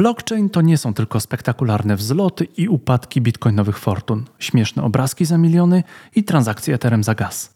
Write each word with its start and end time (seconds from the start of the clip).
Blockchain 0.00 0.50
to 0.50 0.60
nie 0.60 0.78
są 0.78 0.94
tylko 0.94 1.20
spektakularne 1.20 1.96
wzloty 1.96 2.44
i 2.44 2.68
upadki 2.68 3.20
bitcoinowych 3.20 3.78
fortun, 3.78 4.24
śmieszne 4.38 4.82
obrazki 4.82 5.24
za 5.24 5.38
miliony 5.38 5.82
i 6.14 6.24
transakcje 6.24 6.74
Etherem 6.74 7.04
za 7.04 7.14
gaz. 7.14 7.54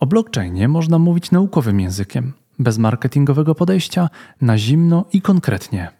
O 0.00 0.06
blockchainie 0.06 0.68
można 0.68 0.98
mówić 0.98 1.30
naukowym 1.30 1.80
językiem, 1.80 2.32
bez 2.58 2.78
marketingowego 2.78 3.54
podejścia, 3.54 4.10
na 4.40 4.58
zimno 4.58 5.04
i 5.12 5.22
konkretnie. 5.22 5.90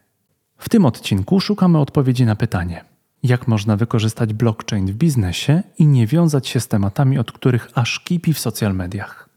W 0.58 0.68
tym 0.68 0.86
odcinku 0.86 1.40
szukamy 1.40 1.78
odpowiedzi 1.78 2.24
na 2.24 2.36
pytanie: 2.36 2.84
jak 3.22 3.48
można 3.48 3.76
wykorzystać 3.76 4.32
blockchain 4.32 4.86
w 4.86 4.94
biznesie 4.94 5.62
i 5.78 5.86
nie 5.86 6.06
wiązać 6.06 6.48
się 6.48 6.60
z 6.60 6.68
tematami, 6.68 7.18
od 7.18 7.32
których 7.32 7.68
aż 7.74 8.00
kipi 8.00 8.34
w 8.34 8.38
social 8.38 8.74
mediach. 8.74 9.28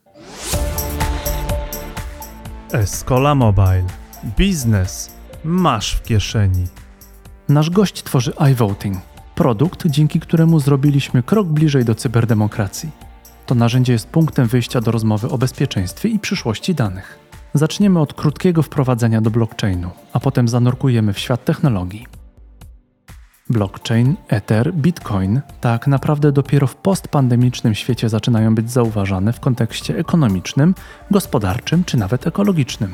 Escola 2.72 3.36
Mobile. 3.36 3.84
Biznes 4.38 5.17
masz 5.48 5.96
w 5.96 6.04
kieszeni. 6.04 6.68
Nasz 7.50 7.70
gość 7.70 8.04
tworzy 8.04 8.34
iVoting, 8.52 8.98
produkt, 9.36 9.88
dzięki 9.88 10.20
któremu 10.20 10.60
zrobiliśmy 10.60 11.24
krok 11.24 11.48
bliżej 11.48 11.86
do 11.86 11.96
cyberdemokracji. 11.96 12.90
To 13.46 13.56
narzędzie 13.56 13.94
jest 13.94 14.08
punktem 14.08 14.48
wyjścia 14.48 14.82
do 14.82 14.92
rozmowy 14.92 15.30
o 15.30 15.38
bezpieczeństwie 15.38 16.10
i 16.10 16.20
przyszłości 16.20 16.76
danych. 16.76 17.20
Zaczniemy 17.54 18.00
od 18.00 18.14
krótkiego 18.14 18.64
wprowadzenia 18.64 19.22
do 19.22 19.30
blockchainu, 19.30 19.90
a 20.14 20.20
potem 20.20 20.48
zanurkujemy 20.48 21.14
w 21.14 21.20
świat 21.20 21.46
technologii. 21.46 22.08
Blockchain, 23.50 24.16
Ether, 24.28 24.74
Bitcoin 24.74 25.42
tak 25.62 25.88
naprawdę 25.88 26.32
dopiero 26.32 26.68
w 26.68 26.76
postpandemicznym 26.76 27.76
świecie 27.76 28.10
zaczynają 28.10 28.56
być 28.56 28.72
zauważane 28.72 29.34
w 29.34 29.40
kontekście 29.40 29.98
ekonomicznym, 29.98 30.76
gospodarczym 31.12 31.84
czy 31.84 31.98
nawet 31.98 32.28
ekologicznym. 32.28 32.92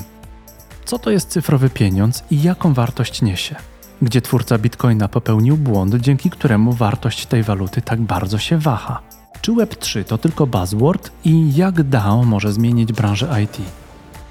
Co 0.86 1.00
to 1.00 1.12
jest 1.12 1.30
cyfrowy 1.30 1.70
pieniądz 1.70 2.24
i 2.32 2.42
jaką 2.42 2.74
wartość 2.74 3.22
niesie? 3.22 3.56
Gdzie 4.02 4.22
twórca 4.22 4.58
Bitcoina 4.58 5.08
popełnił 5.08 5.58
błąd, 5.58 5.96
dzięki 5.96 6.30
któremu 6.30 6.74
wartość 6.74 7.26
tej 7.26 7.44
waluty 7.44 7.82
tak 7.82 8.02
bardzo 8.02 8.38
się 8.38 8.58
waha? 8.58 9.00
Czy 9.42 9.52
Web3 9.52 10.04
to 10.04 10.18
tylko 10.18 10.48
buzzword 10.48 11.12
i 11.26 11.56
jak 11.56 11.84
DAO 11.84 12.24
może 12.24 12.54
zmienić 12.54 12.94
branżę 12.94 13.44
IT? 13.44 13.58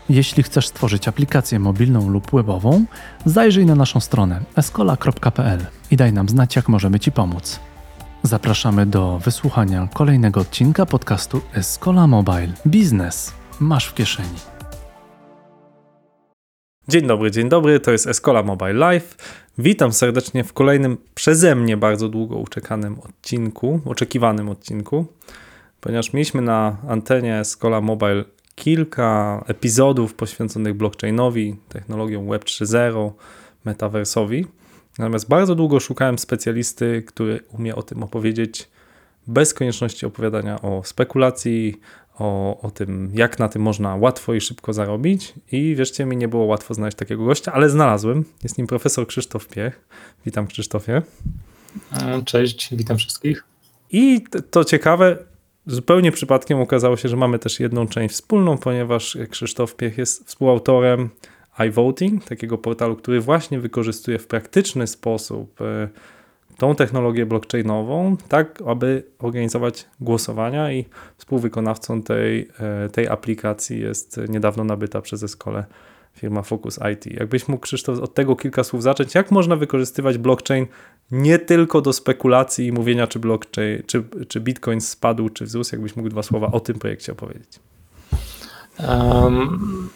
Jeśli 0.08 0.42
chcesz 0.42 0.68
stworzyć 0.68 1.08
aplikację 1.08 1.58
mobilną 1.58 2.08
lub 2.08 2.30
webową, 2.30 2.84
zajrzyj 3.24 3.66
na 3.66 3.74
naszą 3.74 4.00
stronę 4.00 4.40
escola.pl 4.56 5.66
i 5.90 5.96
daj 5.96 6.12
nam 6.12 6.28
znać, 6.28 6.56
jak 6.56 6.68
możemy 6.68 7.00
Ci 7.00 7.12
pomóc. 7.12 7.60
Zapraszamy 8.22 8.86
do 8.86 9.18
wysłuchania 9.18 9.88
kolejnego 9.94 10.40
odcinka 10.40 10.86
podcastu 10.86 11.40
Escola 11.54 12.06
Mobile. 12.06 12.52
Biznes 12.66 13.32
masz 13.60 13.86
w 13.86 13.94
kieszeni. 13.94 14.51
Dzień 16.88 17.06
dobry, 17.06 17.30
dzień 17.30 17.48
dobry, 17.48 17.80
to 17.80 17.92
jest 17.92 18.06
Escola 18.06 18.42
Mobile 18.42 18.72
Live. 18.72 19.16
Witam 19.58 19.92
serdecznie 19.92 20.44
w 20.44 20.52
kolejnym 20.52 20.98
przeze 21.14 21.54
mnie 21.54 21.76
bardzo 21.76 22.08
długo 22.08 22.36
uczekanym 22.36 23.00
odcinku, 23.00 23.80
oczekiwanym 23.84 24.48
odcinku, 24.48 25.06
ponieważ 25.80 26.12
mieliśmy 26.12 26.42
na 26.42 26.76
antenie 26.88 27.38
Escola 27.38 27.80
Mobile 27.80 28.24
kilka 28.54 29.44
epizodów 29.46 30.14
poświęconych 30.14 30.74
blockchainowi, 30.74 31.56
technologiom 31.68 32.28
Web 32.28 32.44
3.0, 32.44 33.10
metaversowi. 33.64 34.46
Natomiast 34.98 35.28
bardzo 35.28 35.54
długo 35.54 35.80
szukałem 35.80 36.18
specjalisty, 36.18 37.02
który 37.06 37.40
umie 37.52 37.74
o 37.74 37.82
tym 37.82 38.02
opowiedzieć 38.02 38.68
bez 39.26 39.54
konieczności 39.54 40.06
opowiadania 40.06 40.62
o 40.62 40.82
spekulacji, 40.84 41.80
o, 42.22 42.60
o 42.60 42.70
tym, 42.70 43.10
jak 43.14 43.38
na 43.38 43.48
tym 43.48 43.62
można 43.62 43.96
łatwo 43.96 44.34
i 44.34 44.40
szybko 44.40 44.72
zarobić. 44.72 45.34
I 45.52 45.74
wierzcie 45.76 46.04
mi, 46.04 46.16
nie 46.16 46.28
było 46.28 46.44
łatwo 46.44 46.74
znaleźć 46.74 46.96
takiego 46.96 47.24
gościa, 47.24 47.52
ale 47.52 47.70
znalazłem. 47.70 48.24
Jest 48.42 48.58
nim 48.58 48.66
profesor 48.66 49.06
Krzysztof 49.06 49.48
Piech. 49.48 49.80
Witam 50.26 50.46
Krzysztofie. 50.46 51.02
Cześć, 52.24 52.74
witam 52.76 52.98
wszystkich. 52.98 53.44
I 53.90 54.24
to 54.50 54.64
ciekawe, 54.64 55.16
zupełnie 55.66 56.12
przypadkiem 56.12 56.60
okazało 56.60 56.96
się, 56.96 57.08
że 57.08 57.16
mamy 57.16 57.38
też 57.38 57.60
jedną 57.60 57.86
część 57.86 58.14
wspólną, 58.14 58.58
ponieważ 58.58 59.18
Krzysztof 59.30 59.76
Piech 59.76 59.98
jest 59.98 60.26
współautorem 60.26 61.10
iVoting, 61.68 62.24
takiego 62.24 62.58
portalu, 62.58 62.96
który 62.96 63.20
właśnie 63.20 63.60
wykorzystuje 63.60 64.18
w 64.18 64.26
praktyczny 64.26 64.86
sposób 64.86 65.60
e, 65.60 65.88
tą 66.58 66.74
technologię 66.74 67.26
blockchainową, 67.26 68.16
tak 68.28 68.62
aby 68.66 69.02
organizować 69.18 69.86
głosowania 70.00 70.72
i 70.72 70.84
współwykonawcą 71.16 72.02
tej, 72.02 72.48
e, 72.60 72.88
tej 72.88 73.08
aplikacji 73.08 73.80
jest 73.80 74.20
niedawno 74.28 74.64
nabyta 74.64 75.00
przez 75.00 75.22
Escole 75.22 75.64
firma 76.16 76.42
Focus 76.42 76.78
IT. 76.92 77.06
Jakbyś 77.06 77.48
mógł 77.48 77.62
Krzysztof 77.62 77.98
od 77.98 78.14
tego 78.14 78.36
kilka 78.36 78.64
słów 78.64 78.82
zacząć, 78.82 79.14
jak 79.14 79.30
można 79.30 79.56
wykorzystywać 79.56 80.18
blockchain 80.18 80.66
nie 81.10 81.38
tylko 81.38 81.80
do 81.80 81.92
spekulacji 81.92 82.66
i 82.66 82.72
mówienia, 82.72 83.06
czy 83.06 83.18
blockchain, 83.18 83.82
czy, 83.86 84.04
czy 84.28 84.40
bitcoin 84.40 84.80
spadł, 84.80 85.28
czy 85.28 85.44
wzrósł, 85.44 85.74
jakbyś 85.74 85.96
mógł 85.96 86.08
dwa 86.08 86.22
słowa 86.22 86.46
o 86.52 86.60
tym 86.60 86.78
projekcie 86.78 87.12
opowiedzieć. 87.12 87.60
Um, 88.88 89.88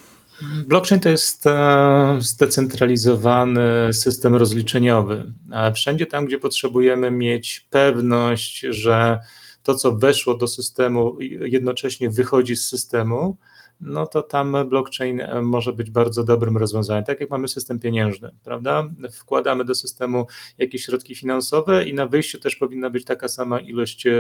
blockchain 0.67 1.01
to 1.01 1.09
jest 1.09 1.47
e, 1.47 2.17
zdecentralizowany 2.21 3.93
system 3.93 4.35
rozliczeniowy. 4.35 5.33
Wszędzie 5.75 6.07
tam, 6.07 6.27
gdzie 6.27 6.39
potrzebujemy 6.39 7.11
mieć 7.11 7.67
pewność, 7.71 8.61
że 8.61 9.21
to, 9.63 9.75
co 9.75 9.97
weszło 9.97 10.35
do 10.35 10.49
systemu, 10.49 11.17
jednocześnie 11.41 12.11
wychodzi 12.11 12.57
z 12.57 12.69
systemu, 12.69 13.37
no 13.81 14.07
to 14.07 14.23
tam 14.23 14.57
blockchain 14.69 15.21
e, 15.21 15.43
może 15.43 15.73
być 15.73 15.91
bardzo 15.91 16.25
dobrym 16.25 16.57
rozwiązaniem. 16.57 17.05
Tak 17.05 17.21
jak 17.21 17.31
mamy 17.31 17.49
system 17.49 17.79
pieniężny, 17.79 18.31
prawda? 18.45 18.89
Wkładamy 19.13 19.65
do 19.65 19.75
systemu 19.75 20.27
jakieś 20.59 20.85
środki 20.85 21.15
finansowe 21.15 21.89
i 21.89 21.95
na 21.95 22.07
wyjściu 22.07 22.41
też 22.41 22.57
powinna 22.57 22.91
być 22.91 23.05
taka 23.05 23.29
sama 23.29 23.61
ilość 23.61 24.07
e, 24.07 24.13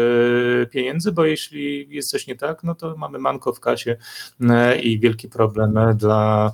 pieniędzy, 0.70 1.12
bo 1.12 1.24
jeśli 1.24 1.88
jest 1.90 2.10
coś 2.10 2.26
nie 2.26 2.36
tak, 2.36 2.64
no 2.64 2.74
to 2.74 2.96
mamy 2.96 3.18
manko 3.18 3.52
w 3.52 3.60
kasie 3.60 3.96
e, 4.40 4.80
i 4.80 4.98
wielki 4.98 5.28
problem 5.28 5.78
dla 5.94 6.52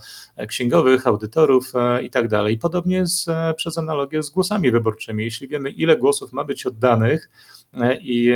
księgowych, 0.48 1.06
audytorów 1.06 1.72
i 2.02 2.10
tak 2.10 2.28
dalej. 2.28 2.58
Podobnie 2.58 2.96
jest 2.96 3.26
przez 3.56 3.78
analogię 3.78 4.22
z 4.22 4.30
głosami 4.30 4.70
wyborczymi. 4.70 5.24
Jeśli 5.24 5.48
wiemy, 5.48 5.70
ile 5.70 5.96
głosów 5.96 6.32
ma 6.32 6.44
być 6.44 6.66
oddanych, 6.66 7.30
i 8.00 8.34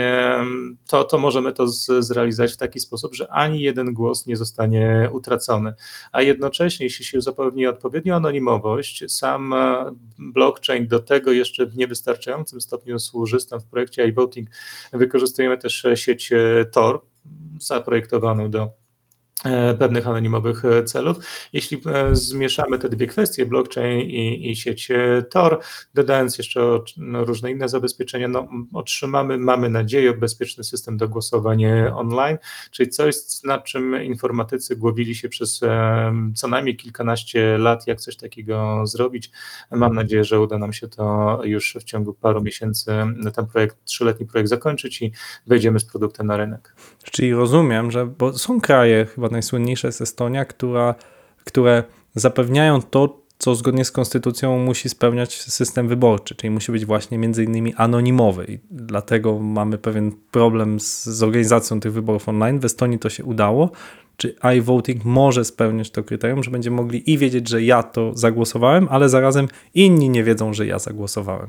to, 0.86 1.04
to 1.04 1.18
możemy 1.18 1.52
to 1.52 1.68
zrealizować 1.98 2.52
w 2.52 2.56
taki 2.56 2.80
sposób, 2.80 3.14
że 3.14 3.30
ani 3.30 3.60
jeden 3.60 3.94
głos 3.94 4.26
nie 4.26 4.36
zostanie 4.36 5.10
utracony. 5.12 5.74
A 6.12 6.22
jednocześnie, 6.22 6.86
jeśli 6.86 7.04
się 7.04 7.20
zapewni 7.20 7.66
odpowiednią 7.66 8.14
anonimowość, 8.14 9.04
sam 9.12 9.52
e, 9.52 9.92
blockchain 10.18 10.88
do 10.88 10.98
tego 10.98 11.32
jeszcze 11.32 11.66
w 11.66 11.76
niewystarczającym 11.76 12.60
stopniu 12.60 12.98
służy. 12.98 13.40
Stąd 13.40 13.62
w 13.62 13.66
projekcie 13.66 14.08
iVoting 14.08 14.48
wykorzystujemy 14.92 15.58
też 15.58 15.86
sieć 15.94 16.32
e, 16.32 16.64
Tor, 16.72 17.00
zaprojektowaną 17.58 18.50
do 18.50 18.85
E, 18.85 18.85
pewnych 19.78 20.08
anonimowych 20.08 20.64
e, 20.64 20.84
celów. 20.84 21.16
Jeśli 21.52 21.82
e, 21.86 22.16
zmieszamy 22.16 22.78
te 22.78 22.88
dwie 22.88 23.06
kwestie, 23.06 23.46
blockchain 23.46 24.00
i, 24.00 24.50
i 24.50 24.56
sieć 24.56 24.88
Tor, 25.30 25.60
dodając 25.94 26.38
jeszcze 26.38 26.60
no, 26.96 27.24
różne 27.24 27.50
inne 27.50 27.68
zabezpieczenia, 27.68 28.28
no, 28.28 28.48
otrzymamy, 28.72 29.38
mamy 29.38 29.70
nadzieję, 29.70 30.14
bezpieczny 30.14 30.64
system 30.64 30.96
do 30.96 31.08
głosowania 31.08 31.96
online, 31.96 32.38
czyli 32.70 32.90
coś, 32.90 33.14
nad 33.44 33.64
czym 33.64 34.02
informatycy 34.02 34.76
głowili 34.76 35.14
się 35.14 35.28
przez 35.28 35.60
co 36.34 36.48
najmniej 36.48 36.76
kilkanaście 36.76 37.58
lat, 37.58 37.86
jak 37.86 38.00
coś 38.00 38.16
takiego 38.16 38.86
zrobić. 38.86 39.30
Mam 39.70 39.94
nadzieję, 39.94 40.24
że 40.24 40.40
uda 40.40 40.58
nam 40.58 40.72
się 40.72 40.88
to 40.88 41.40
już 41.44 41.76
w 41.80 41.84
ciągu 41.84 42.14
paru 42.14 42.42
miesięcy, 42.42 42.92
ten 43.34 43.46
projekt, 43.46 43.84
trzyletni 43.84 44.26
projekt 44.26 44.50
zakończyć 44.50 45.02
i 45.02 45.12
wejdziemy 45.46 45.80
z 45.80 45.84
produktem 45.84 46.26
na 46.26 46.36
rynek. 46.36 46.74
Czyli 47.02 47.34
rozumiem, 47.34 47.90
że 47.90 48.06
bo 48.06 48.38
są 48.38 48.60
kraje 48.60 49.06
chyba 49.06 49.28
najsłynniejsza 49.36 49.88
jest 49.88 50.00
Estonia, 50.00 50.44
która, 50.44 50.94
które 51.44 51.84
zapewniają 52.14 52.82
to, 52.82 53.26
co 53.38 53.54
zgodnie 53.54 53.84
z 53.84 53.92
konstytucją 53.92 54.58
musi 54.58 54.88
spełniać 54.88 55.42
system 55.42 55.88
wyborczy, 55.88 56.34
czyli 56.34 56.50
musi 56.50 56.72
być 56.72 56.86
właśnie 56.86 57.18
między 57.18 57.44
innymi 57.44 57.74
anonimowy 57.74 58.44
i 58.48 58.58
dlatego 58.70 59.38
mamy 59.38 59.78
pewien 59.78 60.12
problem 60.30 60.80
z, 60.80 61.04
z 61.04 61.22
organizacją 61.22 61.80
tych 61.80 61.92
wyborów 61.92 62.28
online. 62.28 62.60
W 62.60 62.64
Estonii 62.64 62.98
to 62.98 63.10
się 63.10 63.24
udało. 63.24 63.70
Czy 64.16 64.34
iVoting 64.58 65.04
może 65.04 65.44
spełniać 65.44 65.90
to 65.90 66.04
kryterium, 66.04 66.42
że 66.42 66.50
będziemy 66.50 66.76
mogli 66.76 67.12
i 67.12 67.18
wiedzieć, 67.18 67.48
że 67.48 67.62
ja 67.62 67.82
to 67.82 68.12
zagłosowałem, 68.14 68.88
ale 68.90 69.08
zarazem 69.08 69.48
inni 69.74 70.10
nie 70.10 70.24
wiedzą, 70.24 70.52
że 70.54 70.66
ja 70.66 70.78
zagłosowałem? 70.78 71.48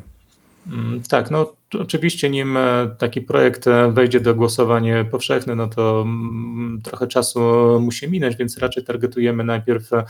Mm, 0.71 1.01
tak, 1.09 1.31
no 1.31 1.53
Oczywiście, 1.73 2.29
nim 2.29 2.57
e, 2.57 2.95
taki 2.97 3.21
projekt 3.21 3.67
e, 3.67 3.91
wejdzie 3.91 4.19
do 4.19 4.35
głosowania 4.35 5.05
powszechne, 5.05 5.55
no 5.55 5.67
to 5.67 6.01
mm, 6.01 6.81
trochę 6.83 7.07
czasu 7.07 7.39
musi 7.81 8.09
minąć, 8.09 8.35
więc 8.35 8.57
raczej 8.57 8.83
targetujemy 8.83 9.43
najpierw 9.43 9.89
e, 9.93 10.05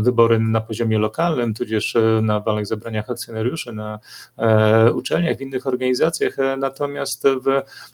wybory 0.00 0.38
na 0.38 0.60
poziomie 0.60 0.98
lokalnym, 0.98 1.54
tudzież 1.54 1.96
na 2.22 2.40
walnych 2.40 2.66
zebraniach 2.66 3.10
akcjonariuszy, 3.10 3.72
na 3.72 3.98
uczelniach, 4.94 5.36
w 5.36 5.40
innych 5.40 5.66
organizacjach. 5.66 6.36
Natomiast 6.58 7.24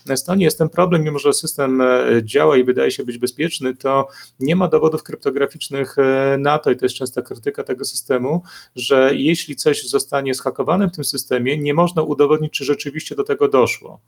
w 0.07 0.11
Estonii 0.11 0.45
jest 0.45 0.59
ten 0.59 0.69
problem, 0.69 1.05
mimo 1.05 1.19
że 1.19 1.33
system 1.33 1.83
działa 2.23 2.57
i 2.57 2.65
wydaje 2.65 2.91
się 2.91 3.05
być 3.05 3.19
bezpieczny, 3.19 3.77
to 3.77 4.09
nie 4.41 4.57
ma 4.57 4.69
dowodów 4.69 5.03
kryptograficznych 5.03 5.97
na 6.39 6.59
to, 6.59 6.71
i 6.71 6.77
to 6.77 6.85
jest 6.85 6.97
częsta 6.97 7.23
krytyka 7.23 7.65
tego 7.65 7.85
systemu, 7.85 8.43
że 8.77 9.11
jeśli 9.15 9.57
coś 9.57 9.89
zostanie 9.89 10.35
schakowane 10.35 10.89
w 10.89 10.93
tym 10.93 11.05
systemie, 11.05 11.59
nie 11.59 11.75
można 11.75 12.03
udowodnić, 12.03 12.38
czy 12.53 12.65
rzeczywiście 12.65 13.15
do 13.15 13.25
tego 13.25 13.49
doszło. 13.49 14.01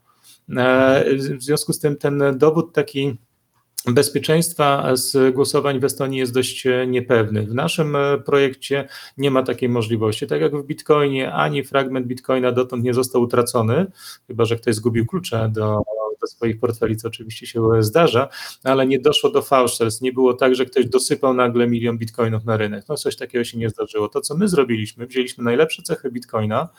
E, 0.57 1.15
w 1.15 1.43
związku 1.43 1.73
z 1.73 1.79
tym 1.79 1.97
ten 1.97 2.23
dowód 2.37 2.73
taki 2.73 3.17
bezpieczeństwa 3.87 4.95
z 4.95 5.35
głosowań 5.35 5.79
w 5.79 5.83
Estonii 5.83 6.19
jest 6.19 6.33
dość 6.33 6.67
niepewny. 6.87 7.43
W 7.43 7.53
naszym 7.53 7.97
projekcie 8.25 8.87
nie 9.17 9.31
ma 9.31 9.43
takiej 9.43 9.69
możliwości. 9.69 10.27
Tak 10.27 10.41
jak 10.41 10.55
w 10.55 10.65
Bitcoinie, 10.65 11.33
ani 11.33 11.63
fragment 11.63 12.07
Bitcoina 12.07 12.51
dotąd 12.51 12.83
nie 12.83 12.93
został 12.93 13.21
utracony, 13.21 13.85
chyba 14.27 14.45
że 14.45 14.55
ktoś 14.55 14.75
zgubił 14.75 15.05
klucze 15.05 15.51
do 15.53 15.81
do 16.21 16.27
swoich 16.27 16.59
portfeli, 16.59 16.97
co 16.97 17.07
oczywiście 17.07 17.47
się 17.47 17.83
zdarza, 17.83 18.27
ale 18.63 18.87
nie 18.87 18.99
doszło 18.99 19.29
do 19.29 19.41
fałszerstw, 19.41 20.01
nie 20.01 20.13
było 20.13 20.33
tak, 20.33 20.55
że 20.55 20.65
ktoś 20.65 20.85
dosypał 20.85 21.33
nagle 21.33 21.67
milion 21.67 21.97
bitcoinów 21.97 22.45
na 22.45 22.57
rynek. 22.57 22.85
No 22.89 22.97
coś 22.97 23.15
takiego 23.15 23.43
się 23.43 23.57
nie 23.57 23.69
zdarzyło. 23.69 24.07
To, 24.07 24.21
co 24.21 24.37
my 24.37 24.47
zrobiliśmy, 24.47 25.05
wzięliśmy 25.05 25.43
najlepsze 25.43 25.83
cechy 25.83 26.11
bitcoina, 26.11 26.69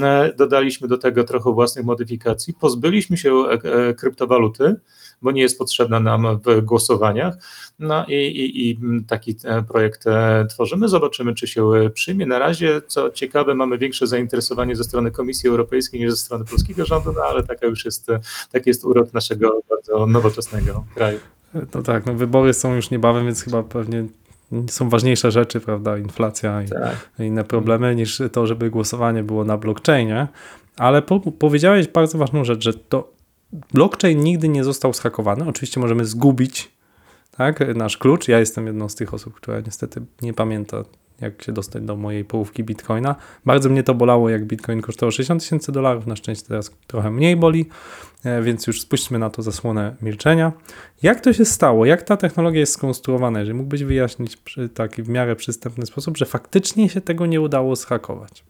e, 0.00 0.32
dodaliśmy 0.36 0.88
do 0.88 0.98
tego 0.98 1.24
trochę 1.24 1.52
własnych 1.52 1.84
modyfikacji, 1.84 2.54
pozbyliśmy 2.54 3.16
się 3.16 3.34
e, 3.34 3.50
e, 3.52 3.94
kryptowaluty, 3.94 4.76
bo 5.22 5.30
nie 5.30 5.42
jest 5.42 5.58
potrzebna 5.58 6.00
nam 6.00 6.40
w 6.46 6.60
głosowaniach. 6.60 7.34
No 7.78 8.04
i, 8.08 8.14
i, 8.14 8.70
i 8.70 8.78
taki 9.08 9.36
projekt 9.68 10.04
tworzymy. 10.48 10.88
Zobaczymy, 10.88 11.34
czy 11.34 11.46
się 11.46 11.70
przyjmie. 11.94 12.26
Na 12.26 12.38
razie, 12.38 12.82
co 12.86 13.10
ciekawe, 13.10 13.54
mamy 13.54 13.78
większe 13.78 14.06
zainteresowanie 14.06 14.76
ze 14.76 14.84
strony 14.84 15.10
Komisji 15.10 15.48
Europejskiej 15.48 16.00
niż 16.00 16.10
ze 16.10 16.16
strony 16.16 16.44
polskiego 16.44 16.84
rządu, 16.84 17.12
no 17.12 17.22
ale 17.22 17.42
taka 17.42 17.66
już 17.66 17.84
jest, 17.84 18.06
taki 18.52 18.70
jest 18.70 18.84
urok 18.84 19.12
naszego 19.12 19.60
bardzo 19.70 20.06
nowoczesnego 20.06 20.84
kraju. 20.94 21.20
No 21.74 21.82
tak, 21.82 22.06
no 22.06 22.14
wybory 22.14 22.54
są 22.54 22.74
już 22.74 22.90
niebawem, 22.90 23.24
więc 23.24 23.42
chyba 23.42 23.62
pewnie 23.62 24.04
są 24.68 24.88
ważniejsze 24.88 25.30
rzeczy, 25.30 25.60
prawda, 25.60 25.98
inflacja 25.98 26.62
i 26.62 26.68
tak. 26.68 27.10
inne 27.18 27.44
problemy 27.44 27.94
niż 27.94 28.22
to, 28.32 28.46
żeby 28.46 28.70
głosowanie 28.70 29.22
było 29.22 29.44
na 29.44 29.56
blockchainie. 29.56 30.28
Ale 30.76 31.02
po, 31.02 31.20
powiedziałeś 31.20 31.88
bardzo 31.88 32.18
ważną 32.18 32.44
rzecz, 32.44 32.64
że 32.64 32.74
to 32.74 33.11
blockchain 33.52 34.20
nigdy 34.20 34.48
nie 34.48 34.64
został 34.64 34.92
schakowany. 34.92 35.48
Oczywiście 35.48 35.80
możemy 35.80 36.04
zgubić 36.04 36.72
tak, 37.36 37.76
nasz 37.76 37.96
klucz. 37.96 38.28
Ja 38.28 38.38
jestem 38.38 38.66
jedną 38.66 38.88
z 38.88 38.94
tych 38.94 39.14
osób, 39.14 39.34
która 39.34 39.60
niestety 39.60 40.02
nie 40.22 40.34
pamięta, 40.34 40.84
jak 41.20 41.42
się 41.42 41.52
dostać 41.52 41.82
do 41.82 41.96
mojej 41.96 42.24
połówki 42.24 42.64
bitcoina. 42.64 43.16
Bardzo 43.46 43.68
mnie 43.68 43.82
to 43.82 43.94
bolało, 43.94 44.28
jak 44.28 44.44
bitcoin 44.44 44.80
kosztował 44.80 45.12
60 45.12 45.42
tysięcy 45.42 45.72
dolarów. 45.72 46.06
Na 46.06 46.16
szczęście 46.16 46.48
teraz 46.48 46.70
trochę 46.86 47.10
mniej 47.10 47.36
boli, 47.36 47.68
e, 48.24 48.42
więc 48.42 48.66
już 48.66 48.80
spuśćmy 48.80 49.18
na 49.18 49.30
to 49.30 49.42
zasłonę 49.42 49.96
milczenia. 50.02 50.52
Jak 51.02 51.20
to 51.20 51.32
się 51.32 51.44
stało? 51.44 51.86
Jak 51.86 52.02
ta 52.02 52.16
technologia 52.16 52.60
jest 52.60 52.72
skonstruowana? 52.72 53.38
Jeżeli 53.38 53.58
mógłbyś 53.58 53.84
wyjaśnić 53.84 54.36
w 54.36 54.74
taki 54.74 55.02
w 55.02 55.08
miarę 55.08 55.36
przystępny 55.36 55.86
sposób, 55.86 56.16
że 56.16 56.26
faktycznie 56.26 56.88
się 56.88 57.00
tego 57.00 57.26
nie 57.26 57.40
udało 57.40 57.76
zhakować. 57.76 58.44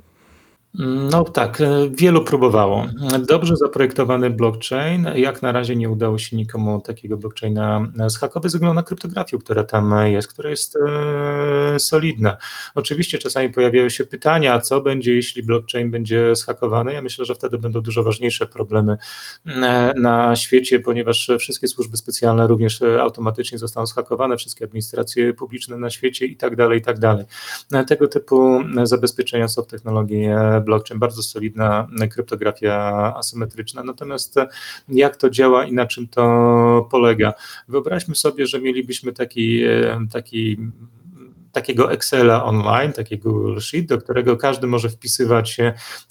No 0.75 1.25
tak, 1.25 1.61
e, 1.61 1.89
wielu 1.91 2.25
próbowało. 2.25 2.87
Dobrze 3.29 3.57
zaprojektowany 3.57 4.31
blockchain, 4.31 5.07
jak 5.15 5.43
na 5.43 5.53
razie 5.53 5.77
nie 5.77 5.91
udało 5.91 6.19
się 6.19 6.37
nikomu 6.37 6.81
takiego 6.81 7.17
blockchaina 7.17 7.87
zhakować 8.07 8.53
ze 8.53 8.59
względu 8.59 8.75
na 8.75 8.83
kryptografię, 8.83 9.39
która 9.39 9.65
tam 9.65 9.95
jest, 10.07 10.29
która 10.29 10.51
jest 10.51 10.77
e, 10.77 11.79
solidna. 11.79 12.37
Oczywiście 12.75 13.19
czasami 13.19 13.51
pojawiają 13.51 13.89
się 13.89 14.05
pytania, 14.05 14.61
co 14.61 14.81
będzie, 14.81 15.15
jeśli 15.15 15.43
blockchain 15.43 15.91
będzie 15.91 16.37
zhakowany. 16.37 16.93
Ja 16.93 17.03
myślę, 17.03 17.25
że 17.25 17.35
wtedy 17.35 17.59
będą 17.59 17.81
dużo 17.81 18.03
ważniejsze 18.03 18.47
problemy 18.47 18.97
e, 19.47 19.95
na 19.97 20.37
świecie, 20.37 20.81
ponieważ 20.81 21.31
wszystkie 21.39 21.69
służby 21.69 21.97
specjalne 21.97 22.47
również 22.47 22.83
automatycznie 22.83 23.59
zostaną 23.59 23.87
zhakowane, 23.87 24.37
wszystkie 24.37 24.65
administracje 24.65 25.35
publiczne 25.35 25.77
na 25.77 25.91
świecie 25.91 26.27
i 26.27 26.37
tak 26.37 26.57
dalej, 26.57 26.79
i 26.79 26.83
tak 26.83 26.99
dalej. 26.99 27.25
Tego 27.89 28.09
typu 28.09 28.61
zabezpieczenia 28.83 29.49
są 29.49 29.63
w 29.63 29.67
technologii 29.67 30.29
blockchain, 30.63 31.01
bardzo 31.01 31.23
solidna 31.23 31.89
kryptografia 32.11 32.75
asymetryczna. 33.17 33.85
Natomiast 33.85 34.37
jak 34.89 35.17
to 35.17 35.31
działa 35.31 35.65
i 35.65 35.73
na 35.73 35.87
czym 35.87 36.09
to 36.09 36.89
polega? 36.91 37.33
Wyobraźmy 37.69 38.15
sobie, 38.15 38.47
że 38.47 38.61
mielibyśmy 38.61 39.13
taki, 39.13 39.63
taki 40.13 40.59
takiego 41.53 41.93
Excela 41.93 42.45
online, 42.45 42.93
takiego 42.93 43.61
Sheet, 43.61 43.87
do 43.87 43.99
którego 43.99 44.37
każdy 44.37 44.67
może 44.67 44.89
wpisywać 44.89 45.57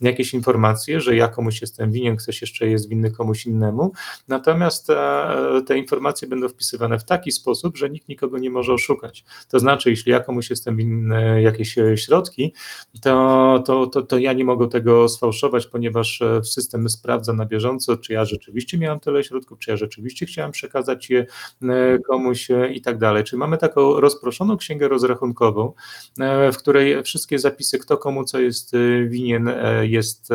jakieś 0.02 0.34
informacje, 0.34 1.02
że 1.02 1.16
ja 1.16 1.28
komuś 1.28 1.62
jestem 1.62 1.92
winien, 1.92 2.16
ktoś 2.16 2.42
jeszcze 2.42 2.68
jest 2.68 2.90
winny 2.90 3.12
komuś 3.12 3.46
innemu. 3.46 3.92
Natomiast 4.28 4.90
e, 4.90 5.62
te 5.68 5.78
informacje 5.78 6.28
będą 6.28 6.50
wpisywane 6.50 7.00
w 7.00 7.04
taki 7.04 7.32
sposób, 7.32 7.78
że 7.78 7.90
nikt 7.90 8.10
nikogo 8.10 8.38
nie 8.38 8.50
może 8.50 8.74
oszukać. 8.74 9.26
To 9.50 9.60
znaczy, 9.60 9.90
jeśli 9.90 10.12
ja 10.12 10.20
komuś 10.20 10.50
jestem 10.50 10.78
winny 10.78 11.42
jakieś 11.42 11.76
środki, 11.96 12.54
to, 13.02 13.64
to, 13.66 13.88
to, 13.88 14.02
to 14.02 14.18
ja 14.18 14.34
nie 14.34 14.46
mogę 14.46 14.68
tego 14.68 15.10
sfałszować, 15.10 15.68
ponieważ 15.68 16.22
e, 16.22 16.44
system 16.44 16.90
sprawdza 16.90 17.34
na 17.34 17.46
bieżąco, 17.46 17.98
czy 17.98 18.14
ja 18.14 18.26
rzeczywiście 18.26 18.78
miałem 18.78 19.00
tyle 19.00 19.24
środków, 19.24 19.60
czy 19.60 19.72
ja 19.72 19.78
rzeczywiście 19.78 20.26
chciałem 20.26 20.52
przekazać 20.52 21.10
je 21.10 21.26
e, 21.64 22.00
komuś 22.00 22.48
i 22.74 22.82
tak 22.82 22.98
dalej. 22.98 23.24
Czyli 23.24 23.40
mamy 23.40 23.58
taką 23.58 24.00
rozproszoną 24.00 24.58
księgę 24.58 24.88
rozrachunkową, 24.88 25.31
rachunkową, 25.31 25.74
e, 26.19 26.51
w 26.51 26.57
której 26.57 27.04
wszystkie 27.04 27.39
zapisy, 27.39 27.80
kto 27.80 27.98
komu 27.98 28.24
co 28.24 28.39
jest 28.39 28.74
e, 28.74 29.07
winien, 29.07 29.48
e, 29.48 29.88
jest, 29.88 30.30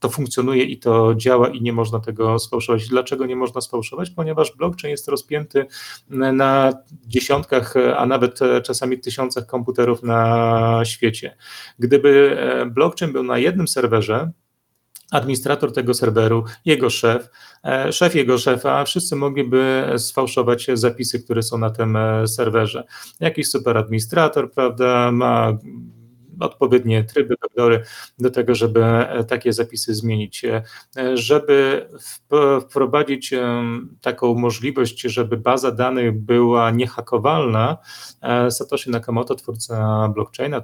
to 0.00 0.08
funkcjonuje 0.08 0.64
i 0.64 0.78
to 0.78 1.14
działa 1.14 1.48
i 1.48 1.62
nie 1.62 1.72
można 1.72 2.00
tego 2.00 2.38
sfałszować. 2.38 2.88
Dlaczego 2.88 3.26
nie 3.26 3.36
można 3.36 3.60
sfałszować? 3.60 4.10
Ponieważ 4.10 4.56
blockchain 4.56 4.90
jest 4.90 5.08
rozpięty 5.08 5.66
na 6.10 6.72
dziesiątkach, 7.06 7.74
a 7.96 8.06
nawet 8.06 8.38
czasami 8.64 8.98
tysiącach 8.98 9.46
komputerów 9.46 10.02
na 10.02 10.82
świecie. 10.84 11.36
Gdyby 11.78 12.36
blockchain 12.70 13.12
był 13.12 13.22
na 13.22 13.38
jednym 13.38 13.68
serwerze, 13.68 14.30
administrator 15.10 15.72
tego 15.72 15.94
serweru, 15.94 16.44
jego 16.64 16.90
szef, 16.90 17.30
e, 17.64 17.92
szef 17.92 18.14
jego 18.14 18.38
szefa, 18.38 18.84
wszyscy 18.84 19.16
mogliby 19.16 19.92
sfałszować 19.96 20.66
zapisy, 20.74 21.22
które 21.24 21.42
są 21.42 21.58
na 21.58 21.70
tym 21.70 21.96
e, 21.96 22.28
serwerze. 22.28 22.84
Jakiś 23.20 23.50
super 23.50 23.76
administrator, 23.76 24.52
prawda, 24.52 25.12
ma 25.12 25.58
odpowiednie 26.40 27.04
tryby, 27.04 27.34
wektory 27.42 27.82
do 28.18 28.30
tego, 28.30 28.54
żeby 28.54 28.84
e, 28.84 29.24
takie 29.24 29.52
zapisy 29.52 29.94
zmienić. 29.94 30.44
E, 30.44 30.62
żeby 31.14 31.88
wprowadzić 32.70 33.32
e, 33.32 33.62
taką 34.00 34.34
możliwość, 34.34 35.00
żeby 35.00 35.36
baza 35.36 35.70
danych 35.70 36.20
była 36.20 36.70
niehakowalna, 36.70 37.78
Satoshi 38.50 38.90
Nakamoto, 38.90 39.34
twórca 39.34 40.08
blockchaina, 40.14 40.62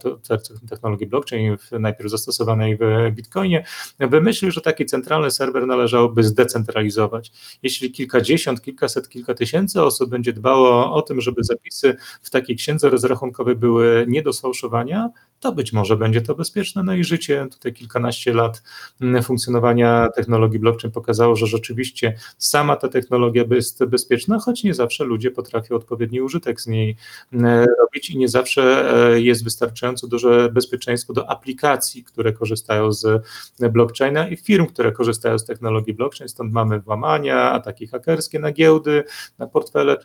technologii 0.69 1.07
blockchain, 1.07 1.57
najpierw 1.81 2.11
zastosowanej 2.11 2.77
w 2.77 3.11
Bitcoinie, 3.13 3.65
wymyślił, 3.99 4.51
że 4.51 4.61
taki 4.61 4.87
centralny 4.87 5.31
serwer 5.31 5.67
należałoby 5.67 6.23
zdecentralizować. 6.23 7.33
Jeśli 7.63 7.91
kilkadziesiąt, 7.91 8.63
kilkaset, 8.63 9.09
kilka 9.09 9.35
tysięcy 9.35 9.83
osób 9.83 10.11
będzie 10.11 10.33
dbało 10.33 10.95
o 10.95 11.03
tym, 11.03 11.21
żeby 11.21 11.45
zapisy 11.45 11.97
w 12.23 12.31
takiej 12.31 12.57
księdze 12.57 12.91
rozrachunkowej 12.91 13.57
były 13.57 14.05
nie 14.09 14.23
do 14.23 14.33
sfałszowania, 14.33 15.11
to 15.41 15.53
być 15.53 15.64
może 15.73 15.97
będzie 15.97 16.21
to 16.21 16.35
bezpieczne. 16.35 16.83
No 16.83 16.95
i 16.95 17.05
życie, 17.05 17.47
tutaj 17.51 17.73
kilkanaście 17.73 18.35
lat 18.35 18.63
mm, 19.01 19.23
funkcjonowania 19.23 20.09
technologii 20.17 20.59
blockchain 20.59 20.93
pokazało, 20.93 21.37
że 21.37 21.47
rzeczywiście 21.47 22.17
sama 22.39 22.77
ta 22.77 22.89
technologia 22.89 23.45
jest 23.51 23.85
bezpieczna, 23.85 24.39
choć 24.39 24.65
nie 24.65 24.75
zawsze 24.75 25.05
ludzie 25.05 25.31
potrafią 25.31 25.77
odpowiedni 25.77 26.21
użytek 26.21 26.61
z 26.61 26.67
niej 26.67 26.97
mm, 27.33 27.67
robić 27.79 28.11
i 28.11 28.19
nie 28.19 28.29
zawsze 28.29 28.95
e, 29.13 29.21
jest 29.21 29.45
wystarczająco 29.45 30.07
duże 30.07 30.49
bezpieczeństwo 30.53 31.13
do 31.13 31.31
aplikacji, 31.31 32.05
które 32.05 32.33
korzystają 32.33 32.93
z 32.93 33.25
blockchaina 33.73 34.29
i 34.29 34.37
firm, 34.37 34.67
które 34.67 34.93
korzystają 34.93 35.39
z 35.39 35.45
technologii 35.45 35.95
blockchain. 35.95 36.29
Stąd 36.29 36.53
mamy 36.53 36.81
włamania, 36.81 37.53
ataki 37.53 37.87
hakerskie 37.87 38.39
na 38.39 38.53
giełdy, 38.53 39.05
na 39.39 39.47
portfele 39.47 39.97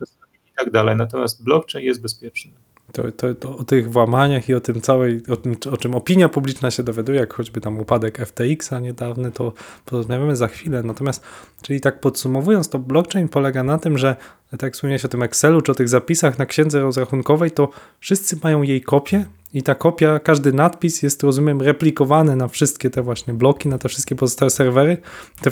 i 0.47 0.51
tak 0.57 0.71
dalej. 0.71 0.95
Natomiast 0.95 1.43
blockchain 1.43 1.85
jest 1.85 2.01
bezpieczny. 2.01 2.51
To, 2.91 3.11
to, 3.11 3.35
to, 3.35 3.57
o 3.57 3.63
tych 3.63 3.91
włamaniach 3.91 4.49
i 4.49 4.53
o 4.53 4.61
tym 4.61 4.81
całej, 4.81 5.21
o 5.29 5.35
tym, 5.35 5.55
o 5.71 5.77
czym 5.77 5.95
opinia 5.95 6.29
publiczna 6.29 6.71
się 6.71 6.83
dowiaduje, 6.83 7.19
jak 7.19 7.33
choćby 7.33 7.61
tam 7.61 7.79
upadek 7.79 8.17
FTX-a 8.17 8.79
niedawny, 8.79 9.31
to 9.31 9.53
porozmawiamy 9.85 10.35
za 10.35 10.47
chwilę. 10.47 10.83
Natomiast, 10.83 11.23
czyli 11.61 11.81
tak 11.81 11.99
podsumowując, 11.99 12.69
to 12.69 12.79
blockchain 12.79 13.27
polega 13.27 13.63
na 13.63 13.77
tym, 13.77 13.97
że 13.97 14.15
tak 14.51 14.63
jak 14.63 14.73
wspomniałeś 14.73 15.05
o 15.05 15.07
tym 15.07 15.23
Excelu 15.23 15.61
czy 15.61 15.71
o 15.71 15.75
tych 15.75 15.89
zapisach 15.89 16.39
na 16.39 16.45
księdze 16.45 16.79
rozrachunkowej, 16.79 17.51
to 17.51 17.69
wszyscy 17.99 18.37
mają 18.43 18.61
jej 18.61 18.81
kopię 18.81 19.25
i 19.53 19.63
ta 19.63 19.75
kopia, 19.75 20.19
każdy 20.19 20.53
nadpis 20.53 21.03
jest, 21.03 21.23
rozumiem, 21.23 21.61
replikowany 21.61 22.35
na 22.35 22.47
wszystkie 22.47 22.89
te 22.89 23.01
właśnie 23.01 23.33
bloki, 23.33 23.69
na 23.69 23.77
te 23.77 23.89
wszystkie 23.89 24.15
pozostałe 24.15 24.49
serwery. 24.49 24.97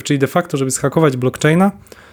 czyli 0.04 0.20
de 0.20 0.28
facto, 0.28 0.58
żeby 0.58 0.72
schakować 0.72 1.18
blockchaina, 1.18 1.72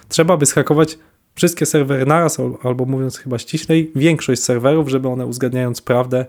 trzeba 0.09 0.37
by 0.37 0.45
schakować 0.45 0.97
wszystkie 1.35 1.65
serwery 1.65 2.05
naraz, 2.05 2.37
albo 2.63 2.85
mówiąc 2.85 3.17
chyba 3.17 3.39
ściślej, 3.39 3.91
większość 3.95 4.43
serwerów, 4.43 4.89
żeby 4.89 5.07
one 5.07 5.25
uzgadniając 5.25 5.81
prawdę 5.81 6.25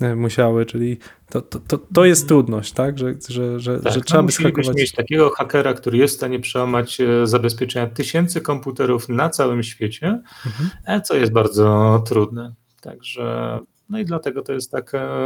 e, 0.00 0.16
musiały, 0.16 0.66
czyli 0.66 0.98
to, 1.30 1.40
to, 1.40 1.60
to, 1.68 1.78
to 1.94 2.04
jest 2.04 2.28
trudność, 2.28 2.72
tak, 2.72 2.98
że, 2.98 3.14
że, 3.28 3.60
że, 3.60 3.80
tak, 3.80 3.92
że 3.92 4.00
trzeba 4.00 4.22
no, 4.22 4.26
by 4.26 4.32
schakować. 4.32 4.76
mieć 4.76 4.92
takiego 4.92 5.30
hakera, 5.30 5.74
który 5.74 5.98
jest 5.98 6.14
w 6.14 6.16
stanie 6.16 6.40
przełamać 6.40 7.00
e, 7.00 7.26
zabezpieczenia 7.26 7.86
tysięcy 7.86 8.40
komputerów 8.40 9.08
na 9.08 9.30
całym 9.30 9.62
świecie, 9.62 10.22
mhm. 10.46 10.70
E, 10.86 11.00
co 11.00 11.16
jest 11.16 11.32
bardzo 11.32 12.02
trudne. 12.06 12.54
Także 12.80 13.58
no 13.90 13.98
i 13.98 14.04
dlatego 14.04 14.42
to 14.42 14.52
jest 14.52 14.70
tak, 14.70 14.94
e, 14.94 15.20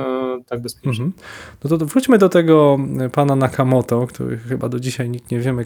tak 0.46 0.62
bezpieczne. 0.62 0.90
Mhm. 0.90 1.12
No 1.64 1.78
to 1.78 1.86
wróćmy 1.86 2.18
do 2.18 2.28
tego 2.28 2.78
pana 3.12 3.36
Nakamoto, 3.36 4.06
który 4.06 4.36
chyba 4.38 4.68
do 4.68 4.80
dzisiaj 4.80 5.10
nikt 5.10 5.30
nie 5.30 5.40
wiemy, 5.40 5.64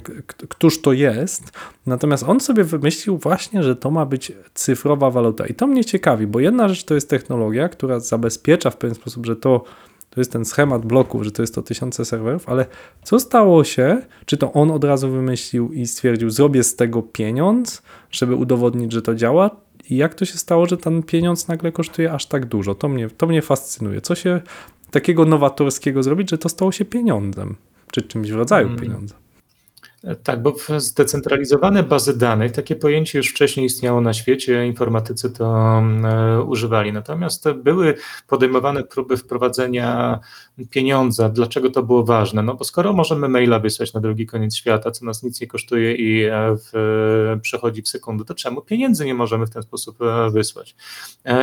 któż 0.48 0.82
to 0.82 0.92
jest. 0.92 1.52
Natomiast 1.86 2.24
on 2.24 2.40
sobie 2.40 2.64
wymyślił 2.64 3.18
właśnie, 3.18 3.62
że 3.62 3.76
to 3.76 3.90
ma 3.90 4.06
być 4.06 4.32
cyfrowa 4.54 5.10
waluta. 5.10 5.46
I 5.46 5.54
to 5.54 5.66
mnie 5.66 5.84
ciekawi, 5.84 6.26
bo 6.26 6.40
jedna 6.40 6.68
rzecz 6.68 6.84
to 6.84 6.94
jest 6.94 7.10
technologia, 7.10 7.68
która 7.68 8.00
zabezpiecza 8.00 8.70
w 8.70 8.76
pewien 8.76 8.94
sposób, 8.94 9.26
że 9.26 9.36
to 9.36 9.64
to 10.10 10.20
jest 10.20 10.32
ten 10.32 10.44
schemat 10.44 10.86
bloków, 10.86 11.22
że 11.22 11.30
to 11.30 11.42
jest 11.42 11.54
to 11.54 11.62
tysiące 11.62 12.04
serwerów, 12.04 12.48
ale 12.48 12.66
co 13.02 13.20
stało 13.20 13.64
się? 13.64 14.02
Czy 14.26 14.36
to 14.36 14.52
on 14.52 14.70
od 14.70 14.84
razu 14.84 15.10
wymyślił 15.10 15.72
i 15.72 15.86
stwierdził, 15.86 16.30
zrobię 16.30 16.62
z 16.62 16.76
tego 16.76 17.02
pieniądz, 17.02 17.82
żeby 18.10 18.34
udowodnić, 18.34 18.92
że 18.92 19.02
to 19.02 19.14
działa? 19.14 19.50
I 19.90 19.96
jak 19.96 20.14
to 20.14 20.24
się 20.24 20.38
stało, 20.38 20.66
że 20.66 20.76
ten 20.76 21.02
pieniądz 21.02 21.48
nagle 21.48 21.72
kosztuje 21.72 22.12
aż 22.12 22.26
tak 22.26 22.46
dużo? 22.46 22.74
To 22.74 22.88
mnie, 22.88 23.10
to 23.10 23.26
mnie 23.26 23.42
fascynuje. 23.42 24.00
Co 24.00 24.14
się 24.14 24.40
takiego 24.90 25.24
nowatorskiego 25.24 26.02
zrobić, 26.02 26.30
że 26.30 26.38
to 26.38 26.48
stało 26.48 26.72
się 26.72 26.84
pieniądzem? 26.84 27.56
Czy 27.92 28.02
czymś 28.02 28.30
w 28.30 28.34
rodzaju 28.34 28.66
hmm. 28.66 28.86
pieniądza? 28.86 29.14
Tak, 30.22 30.42
bo 30.42 30.56
zdecentralizowane 30.76 31.82
bazy 31.82 32.18
danych, 32.18 32.52
takie 32.52 32.76
pojęcie 32.76 33.18
już 33.18 33.28
wcześniej 33.28 33.66
istniało 33.66 34.00
na 34.00 34.14
świecie, 34.14 34.66
informatycy 34.66 35.30
to 35.30 35.78
e, 35.78 36.42
używali. 36.42 36.92
Natomiast 36.92 37.52
były 37.52 37.94
podejmowane 38.26 38.84
próby 38.84 39.16
wprowadzenia 39.16 40.18
pieniądza. 40.70 41.28
Dlaczego 41.28 41.70
to 41.70 41.82
było 41.82 42.04
ważne? 42.04 42.42
No 42.42 42.54
bo 42.54 42.64
skoro 42.64 42.92
możemy 42.92 43.28
maila 43.28 43.58
wysłać 43.58 43.92
na 43.92 44.00
drugi 44.00 44.26
koniec 44.26 44.56
świata, 44.56 44.90
co 44.90 45.04
nas 45.04 45.22
nic 45.22 45.40
nie 45.40 45.46
kosztuje 45.46 45.94
i 45.94 46.24
e, 46.24 46.56
w, 46.56 47.38
przechodzi 47.42 47.82
w 47.82 47.88
sekundę, 47.88 48.24
to 48.24 48.34
czemu 48.34 48.62
pieniędzy 48.62 49.06
nie 49.06 49.14
możemy 49.14 49.46
w 49.46 49.50
ten 49.50 49.62
sposób 49.62 50.02
e, 50.02 50.30
wysłać? 50.30 50.74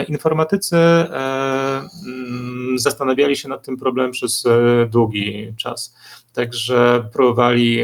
Informatycy 0.08 0.76
mm, 0.76 1.90
zastanawiali 2.76 3.36
się 3.36 3.50
nad 3.50 3.66
tym 3.66 3.78
problemem 3.78 4.12
przez 4.12 4.44
długi 4.90 5.54
czas. 5.58 5.96
Także 6.36 7.10
próbowali 7.14 7.80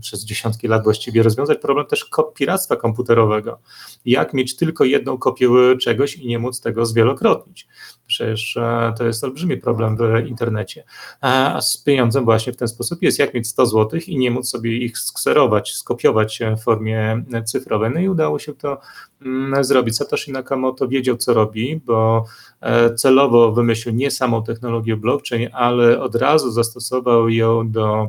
przez 0.00 0.24
dziesiątki 0.24 0.68
lat 0.68 0.84
właściwie 0.84 1.22
rozwiązać 1.22 1.58
problem 1.58 1.86
też 1.86 2.06
piractwa 2.34 2.76
komputerowego. 2.76 3.58
Jak 4.04 4.34
mieć 4.34 4.56
tylko 4.56 4.84
jedną 4.84 5.18
kopię 5.18 5.48
czegoś 5.80 6.16
i 6.16 6.26
nie 6.26 6.38
móc 6.38 6.60
tego 6.60 6.86
zwielokrotnić. 6.86 7.66
Przecież 8.06 8.56
e, 8.56 8.94
to 8.98 9.04
jest 9.04 9.24
olbrzymi 9.24 9.56
problem 9.56 9.96
w 9.96 10.26
internecie. 10.26 10.84
A 11.20 11.60
z 11.60 11.76
pieniądzem 11.76 12.24
właśnie 12.24 12.52
w 12.52 12.56
ten 12.56 12.68
sposób 12.68 13.02
jest, 13.02 13.18
jak 13.18 13.34
mieć 13.34 13.48
100 13.48 13.66
zł 13.66 14.00
i 14.06 14.18
nie 14.18 14.30
móc 14.30 14.48
sobie 14.48 14.76
ich 14.76 14.98
skserować, 14.98 15.72
skopiować 15.72 16.40
w 16.58 16.62
formie 16.62 17.22
cyfrowej. 17.44 17.90
No 17.94 18.00
i 18.00 18.08
udało 18.08 18.38
się 18.38 18.54
to 18.54 18.80
mm, 19.22 19.64
zrobić. 19.64 19.96
Satoshi 19.96 20.32
Nakamoto 20.32 20.88
wiedział, 20.88 21.16
co 21.16 21.34
robi, 21.34 21.80
bo 21.84 22.24
e, 22.60 22.94
celowo 22.94 23.52
wymyślił 23.52 23.94
nie 23.94 24.10
samą 24.10 24.42
technologię 24.42 24.96
blockchain, 24.96 25.48
ale 25.52 26.00
od 26.00 26.14
razu 26.14 26.50
zastosował 26.50 27.28
ją 27.28 27.70
do 27.70 28.08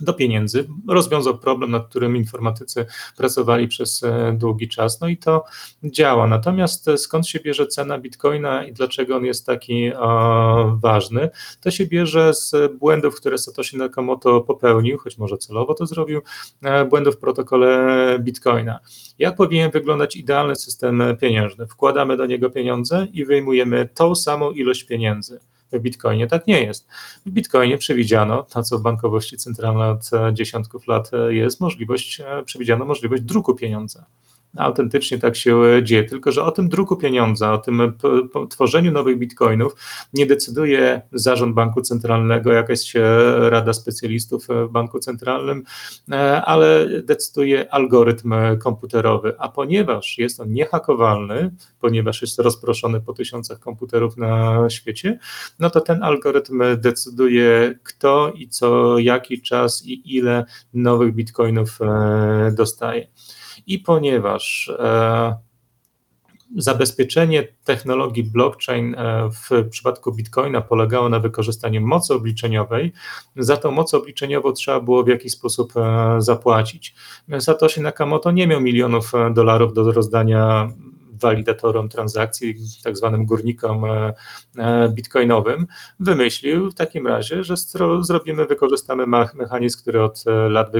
do 0.00 0.14
pieniędzy. 0.14 0.68
Rozwiązał 0.88 1.38
problem, 1.38 1.70
nad 1.70 1.88
którym 1.88 2.16
informatycy 2.16 2.86
pracowali 3.16 3.68
przez 3.68 4.02
e, 4.02 4.32
długi 4.38 4.68
czas, 4.68 5.00
no 5.00 5.08
i 5.08 5.16
to 5.16 5.44
działa. 5.84 6.26
Natomiast 6.26 6.88
e, 6.88 6.98
skąd 6.98 7.28
się 7.28 7.40
bierze 7.40 7.66
cena 7.66 7.98
bitcoina 7.98 8.64
i 8.64 8.72
dlaczego 8.72 9.16
on 9.16 9.24
jest 9.24 9.46
taki 9.46 9.94
o, 9.94 10.78
ważny? 10.82 11.30
To 11.60 11.70
się 11.70 11.86
bierze 11.86 12.34
z 12.34 12.52
błędów, 12.78 13.16
które 13.16 13.38
Satoshi 13.38 13.76
Nakamoto 13.76 14.40
popełnił, 14.40 14.98
choć 14.98 15.18
może 15.18 15.38
celowo 15.38 15.74
to 15.74 15.86
zrobił, 15.86 16.20
e, 16.62 16.84
błędów 16.84 17.14
w 17.14 17.18
protokole 17.18 18.18
bitcoina. 18.20 18.78
Jak 19.18 19.36
powinien 19.36 19.70
wyglądać 19.70 20.16
idealny 20.16 20.56
system 20.56 21.02
pieniężny? 21.20 21.66
Wkładamy 21.66 22.16
do 22.16 22.26
niego 22.26 22.50
pieniądze 22.50 23.06
i 23.12 23.24
wyjmujemy 23.24 23.88
tą 23.94 24.14
samą 24.14 24.50
ilość 24.50 24.84
pieniędzy. 24.84 25.40
W 25.72 25.78
Bitcoinie 25.78 26.26
tak 26.26 26.46
nie 26.46 26.62
jest. 26.62 26.88
W 27.26 27.30
Bitcoinie 27.30 27.78
przewidziano, 27.78 28.42
to 28.42 28.62
co 28.62 28.78
w 28.78 28.82
bankowości 28.82 29.36
centralnej 29.36 29.88
od 29.88 30.10
dziesiątków 30.32 30.86
lat 30.86 31.10
jest, 31.28 31.60
możliwość, 31.60 32.22
przewidziano 32.44 32.84
możliwość 32.84 33.22
druku 33.22 33.54
pieniądza 33.54 34.06
autentycznie 34.56 35.18
tak 35.18 35.36
się 35.36 35.62
dzieje. 35.82 36.04
Tylko, 36.04 36.32
że 36.32 36.44
o 36.44 36.50
tym 36.50 36.68
druku 36.68 36.96
pieniądza, 36.96 37.52
o 37.52 37.58
tym 37.58 37.92
tworzeniu 38.50 38.92
nowych 38.92 39.18
bitcoinów 39.18 39.76
nie 40.14 40.26
decyduje 40.26 41.02
zarząd 41.12 41.54
banku 41.54 41.82
centralnego, 41.82 42.52
jakaś 42.52 42.92
rada 43.38 43.72
specjalistów 43.72 44.46
w 44.48 44.68
banku 44.70 44.98
centralnym, 44.98 45.62
e, 46.10 46.42
ale 46.42 46.88
decyduje 47.02 47.72
algorytm 47.74 48.34
komputerowy. 48.58 49.34
A 49.38 49.48
ponieważ 49.48 50.18
jest 50.18 50.40
on 50.40 50.52
niehakowalny, 50.52 51.50
ponieważ 51.80 52.22
jest 52.22 52.38
rozproszony 52.38 53.00
po 53.00 53.12
tysiącach 53.12 53.58
komputerów 53.58 54.16
na 54.16 54.64
świecie, 54.70 55.18
no 55.58 55.70
to 55.70 55.80
ten 55.80 56.02
algorytm 56.02 56.62
decyduje, 56.76 57.78
kto 57.82 58.32
i 58.34 58.48
co, 58.48 58.98
jaki 58.98 59.42
czas 59.42 59.86
i 59.86 60.16
ile 60.16 60.44
nowych 60.74 61.14
bitcoinów 61.14 61.78
e, 61.82 62.52
dostaje. 62.56 63.08
I 63.66 63.78
ponieważ 63.78 64.68
e, 64.78 65.36
zabezpieczenie 66.56 67.48
technologii 67.64 68.24
blockchain 68.24 68.94
e, 68.94 69.30
w 69.30 69.68
przypadku 69.70 70.12
Bitcoina 70.12 70.60
polegało 70.60 71.08
na 71.08 71.20
wykorzystaniu 71.20 71.80
mocy 71.80 72.14
obliczeniowej, 72.14 72.92
za 73.36 73.56
tą 73.56 73.70
moc 73.70 73.94
obliczeniową 73.94 74.52
trzeba 74.52 74.80
było 74.80 75.04
w 75.04 75.08
jakiś 75.08 75.32
sposób 75.32 75.72
e, 75.76 76.16
zapłacić. 76.18 76.94
Satoshi 77.40 77.80
Nakamoto 77.80 78.30
nie 78.30 78.46
miał 78.46 78.60
milionów 78.60 79.12
dolarów 79.34 79.74
do 79.74 79.92
rozdania 79.92 80.70
walidatorom 81.20 81.88
transakcji, 81.88 82.54
tak 82.84 82.96
zwanym 82.96 83.26
górnikom 83.26 83.84
e, 83.84 84.14
e, 84.58 84.88
bitcoinowym, 84.88 85.66
wymyślił 86.00 86.70
w 86.70 86.74
takim 86.74 87.06
razie, 87.06 87.44
że 87.44 87.54
zrobimy, 88.00 88.46
wykorzystamy 88.46 89.06
mechanizm, 89.34 89.80
który 89.80 90.02
od 90.02 90.24
e, 90.26 90.48
lat 90.48 90.72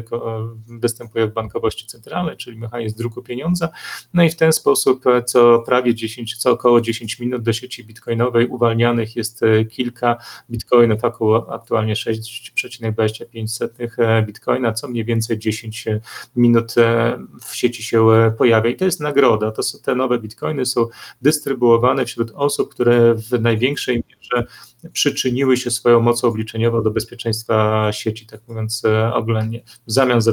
występuje 0.67 1.27
w 1.27 1.33
bankowości 1.33 1.87
centralnej, 1.87 2.37
czyli 2.37 2.59
mechanizm 2.59 2.97
druku 2.97 3.23
pieniądza, 3.23 3.69
no 4.15 4.25
i 4.25 4.31
w 4.31 4.37
ten 4.37 4.53
sposób 4.53 5.05
co 5.27 5.59
prawie 5.59 5.95
10, 5.95 6.37
co 6.37 6.51
około 6.51 6.81
10 6.81 7.21
minut 7.21 7.43
do 7.43 7.53
sieci 7.53 7.85
bitcoinowej 7.85 8.47
uwalnianych 8.47 9.17
jest 9.17 9.41
kilka 9.71 10.17
bitcoinów, 10.51 11.01
aktualnie 11.51 11.95
6,25 11.95 14.27
bitcoina, 14.27 14.73
co 14.73 14.89
mniej 14.89 15.05
więcej 15.05 15.39
10 15.39 15.85
minut 16.37 16.75
w 17.45 17.57
sieci 17.57 17.83
się 17.83 18.07
pojawia. 18.39 18.71
I 18.71 18.77
to 18.77 18.85
jest 18.85 19.01
nagroda, 19.01 19.51
to 19.51 19.63
są 19.63 19.79
te 19.79 19.95
nowe 19.95 20.19
bitcoiny 20.27 20.67
są 20.67 20.87
dystrybuowane 21.23 22.05
wśród 22.05 22.33
osób, 22.35 22.75
które 22.75 23.15
w 23.15 23.41
największej 23.41 23.97
mierze 23.97 24.47
przyczyniły 24.93 25.57
się 25.57 25.71
swoją 25.71 26.01
mocą 26.01 26.29
obliczeniową 26.29 26.83
do 26.83 26.91
bezpieczeństwa 26.91 27.89
sieci, 27.93 28.27
tak 28.27 28.41
mówiąc 28.49 28.83
e, 28.85 29.15
oględnie. 29.15 29.63
W 29.87 29.93
zamian 29.93 30.21
za 30.21 30.33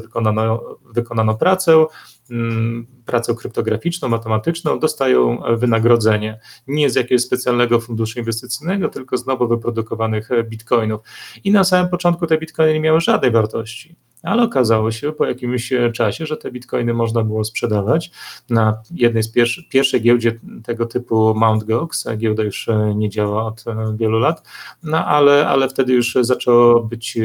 wykonaną, 0.93 1.38
pracę, 1.38 1.85
mm, 2.31 2.88
pracę 3.05 3.35
kryptograficzną, 3.35 4.09
matematyczną, 4.09 4.79
dostają 4.79 5.41
wynagrodzenie. 5.57 6.39
Nie 6.67 6.89
z 6.89 6.95
jakiegoś 6.95 7.21
specjalnego 7.21 7.79
funduszu 7.79 8.19
inwestycyjnego, 8.19 8.89
tylko 8.89 9.17
z 9.17 9.25
nowo 9.25 9.47
wyprodukowanych 9.47 10.29
bitcoinów. 10.43 11.01
I 11.43 11.51
na 11.51 11.63
samym 11.63 11.89
początku 11.89 12.27
te 12.27 12.38
bitcoiny 12.38 12.73
nie 12.73 12.79
miały 12.79 13.01
żadnej 13.01 13.31
wartości 13.31 13.95
ale 14.24 14.44
okazało 14.44 14.92
się 14.92 15.12
po 15.12 15.25
jakimś 15.25 15.74
czasie, 15.94 16.25
że 16.25 16.38
te 16.38 16.51
bitcoiny 16.51 16.94
można 16.94 17.24
było 17.24 17.44
sprzedawać 17.44 18.12
na 18.50 18.82
jednej 18.92 19.24
z 19.24 19.32
pierwszych, 19.32 19.70
pierwszej 19.70 20.01
giełdzie 20.01 20.39
tego 20.63 20.86
typu 20.86 21.36
Mt. 21.36 21.63
Gox, 21.63 22.08
giełda 22.18 22.44
już 22.44 22.70
nie 22.96 23.10
działa 23.10 23.46
od 23.46 23.63
wielu 23.96 24.20
lat, 24.20 24.44
no 24.84 25.06
ale, 25.06 25.48
ale 25.48 25.70
wtedy 25.70 25.94
już 25.94 26.18
zaczęło 26.22 26.84
być 26.84 27.18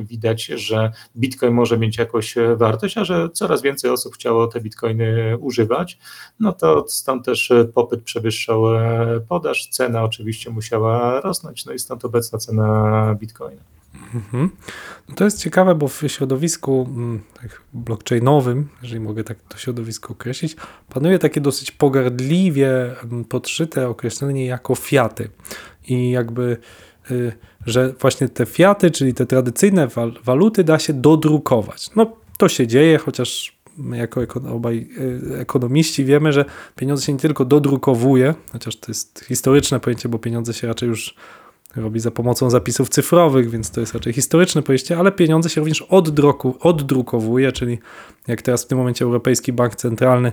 widać, 0.00 0.44
że 0.44 0.92
bitcoin 1.16 1.54
może 1.54 1.78
mieć 1.78 1.98
jakąś 1.98 2.34
wartość, 2.56 2.98
a 2.98 3.04
że 3.04 3.28
coraz 3.32 3.62
więcej 3.62 3.90
osób 3.90 4.14
chciało 4.14 4.46
te 4.46 4.60
bitcoiny 4.60 5.38
używać, 5.40 5.98
no 6.40 6.52
to 6.52 6.84
stąd 6.88 7.24
też 7.24 7.52
popyt 7.74 8.02
przewyższał 8.02 8.62
podaż, 9.28 9.68
cena 9.68 10.02
oczywiście 10.04 10.50
musiała 10.50 11.20
rosnąć, 11.20 11.66
no 11.66 11.72
i 11.72 11.78
stąd 11.78 12.04
obecna 12.04 12.38
cena 12.38 13.14
bitcoina. 13.20 13.79
Mhm. 14.14 14.50
No 15.08 15.14
to 15.14 15.24
jest 15.24 15.42
ciekawe, 15.42 15.74
bo 15.74 15.88
w 15.88 16.02
środowisku 16.06 16.86
mm, 16.90 17.20
tak 17.40 17.62
blockchainowym, 17.72 18.68
jeżeli 18.82 19.00
mogę 19.00 19.24
tak 19.24 19.38
to 19.48 19.58
środowisko 19.58 20.12
określić, 20.12 20.56
panuje 20.88 21.18
takie 21.18 21.40
dosyć 21.40 21.70
pogardliwie 21.70 23.00
mm, 23.02 23.24
podszyte 23.24 23.88
określenie 23.88 24.46
jako 24.46 24.74
fiaty. 24.74 25.30
I 25.88 26.10
jakby, 26.10 26.56
y, 27.10 27.32
że 27.66 27.92
właśnie 28.00 28.28
te 28.28 28.46
fiaty, 28.46 28.90
czyli 28.90 29.14
te 29.14 29.26
tradycyjne 29.26 29.88
waluty 30.24 30.64
da 30.64 30.78
się 30.78 30.92
dodrukować. 30.92 31.90
No 31.96 32.16
to 32.38 32.48
się 32.48 32.66
dzieje, 32.66 32.98
chociaż 32.98 33.60
my 33.76 33.96
jako 33.98 34.20
obaj 34.50 34.88
y, 35.32 35.38
ekonomiści 35.38 36.04
wiemy, 36.04 36.32
że 36.32 36.44
pieniądze 36.76 37.04
się 37.04 37.12
nie 37.12 37.18
tylko 37.18 37.44
dodrukowuje, 37.44 38.34
chociaż 38.52 38.76
to 38.76 38.90
jest 38.90 39.24
historyczne 39.28 39.80
pojęcie, 39.80 40.08
bo 40.08 40.18
pieniądze 40.18 40.54
się 40.54 40.66
raczej 40.66 40.88
już 40.88 41.14
robi 41.76 42.00
za 42.00 42.10
pomocą 42.10 42.50
zapisów 42.50 42.88
cyfrowych, 42.88 43.50
więc 43.50 43.70
to 43.70 43.80
jest 43.80 43.94
raczej 43.94 44.12
historyczne 44.12 44.62
pojęcie, 44.62 44.98
ale 44.98 45.12
pieniądze 45.12 45.50
się 45.50 45.60
również 45.60 45.82
oddruku, 45.82 46.54
oddrukowuje, 46.60 47.52
czyli 47.52 47.78
jak 48.28 48.42
teraz 48.42 48.64
w 48.64 48.66
tym 48.66 48.78
momencie 48.78 49.04
Europejski 49.04 49.52
Bank 49.52 49.76
Centralny 49.76 50.32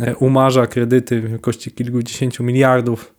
e, 0.00 0.16
umarza 0.16 0.66
kredyty 0.66 1.20
w 1.20 1.28
wielkości 1.28 1.70
kilkudziesięciu 1.72 2.44
miliardów 2.44 3.14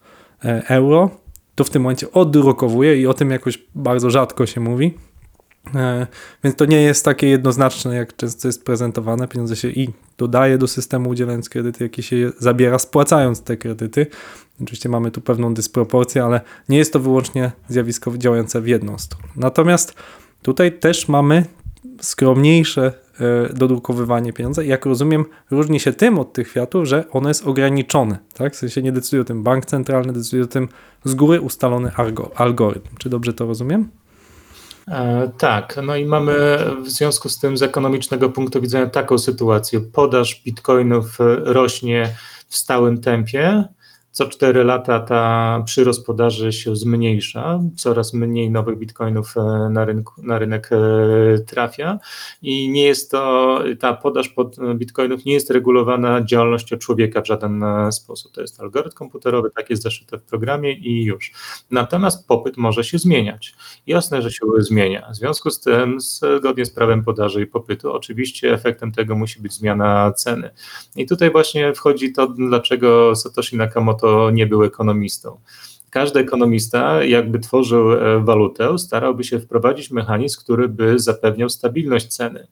e, 0.45 0.63
euro, 0.69 1.09
to 1.55 1.63
w 1.63 1.69
tym 1.69 1.81
momencie 1.81 2.11
oddrukowuje 2.11 3.01
i 3.01 3.07
o 3.07 3.13
tym 3.13 3.31
jakoś 3.31 3.63
bardzo 3.75 4.09
rzadko 4.09 4.45
się 4.45 4.61
mówi. 4.61 4.93
E, 5.75 6.07
więc 6.43 6.55
to 6.55 6.65
nie 6.65 6.81
jest 6.81 7.05
takie 7.05 7.27
jednoznaczne, 7.27 7.95
jak 7.95 8.15
często 8.15 8.47
jest 8.47 8.65
prezentowane. 8.65 9.27
Pieniądze 9.27 9.55
się 9.55 9.67
i 9.69 9.89
dodaje 10.17 10.57
do 10.57 10.67
systemu 10.67 11.09
udzielając 11.09 11.49
kredyty, 11.49 11.83
jakie 11.83 12.03
się 12.03 12.15
je 12.15 12.31
zabiera 12.39 12.79
spłacając 12.79 13.41
te 13.41 13.57
kredyty. 13.57 14.07
Oczywiście 14.63 14.89
mamy 14.89 15.11
tu 15.11 15.21
pewną 15.21 15.53
dysproporcję, 15.53 16.23
ale 16.23 16.41
nie 16.69 16.77
jest 16.77 16.93
to 16.93 16.99
wyłącznie 16.99 17.51
zjawisko 17.67 18.17
działające 18.17 18.61
w 18.61 18.67
jedną 18.67 18.97
stronę. 18.97 19.27
Natomiast 19.35 19.93
tutaj 20.41 20.79
też 20.79 21.07
mamy 21.07 21.45
skromniejsze 22.01 22.93
e, 23.19 23.53
dodrukowywanie 23.53 24.33
pieniądza. 24.33 24.63
Jak 24.63 24.85
rozumiem, 24.85 25.25
różni 25.51 25.79
się 25.79 25.93
tym 25.93 26.19
od 26.19 26.33
tych 26.33 26.49
kwiatów, 26.49 26.85
że 26.85 27.09
ono 27.11 27.27
jest 27.27 27.47
ograniczone. 27.47 28.17
Tak? 28.33 28.53
W 28.53 28.57
sensie 28.57 28.81
nie 28.81 28.91
decyduje 28.91 29.21
o 29.21 29.25
tym 29.25 29.43
bank 29.43 29.65
centralny, 29.65 30.13
decyduje 30.13 30.43
o 30.43 30.47
tym 30.47 30.69
z 31.03 31.15
góry 31.15 31.41
ustalony 31.41 31.91
algorytm. 32.35 32.89
Czy 32.97 33.09
dobrze 33.09 33.33
to 33.33 33.45
rozumiem? 33.45 33.89
E, 34.89 35.31
tak, 35.37 35.79
no 35.83 35.95
i 35.95 36.05
mamy 36.05 36.59
w 36.83 36.89
związku 36.89 37.29
z 37.29 37.39
tym 37.39 37.57
z 37.57 37.61
ekonomicznego 37.61 38.29
punktu 38.29 38.61
widzenia 38.61 38.85
taką 38.85 39.17
sytuację. 39.17 39.81
Podaż 39.81 40.41
bitcoinów 40.45 41.17
rośnie 41.43 42.15
w 42.47 42.55
stałym 42.55 43.01
tempie, 43.01 43.63
co 44.19 44.27
4 44.27 44.63
lata 44.63 44.99
ta 44.99 45.63
przyrost 45.65 46.05
podaży 46.05 46.53
się 46.53 46.75
zmniejsza, 46.75 47.59
coraz 47.75 48.13
mniej 48.13 48.51
nowych 48.51 48.77
bitcoinów 48.77 49.37
e, 49.37 49.69
na, 49.69 49.85
rynku, 49.85 50.13
na 50.23 50.39
rynek 50.39 50.69
e, 50.71 51.39
trafia 51.39 51.99
i 52.41 52.69
nie 52.69 52.83
jest 52.83 53.11
to, 53.11 53.59
ta 53.79 53.93
podaż 53.93 54.29
pod 54.29 54.55
bitcoinów 54.75 55.25
nie 55.25 55.33
jest 55.33 55.49
regulowana 55.49 56.21
działalnością 56.25 56.77
człowieka 56.77 57.21
w 57.21 57.27
żaden 57.27 57.63
e, 57.63 57.91
sposób. 57.91 58.31
To 58.31 58.41
jest 58.41 58.61
algorytm 58.61 58.95
komputerowy, 58.95 59.49
tak 59.55 59.69
jest 59.69 59.83
zaszyte 59.83 60.17
w 60.17 60.23
programie 60.23 60.73
i 60.73 61.03
już. 61.03 61.31
Natomiast 61.71 62.27
popyt 62.27 62.57
może 62.57 62.83
się 62.83 62.97
zmieniać. 62.97 63.53
Jasne, 63.87 64.21
że 64.21 64.31
się 64.31 64.45
zmienia. 64.57 65.09
W 65.11 65.15
związku 65.15 65.49
z 65.49 65.59
tym, 65.59 65.97
zgodnie 65.99 66.65
z 66.65 66.71
prawem 66.71 67.03
podaży 67.03 67.41
i 67.41 67.47
popytu, 67.47 67.93
oczywiście 67.93 68.53
efektem 68.53 68.91
tego 68.91 69.15
musi 69.15 69.41
być 69.41 69.53
zmiana 69.53 70.11
ceny. 70.11 70.49
I 70.95 71.05
tutaj 71.05 71.31
właśnie 71.31 71.73
wchodzi 71.73 72.13
to, 72.13 72.27
dlaczego 72.27 73.15
Satoshi 73.15 73.57
Nakamoto 73.57 74.08
nie 74.33 74.47
był 74.47 74.63
ekonomistą. 74.63 75.39
Każdy 75.89 76.19
ekonomista, 76.19 77.03
jakby 77.03 77.39
tworzył 77.39 77.91
e, 77.91 78.19
walutę, 78.19 78.77
starałby 78.77 79.23
się 79.23 79.39
wprowadzić 79.39 79.91
mechanizm, 79.91 80.39
który 80.41 80.69
by 80.69 80.99
zapewniał 80.99 81.49
stabilność 81.49 82.07
ceny. 82.07 82.47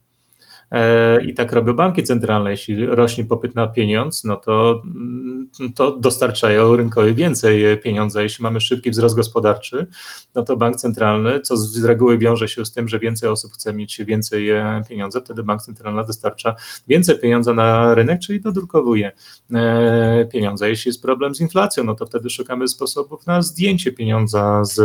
E, 0.72 1.24
I 1.24 1.34
tak 1.34 1.52
robią 1.52 1.74
banki 1.74 2.04
centralne. 2.04 2.52
Jeśli 2.52 2.86
rośnie 2.86 3.26
popyt 3.26 3.56
na 3.56 3.68
pieniądz, 3.68 4.24
no 4.24 4.36
to, 4.36 4.82
mm, 4.86 5.50
to 5.76 5.92
dostarczają 5.92 6.76
rynkowi 6.76 7.16
więcej 7.16 7.82
pieniądza. 7.82 8.22
Jeśli 8.22 8.44
mamy 8.44 8.62
szybki 8.62 8.92
wzrost 8.92 9.16
gospodarczy, 9.16 9.88
no 10.36 10.44
to 10.44 10.58
bank 10.58 10.76
centralny, 10.76 11.40
co 11.40 11.58
z 11.58 11.84
reguły 11.84 12.18
wiąże 12.18 12.48
się 12.48 12.66
z 12.66 12.72
tym, 12.72 12.88
że 12.88 13.00
więcej 13.00 13.30
osób 13.30 13.54
chce 13.54 13.74
mieć 13.74 14.02
więcej 14.06 14.50
e, 14.50 14.84
pieniądza, 14.90 15.22
wtedy 15.22 15.44
bank 15.44 15.62
centralny 15.62 16.06
dostarcza 16.06 16.56
więcej 16.88 17.20
pieniądza 17.20 17.54
na 17.54 17.96
rynek, 17.96 18.22
czyli 18.22 18.42
dodrukowuje 18.42 19.12
e, 19.54 20.26
pieniądze. 20.26 20.70
Jeśli 20.70 20.90
jest 20.90 21.02
problem 21.02 21.36
z 21.36 21.42
inflacją, 21.42 21.84
no 21.84 21.96
to 21.96 22.06
wtedy 22.06 22.30
szukamy 22.30 22.68
sposobów 22.68 23.28
na 23.28 23.42
zdjęcie 23.42 23.92
pieniądza 23.92 24.66
z 24.66 24.80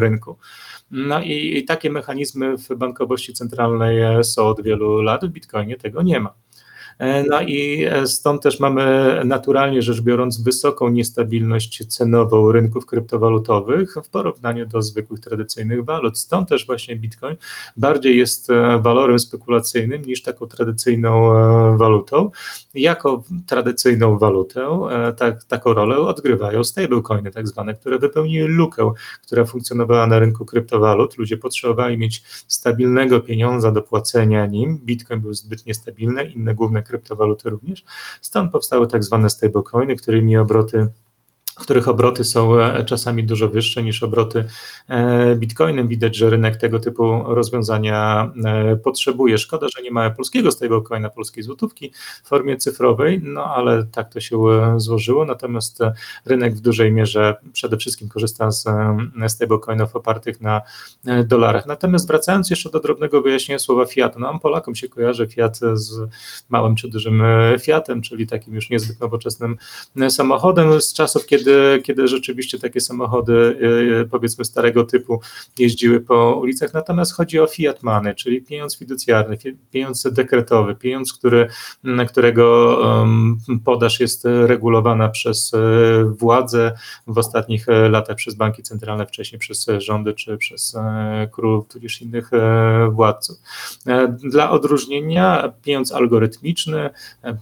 rynku. 0.00 0.36
No 0.92 1.22
i, 1.22 1.64
takie 1.64 1.90
mechanizmy 1.90 2.58
w 2.58 2.68
bankowości 2.76 3.32
centralnej 3.32 4.24
są 4.24 4.46
od 4.46 4.62
wielu 4.62 5.02
lat, 5.02 5.24
w 5.24 5.28
Bitcoinie 5.28 5.76
tego 5.76 6.02
nie 6.02 6.20
ma. 6.20 6.34
E, 6.98 7.24
no 7.24 7.40
i 7.40 7.84
e, 7.84 8.06
stąd 8.06 8.42
też 8.42 8.60
mamy 8.60 9.20
naturalnie 9.24 9.82
rzecz 9.82 10.00
biorąc 10.00 10.42
wysoką 10.42 10.88
niestabilność 10.88 11.86
cenową 11.86 12.52
rynków 12.52 12.86
kryptowalutowych 12.86 13.94
w 14.04 14.08
porównaniu 14.08 14.66
do 14.66 14.82
zwykłych 14.82 15.20
tradycyjnych 15.20 15.84
walut. 15.84 16.18
Stąd 16.18 16.48
też 16.48 16.66
właśnie 16.66 16.96
Bitcoin 16.96 17.36
bardziej 17.76 18.18
jest 18.18 18.50
e, 18.50 18.78
walorem 18.78 19.18
spekulacyjnym 19.18 20.02
niż 20.02 20.22
taką 20.22 20.46
tradycyjną 20.46 21.12
walutą. 21.78 22.30
Jako 22.74 23.22
tradycyjną 23.46 24.18
walutę 24.18 24.80
tak, 25.16 25.44
taką 25.44 25.74
rolę 25.74 25.96
odgrywają 25.98 26.64
stablecoiny 26.64 27.30
tak 27.30 27.48
zwane, 27.48 27.74
które 27.74 27.98
wypełniły 27.98 28.48
lukę, 28.48 28.92
która 29.26 29.44
funkcjonowała 29.44 30.06
na 30.06 30.18
rynku 30.18 30.44
kryptowalut. 30.44 31.18
Ludzie 31.18 31.36
potrzebowali 31.36 31.98
mieć 31.98 32.22
stabilnego 32.48 33.20
pieniądza 33.20 33.72
do 33.72 33.82
płacenia 33.82 34.46
nim. 34.46 34.78
Bitcoin 34.78 35.20
był 35.20 35.34
zbyt 35.34 35.66
niestabilny, 35.66 36.24
inne 36.24 36.54
główne 36.54 36.82
kryptowaluty 36.92 37.50
również. 37.50 37.84
Stąd 38.20 38.52
powstały 38.52 38.86
tak 38.86 39.04
zwane 39.04 39.30
stablecoiny, 39.30 39.96
którymi 39.96 40.36
obroty 40.36 40.86
których 41.54 41.88
obroty 41.88 42.24
są 42.24 42.60
e, 42.60 42.84
czasami 42.84 43.24
dużo 43.24 43.48
wyższe 43.48 43.82
niż 43.82 44.02
obroty 44.02 44.44
e, 44.88 45.36
bitcoinem. 45.36 45.88
Widać, 45.88 46.16
że 46.16 46.30
rynek 46.30 46.56
tego 46.56 46.78
typu 46.78 47.22
rozwiązania 47.26 48.30
e, 48.44 48.76
potrzebuje. 48.76 49.38
Szkoda, 49.38 49.66
że 49.76 49.82
nie 49.82 49.90
ma 49.90 50.10
polskiego 50.10 50.50
stablecoina, 50.50 51.10
polskiej 51.10 51.42
złotówki 51.42 51.92
w 52.24 52.28
formie 52.28 52.56
cyfrowej, 52.56 53.20
no 53.24 53.44
ale 53.44 53.84
tak 53.84 54.12
to 54.12 54.20
się 54.20 54.38
złożyło. 54.76 55.24
Natomiast 55.24 55.78
rynek 56.24 56.54
w 56.54 56.60
dużej 56.60 56.92
mierze 56.92 57.36
przede 57.52 57.76
wszystkim 57.76 58.08
korzysta 58.08 58.50
z 58.50 58.64
stablecoinów 59.28 59.96
opartych 59.96 60.40
na 60.40 60.62
dolarach. 61.24 61.66
Natomiast 61.66 62.06
wracając 62.06 62.50
jeszcze 62.50 62.70
do 62.70 62.80
drobnego 62.80 63.22
wyjaśnienia 63.22 63.58
słowa 63.58 63.86
fiat, 63.86 64.18
no 64.18 64.38
Polakom 64.38 64.74
się 64.74 64.88
kojarzy 64.88 65.26
fiat 65.26 65.60
z 65.72 66.08
małym 66.48 66.76
czy 66.76 66.88
dużym 66.88 67.22
fiatem, 67.60 68.02
czyli 68.02 68.26
takim 68.26 68.54
już 68.54 68.70
niezbyt 68.70 69.00
nowoczesnym 69.00 69.56
samochodem 70.08 70.80
z 70.80 70.92
czasów, 70.92 71.26
kiedy 71.26 71.41
kiedy, 71.44 71.82
kiedy 71.84 72.08
rzeczywiście 72.08 72.58
takie 72.58 72.80
samochody, 72.80 73.32
y, 73.32 74.00
y, 74.00 74.08
powiedzmy 74.10 74.44
starego 74.44 74.84
typu, 74.84 75.20
jeździły 75.58 76.00
po 76.00 76.36
ulicach. 76.36 76.74
Natomiast 76.74 77.14
chodzi 77.14 77.40
o 77.40 77.46
fiat 77.46 77.82
money, 77.82 78.14
czyli 78.14 78.42
pieniądz 78.42 78.78
fiducjarny, 78.78 79.38
pieniądz 79.70 80.02
dekretowy, 80.12 80.74
pieniądz, 80.74 81.12
który, 81.12 81.48
którego 82.08 82.42
podaż 83.64 84.00
jest 84.00 84.24
regulowana 84.46 85.08
przez 85.08 85.54
e, 85.54 85.58
władze 86.04 86.72
w 87.06 87.18
ostatnich 87.18 87.68
e, 87.68 87.88
latach, 87.88 88.16
przez 88.16 88.34
banki 88.34 88.62
centralne, 88.62 89.06
wcześniej 89.06 89.38
przez 89.38 89.66
rządy 89.78 90.14
czy 90.14 90.38
przez 90.38 90.74
e, 90.74 91.28
królów, 91.32 91.68
tudzież 91.68 92.02
innych 92.02 92.30
władców. 92.90 93.38
Dla 94.30 94.50
odróżnienia 94.50 95.52
pieniądz 95.62 95.92
algorytmiczny, 95.92 96.90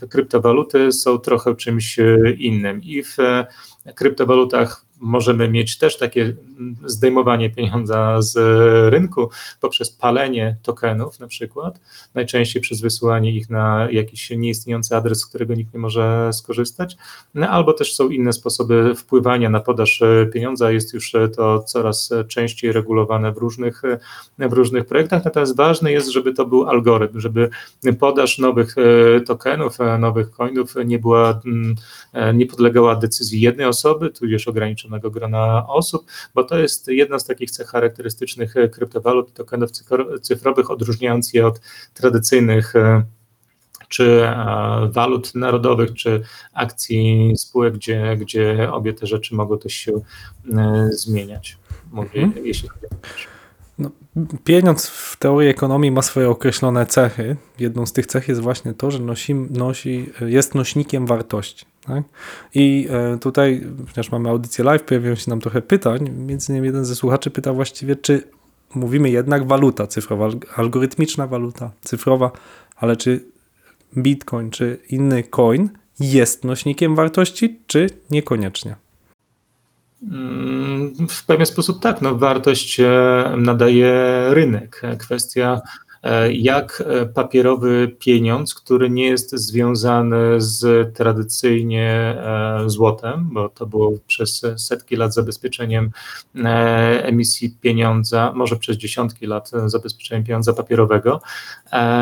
kryptowaluty 0.08 0.92
są 0.92 1.18
trochę 1.18 1.56
czymś 1.56 1.98
innym 2.38 2.82
i 2.82 3.02
w 3.02 3.16
kryptowalutach 3.94 4.84
możemy 5.00 5.48
mieć 5.48 5.78
też 5.78 5.98
takie 5.98 6.36
zdejmowanie 6.84 7.50
pieniądza 7.50 8.22
z 8.22 8.36
rynku 8.92 9.30
poprzez 9.60 9.90
palenie 9.90 10.56
tokenów 10.62 11.20
na 11.20 11.26
przykład, 11.26 11.80
najczęściej 12.14 12.62
przez 12.62 12.80
wysyłanie 12.80 13.32
ich 13.32 13.50
na 13.50 13.88
jakiś 13.90 14.30
nieistniejący 14.30 14.96
adres, 14.96 15.20
z 15.20 15.26
którego 15.26 15.54
nikt 15.54 15.74
nie 15.74 15.80
może 15.80 16.30
skorzystać, 16.32 16.96
no, 17.34 17.48
albo 17.48 17.72
też 17.72 17.94
są 17.94 18.08
inne 18.08 18.32
sposoby 18.32 18.94
wpływania 18.94 19.50
na 19.50 19.60
podaż 19.60 20.02
pieniądza, 20.32 20.70
jest 20.70 20.94
już 20.94 21.12
to 21.36 21.62
coraz 21.62 22.10
częściej 22.28 22.72
regulowane 22.72 23.32
w 23.32 23.36
różnych, 23.36 23.82
w 24.38 24.52
różnych 24.52 24.84
projektach, 24.86 25.24
natomiast 25.24 25.56
ważne 25.56 25.92
jest, 25.92 26.10
żeby 26.10 26.34
to 26.34 26.46
był 26.46 26.68
algorytm, 26.68 27.20
żeby 27.20 27.50
podaż 27.98 28.38
nowych 28.38 28.76
tokenów, 29.26 29.78
nowych 29.98 30.30
coinów 30.30 30.74
nie 30.84 30.98
była, 30.98 31.40
nie 32.34 32.46
podlegała 32.46 32.96
decyzji 32.96 33.40
jednej 33.40 33.66
osoby, 33.66 34.10
tudzież 34.10 34.48
ograniczonego 34.90 35.10
grona 35.10 35.66
osób, 35.66 36.06
bo 36.34 36.44
to 36.44 36.58
jest 36.58 36.88
jedna 36.88 37.18
z 37.18 37.24
takich 37.24 37.50
cech 37.50 37.68
charakterystycznych 37.68 38.54
kryptowalut 38.72 39.30
i 39.30 39.32
tokenów 39.32 39.70
cyfrowych, 40.22 40.70
odróżniając 40.70 41.32
je 41.32 41.46
od 41.46 41.60
tradycyjnych 41.94 42.76
e, 42.76 43.02
czy 43.88 44.24
e, 44.24 44.90
walut 44.92 45.34
narodowych, 45.34 45.94
czy 45.94 46.22
akcji 46.54 47.32
spółek, 47.36 47.74
gdzie, 47.74 48.16
gdzie 48.16 48.72
obie 48.72 48.92
te 48.92 49.06
rzeczy 49.06 49.34
mogą 49.34 49.58
też 49.58 49.72
się 49.72 49.92
e, 50.56 50.88
zmieniać. 50.92 51.58
Mówię, 51.92 52.22
mhm. 52.22 52.46
jeśli 52.46 52.68
chodzi 52.68 52.86
o 52.86 52.96
no, 53.78 53.90
pieniądz 54.44 54.86
w 54.86 55.16
teorii 55.16 55.48
ekonomii 55.48 55.90
ma 55.90 56.02
swoje 56.02 56.30
określone 56.30 56.86
cechy. 56.86 57.36
Jedną 57.58 57.86
z 57.86 57.92
tych 57.92 58.06
cech 58.06 58.28
jest 58.28 58.40
właśnie 58.40 58.74
to, 58.74 58.90
że 58.90 58.98
nosi, 58.98 59.34
nosi, 59.34 60.12
jest 60.20 60.54
nośnikiem 60.54 61.06
wartości. 61.06 61.66
Tak? 61.86 62.04
I 62.54 62.88
e, 62.90 63.18
tutaj, 63.18 63.66
ponieważ 63.76 64.12
mamy 64.12 64.28
audycję 64.28 64.64
live, 64.64 64.82
pojawiło 64.82 65.16
się 65.16 65.30
nam 65.30 65.40
trochę 65.40 65.62
pytań. 65.62 66.10
Między 66.10 66.52
innymi 66.52 66.66
jeden 66.66 66.84
ze 66.84 66.94
słuchaczy 66.94 67.30
pyta 67.30 67.52
właściwie, 67.52 67.96
czy 67.96 68.22
mówimy 68.74 69.10
jednak 69.10 69.46
waluta 69.46 69.86
cyfrowa, 69.86 70.28
algorytmiczna 70.56 71.26
waluta 71.26 71.70
cyfrowa, 71.82 72.30
ale 72.76 72.96
czy 72.96 73.24
bitcoin, 73.96 74.50
czy 74.50 74.78
inny 74.88 75.22
coin 75.22 75.68
jest 76.00 76.44
nośnikiem 76.44 76.96
wartości, 76.96 77.60
czy 77.66 77.86
niekoniecznie? 78.10 78.76
Mm, 80.10 81.08
w 81.08 81.26
pewien 81.26 81.46
sposób 81.46 81.82
tak, 81.82 82.02
no, 82.02 82.18
wartość 82.18 82.80
e, 82.80 83.34
nadaje 83.36 83.94
rynek. 84.30 84.82
Kwestia 84.98 85.60
jak 86.32 86.82
e, 86.86 87.06
papierowy 87.06 87.96
pieniądz, 87.98 88.54
który 88.54 88.90
nie 88.90 89.06
jest 89.06 89.30
związany 89.30 90.40
z 90.40 90.94
tradycyjnie 90.96 91.90
e, 91.90 92.62
złotem, 92.66 93.28
bo 93.32 93.48
to 93.48 93.66
było 93.66 93.92
przez 94.06 94.42
setki 94.56 94.96
lat 94.96 95.14
zabezpieczeniem 95.14 95.90
emisji 97.02 97.56
pieniądza, 97.60 98.32
może 98.34 98.56
przez 98.56 98.76
dziesiątki 98.76 99.26
lat 99.26 99.50
zabezpieczeniem 99.66 100.24
pieniądza 100.24 100.52
papierowego. 100.52 101.20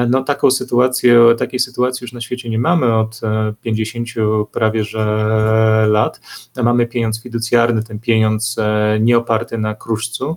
No 0.09 0.25
taką 0.25 0.51
sytuację, 0.51 1.21
takiej 1.39 1.61
sytuacji 1.61 2.05
już 2.05 2.13
na 2.13 2.21
świecie 2.21 2.51
nie 2.51 2.59
mamy 2.59 2.95
od 2.95 3.21
50 3.63 4.09
prawie 4.53 4.85
że 4.85 5.87
lat. 5.89 6.21
Mamy 6.63 6.87
pieniądz 6.87 7.23
fiducjarny, 7.23 7.83
ten 7.83 7.99
pieniądz 7.99 8.57
nie 9.01 9.19
oparty 9.19 9.59
na 9.59 9.75
kruszcu, 9.75 10.37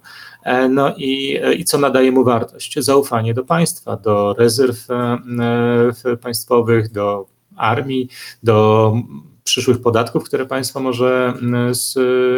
no 0.70 0.94
i, 0.98 1.40
i 1.58 1.66
co 1.66 1.78
nadaje 1.78 2.12
mu 2.12 2.24
wartość? 2.24 2.80
Zaufanie 2.80 3.34
do 3.34 3.44
państwa, 3.52 3.98
do 3.98 4.34
rezerw 4.34 4.88
e, 4.92 6.18
państwowych, 6.18 6.92
do 6.92 7.26
armii, 7.56 8.10
do 8.44 8.94
przyszłych 9.44 9.82
podatków, 9.82 10.24
które 10.24 10.46
państwo 10.46 10.80
może 10.80 11.34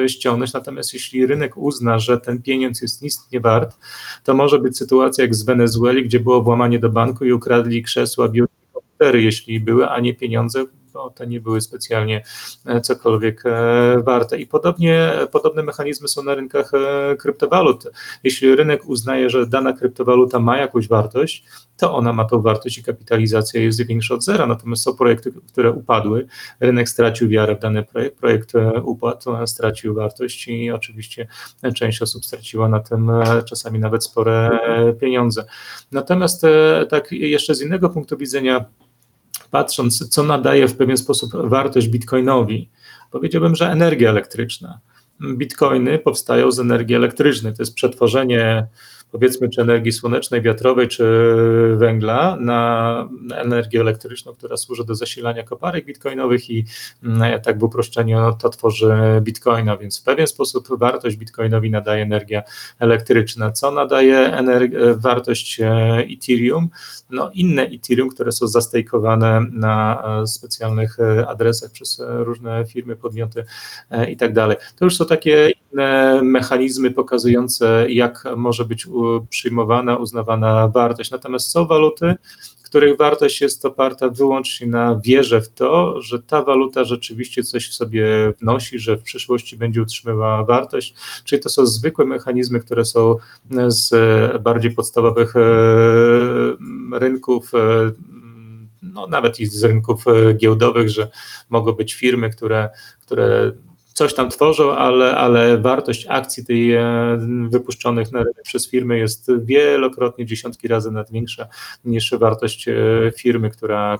ściągnąć. 0.08 0.54
Natomiast 0.54 0.94
jeśli 0.94 1.26
rynek 1.26 1.58
uzna, 1.58 2.00
że 2.00 2.18
ten 2.18 2.42
pieniądz 2.42 2.82
jest 2.82 3.02
nic 3.02 3.28
nie 3.32 3.40
wart, 3.40 3.78
to 4.24 4.34
może 4.34 4.60
być 4.60 4.78
sytuacja 4.78 5.24
jak 5.24 5.36
z 5.36 5.44
Wenezueli, 5.44 6.04
gdzie 6.04 6.20
było 6.20 6.42
włamanie 6.42 6.80
do 6.80 6.90
banku 6.90 7.26
i 7.26 7.32
ukradli 7.32 7.84
krzesła, 7.84 8.28
biurkotery, 8.30 9.24
jeśli 9.24 9.60
były, 9.60 9.90
a 9.90 10.00
nie 10.00 10.14
pieniądze, 10.14 10.66
bo 10.94 11.10
te 11.10 11.28
nie 11.28 11.42
były 11.42 11.62
specjalnie 11.62 12.24
e, 12.66 12.82
cokolwiek 12.82 13.44
e, 13.46 14.02
warte. 14.04 14.38
I 14.40 14.48
podobnie, 14.48 15.12
podobne 15.32 15.64
mechanizmy 15.64 16.08
są 16.08 16.24
na 16.24 16.36
rynkach 16.36 16.72
e, 16.74 17.16
kryptowalut. 17.16 17.84
Jeśli 18.24 18.56
rynek 18.56 18.86
uznaje, 18.86 19.30
że 19.30 19.48
dana 19.48 19.74
kryptowaluta 19.74 20.40
ma 20.40 20.58
jakąś 20.58 20.88
wartość, 20.88 21.46
to 21.78 21.96
ona 21.96 22.14
ma 22.14 22.26
tą 22.26 22.42
wartość 22.42 22.78
i 22.78 22.84
kapitalizacja 22.84 23.62
jest 23.62 23.88
większa 23.88 24.16
od 24.16 24.24
zera. 24.24 24.48
Natomiast 24.48 24.84
są 24.84 24.96
projekty, 24.96 25.32
które 25.52 25.72
upadły, 25.72 26.28
rynek 26.60 26.90
stracił 26.90 27.30
wiarę 27.30 27.56
w 27.56 27.60
dany 27.60 27.84
projekt, 27.84 28.18
projekt 28.20 28.54
upadł, 28.84 29.48
stracił 29.48 29.94
wartość 29.94 30.48
i 30.48 30.72
oczywiście 30.72 31.28
część 31.76 32.02
osób 32.02 32.26
straciła 32.26 32.70
na 32.70 32.80
tym 32.80 33.12
czasami 33.46 33.80
nawet 33.80 34.04
spore 34.06 34.60
pieniądze. 35.02 35.46
Natomiast 35.92 36.42
tak 36.90 37.12
jeszcze 37.12 37.56
z 37.56 37.62
innego 37.62 37.90
punktu 37.90 38.18
widzenia, 38.18 38.66
patrząc, 39.54 40.10
co 40.10 40.24
nadaje 40.24 40.68
w 40.68 40.78
pewien 40.78 40.98
sposób 40.98 41.32
wartość 41.36 41.88
bitcoinowi, 41.88 42.70
powiedziałbym, 43.12 43.56
że 43.56 43.72
energia 43.72 44.10
elektryczna. 44.10 44.80
Bitcoiny 45.22 46.00
powstają 46.00 46.52
z 46.52 46.60
energii 46.60 46.96
elektrycznej. 46.96 47.54
To 47.54 47.62
jest 47.62 47.76
przetworzenie 47.76 48.68
powiedzmy, 49.14 49.50
czy 49.50 49.62
energii 49.62 49.92
słonecznej, 49.92 50.42
wiatrowej, 50.42 50.88
czy 50.88 51.06
węgla 51.76 52.38
na 52.40 53.10
energię 53.36 53.82
elektryczną, 53.82 54.34
która 54.34 54.58
służy 54.58 54.86
do 54.86 54.96
zasilania 54.96 55.44
koparek 55.44 55.86
bitcoinowych 55.86 56.50
i 56.50 56.66
mm, 57.04 57.42
tak 57.42 57.60
w 57.60 57.64
uproszczeniu 57.64 58.20
no, 58.20 58.34
to 58.34 58.50
tworzy 58.50 58.94
bitcoina, 59.22 59.78
więc 59.78 60.02
w 60.02 60.04
pewien 60.04 60.28
sposób 60.28 60.68
wartość 60.80 61.18
bitcoinowi 61.18 61.70
nadaje 61.70 62.04
energia 62.04 62.44
elektryczna. 62.80 63.52
Co 63.52 63.72
nadaje 63.72 64.44
wartość 64.96 65.60
e, 65.60 65.98
Ethereum? 65.98 66.70
No 67.10 67.32
inne 67.34 67.64
Ethereum, 67.64 68.10
które 68.10 68.32
są 68.32 68.48
zastejkowane 68.48 69.42
na 69.52 70.04
e, 70.22 70.28
specjalnych 70.28 71.00
e, 71.00 71.28
adresach 71.28 71.72
przez 71.72 72.02
różne 72.08 72.66
firmy, 72.66 72.96
podmioty 72.96 73.46
i 74.10 74.18
tak 74.18 74.34
dalej. 74.34 74.58
To 74.76 74.86
już 74.86 74.98
są 74.98 75.06
takie 75.06 75.52
mechanizmy 76.24 76.92
pokazujące, 76.92 77.86
jak 77.90 78.24
może 78.38 78.66
być 78.66 78.88
przyjmowana, 79.30 79.98
uznawana 79.98 80.68
wartość. 80.68 81.12
Natomiast 81.12 81.52
są 81.52 81.68
waluty, 81.68 82.16
których 82.74 82.98
wartość 82.98 83.42
jest 83.42 83.66
oparta 83.66 84.10
wyłącznie 84.10 84.68
na 84.68 85.00
wierze 85.06 85.42
w 85.42 85.50
to, 85.50 86.02
że 86.02 86.22
ta 86.22 86.44
waluta 86.44 86.84
rzeczywiście 86.84 87.44
coś 87.44 87.70
w 87.70 87.74
sobie 87.74 88.34
wnosi, 88.42 88.80
że 88.80 88.98
w 88.98 89.04
przyszłości 89.04 89.58
będzie 89.58 89.82
utrzymywała 89.82 90.46
wartość. 90.46 90.96
Czyli 91.24 91.42
to 91.42 91.50
są 91.50 91.66
zwykłe 91.66 92.06
mechanizmy, 92.06 92.60
które 92.60 92.86
są 92.86 93.16
z 93.68 93.92
bardziej 94.42 94.72
podstawowych 94.72 95.36
e, 95.36 95.40
rynków 97.00 97.52
e, 97.54 97.92
no, 98.82 99.08
nawet 99.08 99.40
i 99.40 99.46
z 99.46 99.64
rynków 99.64 100.08
e, 100.08 100.34
giełdowych, 100.34 100.90
że 100.90 101.12
mogą 101.50 101.72
być 101.72 101.94
firmy, 101.94 102.30
które, 102.30 102.70
które 103.02 103.52
coś 103.94 104.14
tam 104.14 104.30
tworzą, 104.30 104.76
ale, 104.76 105.16
ale 105.16 105.58
wartość 105.58 106.06
akcji 106.10 106.46
tej 106.46 106.74
e, 106.74 106.84
wypuszczonych 107.50 108.12
na 108.12 108.20
rynek 108.20 108.44
przez 108.44 108.70
firmy 108.70 108.98
jest 108.98 109.32
wielokrotnie, 109.44 110.26
dziesiątki 110.26 110.68
razy 110.68 110.92
nawet 110.92 111.12
większa 111.12 111.48
niż 111.86 112.12
wartość 112.12 112.68
e, 112.68 112.74
firmy, 113.18 113.50
która, 113.50 113.98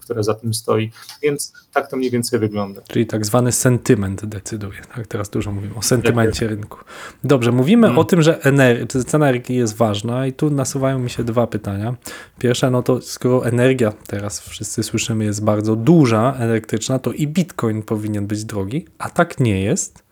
która 0.00 0.22
za 0.22 0.34
tym 0.34 0.54
stoi. 0.54 0.90
Więc 1.22 1.52
tak 1.72 1.90
to 1.90 1.96
mniej 1.96 2.10
więcej 2.10 2.38
wygląda. 2.38 2.82
Czyli 2.88 3.06
tak 3.06 3.26
zwany 3.26 3.52
sentyment 3.52 4.26
decyduje. 4.26 4.80
Tak, 4.94 5.06
teraz 5.06 5.30
dużo 5.30 5.52
mówimy 5.52 5.74
o 5.74 5.82
sentymencie 5.82 6.40
tak, 6.40 6.50
rynku. 6.50 6.78
Dobrze, 7.24 7.52
mówimy 7.52 7.86
hmm. 7.86 7.98
o 7.98 8.04
tym, 8.04 8.22
że 8.22 8.38
ener- 8.44 9.04
cena 9.04 9.26
energii 9.26 9.56
jest 9.56 9.76
ważna 9.76 10.26
i 10.26 10.32
tu 10.32 10.50
nasuwają 10.50 10.98
mi 10.98 11.10
się 11.10 11.24
dwa 11.24 11.46
pytania. 11.46 11.94
Pierwsze, 12.38 12.70
no 12.70 12.82
to 12.82 13.00
skoro 13.00 13.46
energia, 13.46 13.92
teraz 14.06 14.40
wszyscy 14.40 14.82
słyszymy, 14.82 15.24
jest 15.24 15.44
bardzo 15.44 15.76
duża, 15.76 16.34
elektryczna, 16.38 16.98
to 16.98 17.12
i 17.12 17.26
bitcoin 17.26 17.82
powinien 17.82 18.26
być 18.26 18.44
drogi, 18.44 18.86
a 18.98 19.10
tak 19.10 19.25
tak 19.26 19.40
nie 19.40 19.62
jest. 19.62 20.04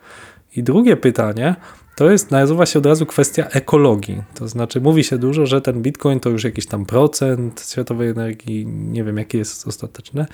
I 0.57 0.63
drugie 0.63 0.97
pytanie 0.97 1.55
to 1.97 2.11
jest, 2.11 2.31
nasuwa 2.31 2.67
się 2.67 2.79
od 2.79 2.87
razu 2.87 3.07
kwestia 3.07 3.47
ekologii. 3.49 4.23
To 4.35 4.49
znaczy, 4.49 4.81
mówi 4.81 5.05
się 5.05 5.19
dużo, 5.19 5.47
że 5.47 5.61
ten 5.61 5.83
bitcoin 5.83 6.21
to 6.21 6.31
już 6.31 6.45
jakiś 6.45 6.67
tam 6.67 6.87
procent 6.87 7.67
światowej 7.71 8.09
energii, 8.09 8.67
nie 8.67 9.05
wiem 9.05 9.19
jakie 9.19 9.39
jest 9.39 9.69
ostateczne. 9.69 10.27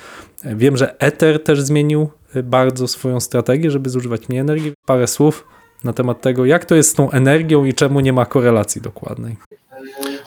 Wiem, 0.45 0.77
że 0.77 1.01
Ether 1.01 1.45
też 1.45 1.61
zmienił 1.61 2.11
bardzo 2.45 2.89
swoją 2.89 3.21
strategię, 3.21 3.71
żeby 3.71 3.91
zużywać 3.91 4.29
mniej 4.29 4.41
energii. 4.41 4.73
Parę 4.87 5.07
słów 5.07 5.47
na 5.85 5.93
temat 5.93 6.21
tego, 6.21 6.45
jak 6.45 6.65
to 6.65 6.75
jest 6.75 6.91
z 6.91 6.95
tą 6.95 7.11
energią 7.11 7.65
i 7.65 7.75
czemu 7.75 8.01
nie 8.01 8.13
ma 8.13 8.27
korelacji 8.27 8.81
dokładnej. 8.81 9.37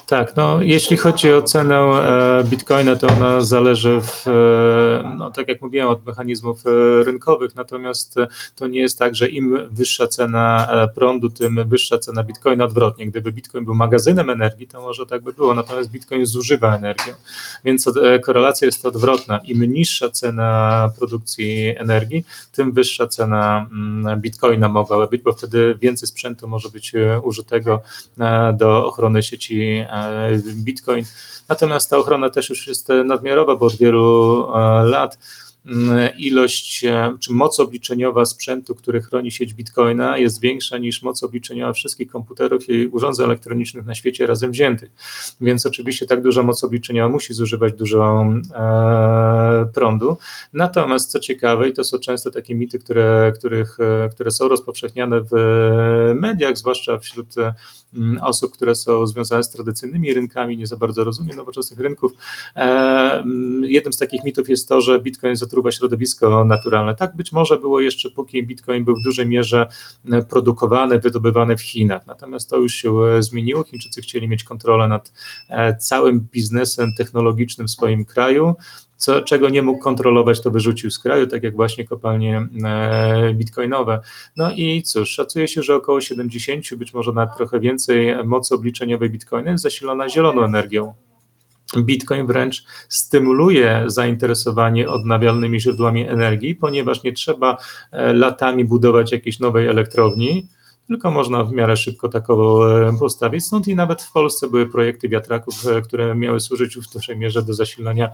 Tak, 0.08 0.36
no 0.36 0.62
jeśli 0.62 0.98
chodzi 0.98 1.34
o 1.34 1.42
cenę 1.42 1.76
e, 1.76 2.44
bitcoina, 2.44 2.96
to 2.96 3.08
ona 3.08 3.42
zależy, 3.42 4.02
w, 4.02 4.28
e, 4.28 5.16
no, 5.18 5.32
tak 5.32 5.48
jak 5.48 5.62
mówiłem, 5.62 5.88
od 5.88 6.06
mechanizmów 6.06 6.64
e, 6.68 7.04
rynkowych, 7.04 7.56
natomiast 7.56 8.16
to 8.56 8.68
nie 8.68 8.80
jest 8.80 9.00
tak, 9.00 9.16
że 9.16 9.30
im 9.30 9.60
wyższa 9.72 10.08
cena 10.08 10.68
prądu, 10.96 11.30
tym 11.30 11.70
wyższa 11.70 11.98
cena 11.98 12.24
bitcoina 12.24 12.66
odwrotnie. 12.66 13.08
Gdyby 13.08 13.32
bitcoin 13.32 13.66
był 13.66 13.76
magazynem 13.76 14.30
energii, 14.30 14.68
to 14.68 14.82
może 14.82 15.06
tak 15.06 15.24
by 15.24 15.34
było, 15.34 15.54
natomiast 15.54 15.92
bitcoin 15.92 16.26
zużywa 16.26 16.76
energię, 16.76 17.16
więc 17.66 17.90
korelacja 18.24 18.66
jest 18.66 18.86
odwrotna. 18.86 19.38
Im 19.38 19.74
niższa 19.74 20.10
cena 20.10 20.90
produkcji 21.00 21.76
energii, 21.78 22.26
tym 22.52 22.72
wyższa 22.72 23.08
cena 23.08 23.68
mm, 23.72 24.22
bitcoina 24.22 24.70
mogłaby 24.70 25.08
być, 25.08 25.22
bo 25.22 25.34
wtedy 25.34 25.78
więcej 25.82 26.08
sprzętu 26.08 26.48
może 26.48 26.70
być 26.70 26.92
użytego 27.24 27.82
do 28.54 28.86
ochrony 28.86 29.24
sieci 29.24 29.86
Bitcoin. 30.56 31.06
Natomiast 31.50 31.90
ta 31.90 31.98
ochrona 31.98 32.30
też 32.30 32.50
już 32.50 32.68
jest 32.68 32.90
nadmiarowa, 33.06 33.56
bo 33.56 33.66
od 33.66 33.76
wielu 33.76 34.48
e, 34.56 34.84
lat 34.84 35.18
mm, 35.66 36.10
ilość 36.18 36.86
e, 36.86 37.18
czy 37.20 37.34
moc 37.34 37.60
obliczeniowa 37.60 38.26
sprzętu, 38.26 38.76
który 38.76 39.02
chroni 39.02 39.32
sieć 39.32 39.54
Bitcoina 39.54 40.18
jest 40.18 40.42
większa 40.42 40.78
niż 40.78 41.04
moc 41.04 41.24
obliczeniowa 41.24 41.74
wszystkich 41.74 42.12
komputerów 42.12 42.70
i 42.70 42.88
urządzeń 42.88 43.26
elektronicznych 43.26 43.86
na 43.86 43.96
świecie 43.96 44.28
razem 44.28 44.52
wziętych. 44.52 44.92
Więc 45.42 45.66
oczywiście 45.66 46.06
tak 46.06 46.22
duża 46.22 46.44
moc 46.44 46.64
obliczeniowa 46.64 47.10
musi 47.10 47.34
zużywać 47.34 47.74
dużo 47.74 48.26
e, 48.56 49.66
prądu. 49.74 50.18
Natomiast 50.54 51.12
co 51.12 51.20
ciekawe, 51.20 51.70
i 51.70 51.74
to 51.74 51.84
są 51.84 52.00
często 52.00 52.32
takie 52.32 52.56
mity, 52.56 52.80
które, 52.80 53.34
których, 53.36 53.78
e, 53.80 54.10
które 54.10 54.32
są 54.32 54.48
rozpowszechniane 54.48 55.22
w 55.22 55.34
mediach, 56.16 56.58
zwłaszcza 56.58 56.98
wśród 56.98 57.36
osób, 58.22 58.54
które 58.54 58.76
są 58.76 59.08
związane 59.08 59.44
z 59.44 59.50
tradycyjnymi 59.50 60.14
rynkami, 60.14 60.58
nie 60.58 60.68
za 60.68 60.78
bardzo 60.78 61.04
rozumie 61.04 61.36
nowoczesnych 61.36 61.80
rynków. 61.80 62.12
E, 62.56 62.60
mm, 62.60 63.64
jednym 63.66 63.94
z 63.94 63.98
takich 63.98 64.24
mitów 64.24 64.50
jest 64.50 64.70
to, 64.70 64.82
że 64.82 65.00
Bitcoin 65.00 65.36
zatruwa 65.36 65.72
środowisko 65.72 66.46
naturalne. 66.46 66.96
Tak 66.96 67.16
być 67.16 67.32
może 67.32 67.58
było 67.58 67.82
jeszcze, 67.82 68.10
póki 68.10 68.48
Bitcoin 68.48 68.86
był 68.86 68.96
w 68.96 69.04
dużej 69.04 69.28
mierze 69.28 69.68
e, 70.12 70.22
produkowany, 70.22 71.00
wydobywany 71.00 71.58
w 71.58 71.62
Chinach. 71.62 72.08
Natomiast 72.08 72.50
to 72.50 72.58
już 72.58 72.74
się 72.74 73.04
e, 73.04 73.24
zmieniło. 73.24 73.64
Chińczycy 73.64 74.02
chcieli 74.02 74.28
mieć 74.28 74.44
kontrolę 74.44 74.88
nad 74.88 75.14
całym 75.80 76.20
biznesem 76.20 76.94
technologicznym 76.98 77.68
w 77.68 77.72
swoim 77.72 78.06
kraju 78.06 78.56
co, 79.04 79.22
czego 79.22 79.50
nie 79.50 79.62
mógł 79.62 79.80
kontrolować, 79.80 80.42
to 80.42 80.52
wyrzucił 80.52 80.92
z 80.92 81.00
kraju, 81.00 81.28
tak 81.28 81.44
jak 81.44 81.56
właśnie 81.56 81.88
kopalnie 81.88 82.48
e, 82.64 83.34
bitcoinowe. 83.34 84.00
No 84.38 84.52
i 84.52 84.84
cóż, 84.84 85.10
szacuje 85.10 85.48
się, 85.48 85.64
że 85.64 85.76
około 85.76 86.02
70, 86.02 86.76
być 86.76 86.94
może 86.94 87.12
nawet 87.12 87.38
trochę 87.38 87.60
więcej 87.60 88.26
mocy 88.26 88.56
obliczeniowej 88.56 89.10
bitcoina 89.10 89.52
jest 89.52 89.64
zasilona 89.64 90.10
zieloną 90.10 90.44
energią. 90.44 90.94
Bitcoin 91.78 92.28
wręcz 92.28 92.64
stymuluje 92.90 93.84
zainteresowanie 93.88 94.90
odnawialnymi 94.90 95.60
źródłami 95.60 96.08
energii, 96.08 96.56
ponieważ 96.56 97.04
nie 97.04 97.14
trzeba 97.14 97.58
e, 97.92 98.14
latami 98.14 98.66
budować 98.66 99.12
jakiejś 99.12 99.40
nowej 99.40 99.68
elektrowni, 99.68 100.48
tylko 100.88 101.12
można 101.12 101.44
w 101.44 101.52
miarę 101.52 101.78
szybko 101.78 102.10
takowo 102.10 102.82
e, 102.88 102.98
postawić. 103.00 103.46
Stąd 103.46 103.68
i 103.68 103.76
nawet 103.76 104.02
w 104.02 104.12
Polsce 104.12 104.50
były 104.50 104.70
projekty 104.70 105.10
wiatraków, 105.10 105.68
e, 105.68 105.82
które 105.82 106.16
miały 106.16 106.40
służyć 106.40 106.78
w 106.78 106.94
dużej 106.94 107.18
mierze 107.18 107.44
do 107.44 107.54
zasilania 107.54 108.10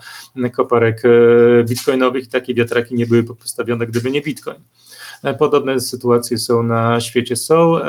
koparek 0.55 1.03
e, 1.05 1.63
bitcoinowych 1.63 2.23
i 2.23 2.27
takie 2.27 2.53
wiatraki 2.53 2.95
nie 2.95 3.05
były 3.05 3.23
postawione, 3.23 3.87
gdyby 3.87 4.11
nie 4.11 4.21
bitcoin. 4.21 4.59
Podobne 5.39 5.79
sytuacje 5.79 6.37
są 6.37 6.63
na 6.63 6.99
świecie. 6.99 7.35
Są 7.35 7.79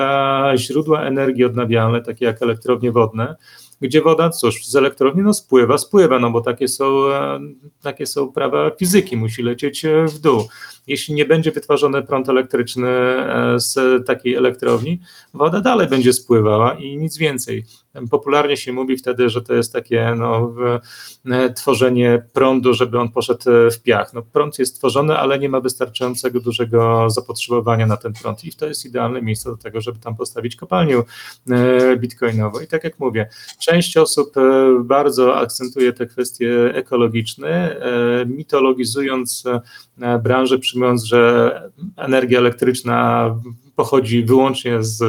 źródła 0.56 1.02
energii 1.02 1.44
odnawialne, 1.44 2.02
takie 2.02 2.24
jak 2.24 2.42
elektrownie 2.42 2.92
wodne, 2.92 3.36
gdzie 3.80 4.02
woda, 4.02 4.30
cóż, 4.30 4.66
z 4.66 4.76
elektrowni 4.76 5.22
no 5.22 5.34
spływa, 5.34 5.78
spływa, 5.78 6.18
no 6.18 6.30
bo 6.30 6.40
takie 6.40 6.68
są, 6.68 7.04
takie 7.82 8.06
są 8.06 8.32
prawa 8.32 8.70
fizyki, 8.70 9.16
musi 9.16 9.42
lecieć 9.42 9.86
w 10.06 10.18
dół 10.18 10.48
jeśli 10.90 11.14
nie 11.14 11.24
będzie 11.24 11.52
wytwarzany 11.52 12.02
prąd 12.02 12.28
elektryczny 12.28 12.88
e, 12.88 13.54
z 13.60 14.06
takiej 14.06 14.34
elektrowni, 14.34 15.00
woda 15.34 15.60
dalej 15.60 15.88
będzie 15.88 16.12
spływała 16.12 16.74
i 16.74 16.96
nic 16.96 17.18
więcej. 17.18 17.64
Popularnie 18.10 18.56
się 18.56 18.72
mówi 18.72 18.96
wtedy, 18.96 19.30
że 19.30 19.42
to 19.42 19.54
jest 19.54 19.72
takie 19.72 20.14
no, 20.18 20.54
e, 21.30 21.52
tworzenie 21.52 22.22
prądu, 22.32 22.74
żeby 22.74 22.98
on 22.98 23.08
poszedł 23.08 23.44
w 23.72 23.82
piach. 23.82 24.14
No, 24.14 24.22
prąd 24.22 24.58
jest 24.58 24.76
tworzony, 24.76 25.18
ale 25.18 25.38
nie 25.38 25.48
ma 25.48 25.60
wystarczającego 25.60 26.40
dużego 26.40 27.10
zapotrzebowania 27.10 27.86
na 27.86 27.96
ten 27.96 28.12
prąd 28.12 28.44
i 28.44 28.52
to 28.52 28.66
jest 28.66 28.86
idealne 28.86 29.22
miejsce 29.22 29.50
do 29.50 29.56
tego, 29.56 29.80
żeby 29.80 29.98
tam 29.98 30.16
postawić 30.16 30.56
kopalnię 30.56 31.02
e, 31.50 31.96
bitcoinową. 31.96 32.60
I 32.60 32.66
tak 32.66 32.84
jak 32.84 32.98
mówię, 32.98 33.28
część 33.58 33.96
osób 33.96 34.34
bardzo 34.80 35.36
akcentuje 35.36 35.92
te 35.92 36.06
kwestie 36.06 36.74
ekologiczne, 36.74 37.76
mitologizując 38.26 39.44
branżę 40.22 40.58
przy 40.58 40.78
mówiąc, 40.80 41.04
że 41.04 41.52
energia 41.96 42.38
elektryczna 42.38 43.30
pochodzi 43.76 44.24
wyłącznie 44.24 44.82
z 44.82 45.02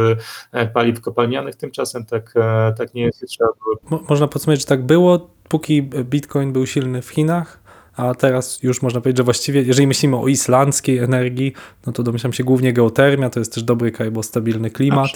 e, 0.51 0.67
paliw 0.67 1.01
kopalnianych, 1.01 1.55
tymczasem 1.55 2.05
tak, 2.05 2.33
e, 2.35 2.73
tak 2.77 2.93
nie 2.93 3.03
jest. 3.03 3.23
Trzeba 3.27 3.49
było... 3.89 4.03
Można 4.09 4.27
podsumować, 4.27 4.59
że 4.59 4.65
tak 4.65 4.85
było, 4.85 5.29
póki 5.49 5.83
Bitcoin 5.83 6.53
był 6.53 6.65
silny 6.65 7.01
w 7.01 7.09
Chinach, 7.09 7.59
a 7.95 8.15
teraz 8.15 8.63
już 8.63 8.81
można 8.81 9.01
powiedzieć, 9.01 9.17
że 9.17 9.23
właściwie, 9.23 9.61
jeżeli 9.61 9.87
myślimy 9.87 10.17
o 10.17 10.27
islandzkiej 10.27 10.97
energii, 10.97 11.53
no 11.85 11.93
to 11.93 12.03
domyślam 12.03 12.33
się 12.33 12.43
głównie 12.43 12.73
geotermia, 12.73 13.29
to 13.29 13.39
jest 13.39 13.53
też 13.53 13.63
dobry 13.63 13.91
kraj, 13.91 14.11
bo 14.11 14.23
stabilny 14.23 14.69
klimat. 14.69 15.09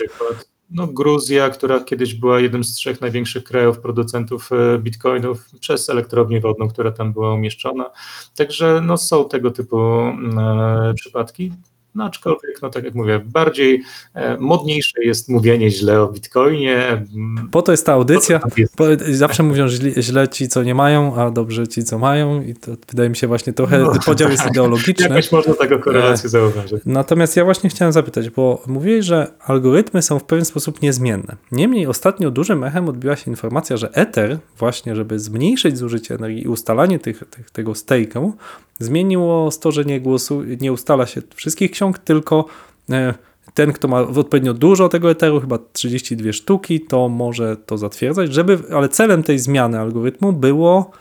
No, 0.69 0.87
Gruzja, 0.87 1.49
która 1.49 1.79
kiedyś 1.79 2.13
była 2.13 2.39
jednym 2.39 2.63
z 2.63 2.73
trzech 2.73 3.01
największych 3.01 3.43
krajów 3.43 3.79
producentów 3.79 4.49
e, 4.51 4.79
bitcoinów 4.79 5.49
przez 5.59 5.89
elektrownię 5.89 6.41
wodną, 6.41 6.67
która 6.67 6.91
tam 6.91 7.13
była 7.13 7.33
umieszczona. 7.33 7.91
Także 8.35 8.81
no, 8.83 8.97
są 8.97 9.29
tego 9.29 9.51
typu 9.51 9.79
e, 9.79 10.93
przypadki. 10.95 11.51
No 11.95 12.03
aczkolwiek, 12.03 12.61
no 12.61 12.69
tak 12.69 12.83
jak 12.83 12.95
mówię, 12.95 13.19
bardziej 13.25 13.83
e, 14.13 14.37
modniejsze 14.37 15.03
jest 15.03 15.29
mówienie 15.29 15.71
źle 15.71 16.01
o 16.01 16.07
Bitcoinie. 16.07 17.05
Po 17.51 17.61
to 17.61 17.71
jest 17.71 17.85
ta 17.85 17.93
audycja. 17.93 18.39
zawsze 19.11 19.43
mówią 19.43 19.67
źle, 19.67 20.03
źle, 20.03 20.27
ci, 20.27 20.47
co 20.47 20.63
nie 20.63 20.75
mają, 20.75 21.15
a 21.15 21.31
dobrze 21.31 21.67
ci, 21.67 21.83
co 21.83 21.99
mają 21.99 22.41
i 22.41 22.53
to 22.53 22.71
wydaje 22.89 23.09
mi 23.09 23.15
się 23.15 23.27
właśnie 23.27 23.53
trochę 23.53 23.79
no, 23.79 23.93
podział 24.05 24.29
jest 24.29 24.43
tak. 24.43 24.51
ideologiczny. 24.51 25.09
Jakoś 25.09 25.31
można 25.31 25.53
tego 25.53 25.79
korelację 25.79 26.29
zauważyć. 26.29 26.81
Natomiast 26.85 27.37
ja 27.37 27.45
właśnie 27.45 27.69
chciałem 27.69 27.91
zapytać, 27.91 28.29
bo 28.29 28.63
mówiłeś, 28.67 29.05
że 29.05 29.31
algorytmy 29.39 30.01
są 30.01 30.19
w 30.19 30.23
pewien 30.23 30.45
sposób 30.45 30.81
niezmienne. 30.81 31.35
Niemniej 31.51 31.87
ostatnio 31.87 32.31
dużym 32.31 32.63
echem 32.63 32.89
odbiła 32.89 33.15
się 33.15 33.31
informacja, 33.31 33.77
że 33.77 33.89
Ether 33.93 34.37
właśnie, 34.57 34.95
żeby 34.95 35.19
zmniejszyć 35.19 35.77
zużycie 35.77 36.15
energii 36.15 36.43
i 36.43 36.47
ustalanie 36.47 36.99
tych, 36.99 37.23
tych, 37.29 37.51
tego 37.51 37.71
stake'u, 37.71 38.31
zmieniło 38.79 39.49
to, 39.61 39.71
że 39.71 39.85
nie, 39.85 40.01
głosu, 40.01 40.43
nie 40.61 40.73
ustala 40.73 41.05
się 41.05 41.21
wszystkich 41.35 41.71
ksiąg, 41.85 41.99
tylko 41.99 42.45
e, 42.89 43.13
ten, 43.53 43.73
kto 43.73 43.87
ma 43.87 43.99
odpowiednio 44.01 44.53
dużo 44.53 44.89
tego 44.89 45.11
eteru, 45.11 45.41
chyba 45.41 45.59
32 45.73 46.33
sztuki, 46.33 46.81
to 46.81 47.09
może 47.09 47.57
to 47.57 47.77
zatwierdzać, 47.77 48.33
żeby, 48.33 48.59
ale 48.75 48.89
celem 48.89 49.23
tej 49.23 49.39
zmiany 49.39 49.79
algorytmu 49.79 50.33
było, 50.33 50.91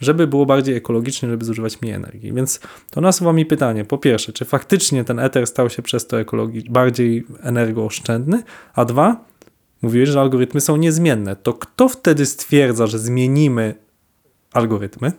żeby 0.00 0.26
było 0.26 0.46
bardziej 0.46 0.76
ekologicznie, 0.76 1.28
żeby 1.28 1.44
zużywać 1.44 1.82
mniej 1.82 1.94
energii. 1.94 2.32
Więc 2.32 2.60
to 2.90 3.00
nasuwa 3.00 3.32
mi 3.32 3.46
pytanie, 3.46 3.84
po 3.84 3.98
pierwsze, 3.98 4.32
czy 4.32 4.44
faktycznie 4.44 5.04
ten 5.04 5.18
eter 5.18 5.46
stał 5.46 5.70
się 5.70 5.82
przez 5.82 6.06
to 6.06 6.16
bardziej 6.70 7.26
energooszczędny, 7.42 8.42
a 8.74 8.84
dwa, 8.84 9.24
mówiłeś, 9.82 10.08
że 10.08 10.20
algorytmy 10.20 10.60
są 10.60 10.76
niezmienne, 10.76 11.36
to 11.36 11.54
kto 11.54 11.88
wtedy 11.88 12.26
stwierdza, 12.26 12.86
że 12.86 12.98
zmienimy 12.98 13.74
algorytmy? 14.52 15.12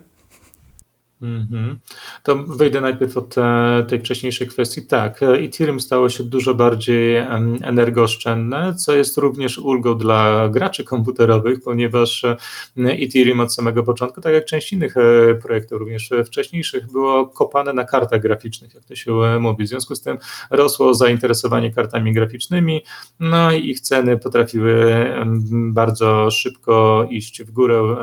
Mm-hmm. 1.22 1.76
To 2.22 2.36
wyjdę 2.36 2.80
najpierw 2.80 3.16
od 3.16 3.38
e, 3.38 3.84
tej 3.88 4.00
wcześniejszej 4.00 4.48
kwestii. 4.48 4.86
Tak, 4.86 5.22
e, 5.22 5.26
Ethereum 5.26 5.80
stało 5.80 6.08
się 6.08 6.24
dużo 6.24 6.54
bardziej 6.54 7.16
energooszczędne, 7.62 8.74
co 8.74 8.92
jest 8.92 9.18
również 9.18 9.58
ulgą 9.58 9.98
dla 9.98 10.48
graczy 10.48 10.84
komputerowych, 10.84 11.62
ponieważ 11.64 12.24
e, 12.24 12.36
Ethereum 12.76 13.40
od 13.40 13.54
samego 13.54 13.82
początku, 13.82 14.20
tak 14.20 14.34
jak 14.34 14.44
część 14.44 14.72
innych 14.72 14.94
projektów, 15.42 15.78
również 15.78 16.10
wcześniejszych, 16.26 16.92
było 16.92 17.26
kopane 17.26 17.72
na 17.72 17.84
kartach 17.84 18.20
graficznych, 18.20 18.74
jak 18.74 18.84
to 18.84 18.94
się 18.94 19.12
mówi. 19.40 19.64
W 19.64 19.68
związku 19.68 19.94
z 19.94 20.02
tym 20.02 20.18
rosło 20.50 20.94
zainteresowanie 20.94 21.72
kartami 21.72 22.12
graficznymi, 22.12 22.82
no 23.20 23.52
i 23.52 23.70
ich 23.70 23.80
ceny 23.80 24.18
potrafiły 24.18 25.06
bardzo 25.52 26.30
szybko 26.30 27.06
iść 27.10 27.42
w 27.42 27.50
górę, 27.50 27.96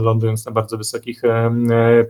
lądując 0.00 0.46
na 0.46 0.52
bardzo 0.52 0.78
wysokich 0.78 1.22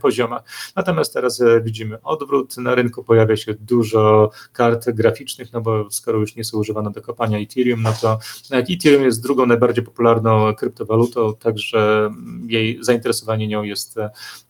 poziomach. 0.00 0.49
Natomiast 0.76 1.14
teraz 1.14 1.40
e, 1.40 1.60
widzimy 1.60 2.02
odwrót, 2.02 2.56
na 2.56 2.74
rynku 2.74 3.04
pojawia 3.04 3.36
się 3.36 3.54
dużo 3.54 4.30
kart 4.52 4.90
graficznych, 4.90 5.52
no 5.52 5.60
bo 5.60 5.90
skoro 5.90 6.18
już 6.18 6.36
nie 6.36 6.44
są 6.44 6.58
używane 6.58 6.90
do 6.90 7.02
kopania 7.02 7.38
Ethereum, 7.38 7.82
no 7.82 7.92
to 8.00 8.18
Ethereum 8.50 9.04
jest 9.04 9.22
drugą 9.22 9.46
najbardziej 9.46 9.84
popularną 9.84 10.54
kryptowalutą, 10.54 11.34
także 11.34 12.10
jej 12.46 12.78
zainteresowanie 12.80 13.48
nią 13.48 13.62
jest, 13.62 13.96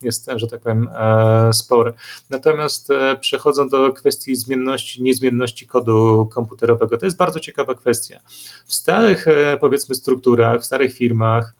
jest 0.03 0.31
że 0.37 0.47
tak 0.47 0.61
powiem, 0.61 0.89
e, 0.95 1.53
spore. 1.53 1.93
Natomiast 2.31 2.91
e, 2.91 3.17
przechodząc 3.17 3.73
do 3.73 3.93
kwestii 3.93 4.37
zmienności, 4.37 5.03
niezmienności 5.03 5.67
kodu 5.67 6.29
komputerowego, 6.33 6.99
to 6.99 7.07
jest 7.07 7.17
bardzo 7.17 7.41
ciekawa 7.41 7.75
kwestia. 7.75 8.21
W 8.67 8.75
starych, 8.75 9.27
powiedzmy, 9.61 9.95
strukturach, 9.95 10.61
w 10.61 10.65
starych 10.65 10.95
firmach, 10.95 11.55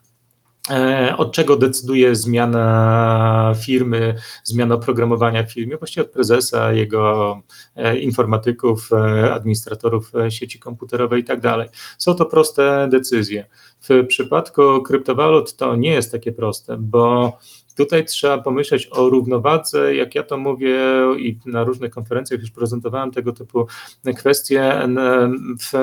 od 1.17 1.31
czego 1.31 1.55
decyduje 1.55 2.15
zmiana 2.15 3.55
firmy, 3.65 4.15
zmiana 4.43 4.75
oprogramowania 4.75 5.43
w 5.43 5.53
firmie? 5.53 5.77
Właściwie 5.77 6.05
od 6.05 6.11
prezesa, 6.11 6.73
jego 6.73 7.41
e, 7.75 7.97
informatyków, 7.97 8.89
e, 8.93 9.33
administratorów 9.33 10.11
sieci 10.29 10.59
komputerowej 10.59 11.21
i 11.21 11.23
tak 11.23 11.39
dalej. 11.39 11.69
Są 11.97 12.15
to 12.15 12.25
proste 12.25 12.87
decyzje. 12.91 13.45
W 13.89 14.05
przypadku 14.07 14.81
kryptowalut 14.81 15.55
to 15.55 15.75
nie 15.75 15.91
jest 15.91 16.11
takie 16.11 16.31
proste, 16.31 16.77
bo 16.77 17.37
Tutaj 17.81 18.05
trzeba 18.05 18.37
pomyśleć 18.37 18.87
o 18.91 19.09
równowadze, 19.09 19.95
jak 19.95 20.15
ja 20.15 20.23
to 20.23 20.37
mówię 20.37 20.79
i 21.17 21.37
na 21.45 21.63
różnych 21.63 21.91
konferencjach 21.91 22.39
już 22.39 22.51
prezentowałem 22.51 23.11
tego 23.11 23.33
typu 23.33 23.67
kwestie. 24.17 24.87
W, 25.61 25.73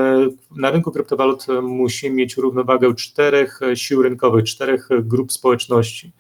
na 0.57 0.71
rynku 0.71 0.93
kryptowalut 0.93 1.47
musimy 1.63 2.15
mieć 2.15 2.37
równowagę 2.37 2.95
czterech 2.95 3.61
sił 3.75 4.03
rynkowych, 4.03 4.45
czterech 4.45 4.89
grup 5.03 5.33
społeczności. 5.33 6.13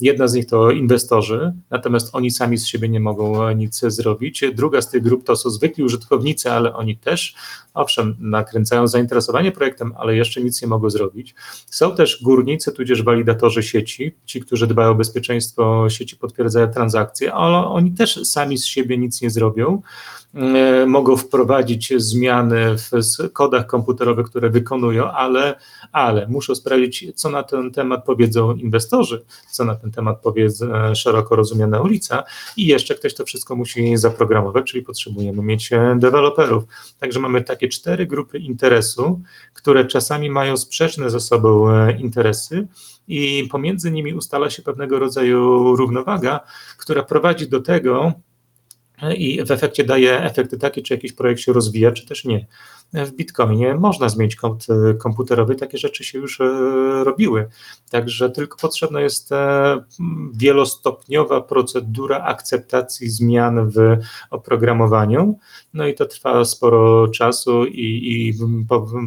Jedna 0.00 0.28
z 0.28 0.34
nich 0.34 0.46
to 0.46 0.70
inwestorzy, 0.70 1.52
natomiast 1.70 2.10
oni 2.12 2.30
sami 2.30 2.58
z 2.58 2.66
siebie 2.66 2.88
nie 2.88 3.00
mogą 3.00 3.52
nic 3.52 3.80
zrobić. 3.80 4.44
Druga 4.54 4.82
z 4.82 4.90
tych 4.90 5.02
grup 5.02 5.24
to 5.24 5.36
są 5.36 5.50
zwykli 5.50 5.84
użytkownicy, 5.84 6.52
ale 6.52 6.74
oni 6.74 6.96
też, 6.96 7.34
owszem, 7.74 8.16
nakręcają 8.20 8.88
zainteresowanie 8.88 9.52
projektem, 9.52 9.94
ale 9.98 10.16
jeszcze 10.16 10.40
nic 10.40 10.62
nie 10.62 10.68
mogą 10.68 10.90
zrobić. 10.90 11.34
Są 11.66 11.94
też 11.96 12.22
górnicy, 12.22 12.72
tudzież 12.72 13.02
walidatorzy 13.02 13.62
sieci, 13.62 14.14
ci, 14.26 14.40
którzy 14.40 14.66
dbają 14.66 14.90
o 14.90 14.94
bezpieczeństwo 14.94 15.90
sieci, 15.90 16.16
potwierdzają 16.16 16.68
transakcje, 16.72 17.34
ale 17.34 17.56
oni 17.56 17.92
też 17.92 18.28
sami 18.28 18.58
z 18.58 18.66
siebie 18.66 18.98
nic 18.98 19.22
nie 19.22 19.30
zrobią. 19.30 19.82
E, 20.34 20.86
mogą 20.86 21.16
wprowadzić 21.16 21.92
zmiany 21.96 22.76
w 22.78 22.90
kodach 23.32 23.66
komputerowych, 23.66 24.26
które 24.26 24.50
wykonują, 24.50 25.10
ale, 25.10 25.54
ale 25.92 26.26
muszą 26.26 26.54
sprawdzić, 26.54 27.06
co 27.14 27.30
na 27.30 27.42
ten 27.42 27.70
temat 27.70 28.04
powiedzą 28.04 28.54
inwestorzy, 28.54 29.24
co 29.50 29.64
na 29.64 29.74
ten 29.74 29.87
temat 29.90 30.20
powie 30.20 30.48
szeroko 30.94 31.36
rozumiana 31.36 31.80
ulica 31.80 32.24
i 32.56 32.66
jeszcze 32.66 32.94
ktoś 32.94 33.14
to 33.14 33.24
wszystko 33.24 33.56
musi 33.56 33.96
zaprogramować, 33.96 34.70
czyli 34.70 34.84
potrzebujemy 34.84 35.42
mieć 35.42 35.72
e, 35.72 35.96
deweloperów. 35.98 36.64
Także 36.98 37.20
mamy 37.20 37.44
takie 37.44 37.68
cztery 37.68 38.06
grupy 38.06 38.38
interesu, 38.38 39.20
które 39.54 39.84
czasami 39.84 40.30
mają 40.30 40.56
sprzeczne 40.56 41.10
ze 41.10 41.20
sobą 41.20 41.70
e, 41.70 41.92
interesy 41.92 42.66
i 43.08 43.48
pomiędzy 43.50 43.90
nimi 43.90 44.14
ustala 44.14 44.50
się 44.50 44.62
pewnego 44.62 44.98
rodzaju 44.98 45.76
równowaga, 45.76 46.40
która 46.78 47.02
prowadzi 47.02 47.48
do 47.48 47.60
tego, 47.60 48.12
i 49.16 49.44
w 49.44 49.50
efekcie 49.50 49.84
daje 49.84 50.22
efekty 50.22 50.58
takie, 50.58 50.82
czy 50.82 50.94
jakiś 50.94 51.12
projekt 51.12 51.40
się 51.40 51.52
rozwija, 51.52 51.92
czy 51.92 52.06
też 52.06 52.24
nie 52.24 52.46
w 52.92 53.12
Bitcoinie 53.12 53.74
można 53.74 54.08
zmienić 54.08 54.36
kod 54.36 54.66
e, 54.70 54.94
komputerowy, 54.94 55.54
takie 55.54 55.78
rzeczy 55.78 56.04
się 56.04 56.18
już 56.18 56.40
e, 56.40 56.44
robiły. 57.04 57.48
Także 57.90 58.30
tylko 58.30 58.56
potrzebna 58.58 59.00
jest 59.00 59.32
e, 59.32 59.84
wielostopniowa 60.32 61.40
procedura 61.40 62.18
akceptacji 62.18 63.10
zmian 63.10 63.70
w 63.70 63.96
oprogramowaniu. 64.30 65.38
No 65.74 65.86
i 65.86 65.94
to 65.94 66.06
trwa 66.06 66.44
sporo 66.44 67.08
czasu 67.08 67.66
i, 67.66 68.28
i 68.28 68.34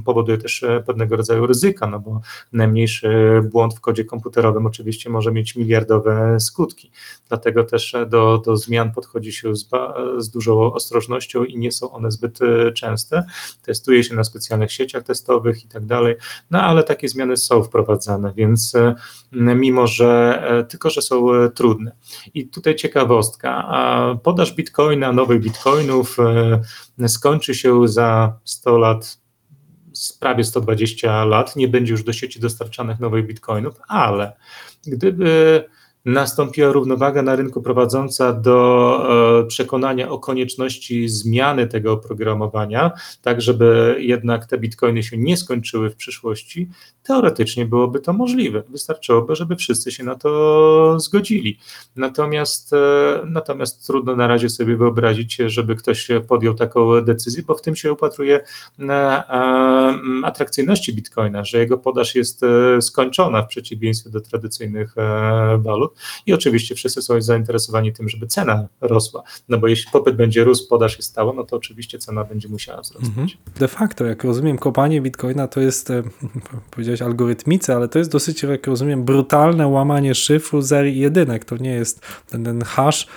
powoduje 0.06 0.38
też 0.38 0.66
pewnego 0.86 1.16
rodzaju 1.16 1.48
ryzyka, 1.48 1.88
no 1.88 2.00
bo 2.00 2.22
najmniejszy 2.54 3.42
błąd 3.52 3.76
w 3.76 3.80
kodzie 3.80 4.06
komputerowym 4.06 4.66
oczywiście 4.66 5.10
może 5.10 5.32
mieć 5.32 5.56
miliardowe 5.56 6.40
skutki. 6.40 6.92
Dlatego 7.30 7.64
też 7.64 7.96
do, 8.08 8.42
do 8.46 8.58
zmian 8.58 8.92
podchodzi 8.92 9.34
się 9.34 9.56
z, 9.56 9.70
z 10.18 10.30
dużą 10.30 10.74
ostrożnością 10.74 11.44
i 11.44 11.58
nie 11.58 11.72
są 11.72 11.92
one 11.92 12.12
zbyt 12.12 12.40
częste 12.76 13.24
testuje 13.72 14.04
się 14.04 14.16
na 14.16 14.24
specjalnych 14.24 14.72
sieciach 14.72 15.04
testowych 15.04 15.64
i 15.64 15.68
tak 15.68 15.86
dalej, 15.86 16.16
no 16.52 16.62
ale 16.62 16.84
takie 16.84 17.10
zmiany 17.10 17.38
są 17.38 17.64
wprowadzane, 17.64 18.34
więc 18.36 18.76
e, 18.76 18.96
mimo, 19.32 19.88
że 19.88 20.42
e, 20.48 20.64
tylko, 20.64 20.90
że 20.90 21.02
są 21.02 21.34
e, 21.34 21.50
trudne. 21.50 21.92
I 22.34 22.48
tutaj 22.48 22.76
ciekawostka, 22.76 23.52
podaż 24.24 24.54
bitcoina, 24.54 25.14
nowych 25.14 25.42
bitcoinów 25.42 26.18
skończy 27.08 27.56
się 27.56 27.88
za 27.88 28.34
100 28.44 28.78
lat 28.78 29.18
prawie 30.20 30.44
120 30.44 31.26
lat, 31.26 31.56
nie 31.56 31.68
będzie 31.68 31.92
już 31.92 32.04
do 32.04 32.14
sieci 32.14 32.40
dostarczanych 32.40 33.00
nowych 33.00 33.28
bitcoinów, 33.28 33.76
ale 33.88 34.36
gdyby 34.88 35.64
nastąpiła 36.06 36.72
równowaga 36.72 37.22
na 37.22 37.36
rynku 37.36 37.62
prowadząca 37.62 38.34
do 38.34 39.42
e, 39.42 39.48
przekonania 39.48 40.10
o 40.10 40.20
konieczności 40.20 41.10
zmiany 41.10 41.68
tego 41.68 41.94
oprogramowania, 41.94 42.92
tak 43.22 43.42
żeby 43.42 43.96
jednak 44.00 44.46
te 44.46 44.58
bitcoiny 44.58 45.04
się 45.04 45.18
nie 45.18 45.38
skończyły 45.38 45.90
w 45.90 45.96
przyszłości, 45.96 46.70
teoretycznie 47.04 47.66
byłoby 47.66 48.00
to 48.00 48.14
możliwe. 48.14 48.64
Wystarczyłoby, 48.70 49.36
żeby 49.36 49.56
wszyscy 49.56 49.92
się 49.92 50.04
na 50.04 50.16
to 50.16 51.00
zgodzili. 51.00 51.58
Natomiast, 51.96 52.74
e, 52.74 52.78
natomiast 53.26 53.88
trudno 53.88 54.16
na 54.16 54.28
razie 54.28 54.50
sobie 54.50 54.78
wyobrazić, 54.78 55.36
żeby 55.36 55.76
ktoś 55.76 56.08
podjął 56.28 56.54
taką 56.54 57.02
decyzję, 57.02 57.44
bo 57.48 57.56
w 57.56 57.62
tym 57.62 57.76
się 57.76 57.94
upatruje 57.94 58.40
e, 58.80 59.24
atrakcyjności 60.24 60.94
bitcoina, 60.94 61.44
że 61.44 61.58
jego 61.58 61.78
podaż 61.78 62.16
jest 62.16 62.42
skończona 62.82 63.42
w 63.42 63.48
przeciwieństwie 63.48 64.10
do 64.10 64.22
tradycyjnych 64.22 64.96
walut 65.58 65.91
i 66.26 66.34
oczywiście 66.34 66.76
wszyscy 66.76 67.02
są 67.02 67.22
zainteresowani 67.22 67.94
tym, 67.94 68.10
żeby 68.10 68.28
cena 68.28 68.68
rosła, 68.82 69.24
no 69.50 69.58
bo 69.58 69.68
jeśli 69.68 69.92
popyt 69.92 70.16
będzie 70.16 70.44
rósł, 70.44 70.68
podaż 70.70 70.98
jest 70.98 71.10
stała, 71.10 71.34
no 71.34 71.44
to 71.44 71.56
oczywiście 71.56 72.00
cena 72.00 72.24
będzie 72.24 72.50
musiała 72.50 72.82
wzrosnąć. 72.82 73.10
Mhm. 73.10 73.28
De 73.60 73.68
facto, 73.68 74.06
jak 74.06 74.24
rozumiem, 74.24 74.58
kopanie 74.58 75.02
bitcoina 75.02 75.48
to 75.48 75.62
jest, 75.62 75.92
e, 75.92 76.04
powiedziałeś 76.72 77.02
algorytmice, 77.02 77.76
ale 77.76 77.88
to 77.88 78.00
jest 78.00 78.12
dosyć, 78.12 78.44
jak 78.44 78.68
rozumiem, 78.68 79.04
brutalne 79.04 79.68
łamanie 79.68 80.16
szyfru 80.16 80.62
serii 80.62 81.00
jedynek. 81.00 81.46
To 81.46 81.58
nie 81.58 81.72
jest 81.72 82.02
ten, 82.30 82.44
ten 82.44 82.62
hash, 82.64 83.08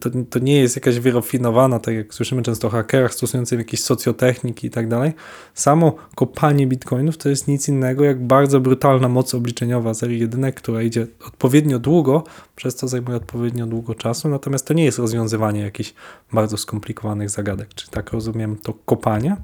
to, 0.00 0.10
to 0.30 0.38
nie 0.38 0.60
jest 0.60 0.76
jakaś 0.76 0.98
wyrafinowana, 0.98 1.78
tak 1.78 1.94
jak 1.94 2.14
słyszymy 2.14 2.42
często 2.42 2.68
o 2.68 2.70
hakerach 2.70 3.14
stosujących 3.14 3.58
jakieś 3.58 3.80
socjotechniki 3.80 4.66
i 4.66 4.70
tak 4.70 4.88
dalej. 4.88 5.12
Samo 5.54 5.94
kopanie 6.14 6.66
bitcoinów 6.66 7.16
to 7.16 7.28
jest 7.28 7.48
nic 7.48 7.68
innego 7.68 8.04
jak 8.04 8.26
bardzo 8.26 8.60
brutalna 8.60 9.08
moc 9.08 9.34
obliczeniowa 9.34 9.94
serii 9.94 10.20
jedynek, 10.20 10.54
która 10.54 10.82
idzie 10.82 11.06
odpowiednio 11.26 11.78
długo, 11.78 12.24
przez 12.56 12.74
co 12.74 12.88
zajmuje 12.88 13.16
odpowiednio 13.16 13.66
długo 13.66 13.94
czasu, 13.94 14.28
natomiast 14.28 14.66
to 14.66 14.74
nie 14.74 14.84
jest 14.84 14.98
rozwiązywanie 14.98 15.60
jakichś 15.60 15.94
bardzo 16.32 16.56
skomplikowanych 16.56 17.30
zagadek. 17.30 17.74
Czy 17.74 17.90
tak 17.90 18.12
rozumiem 18.12 18.56
to 18.56 18.74
kopanie? 18.74 19.36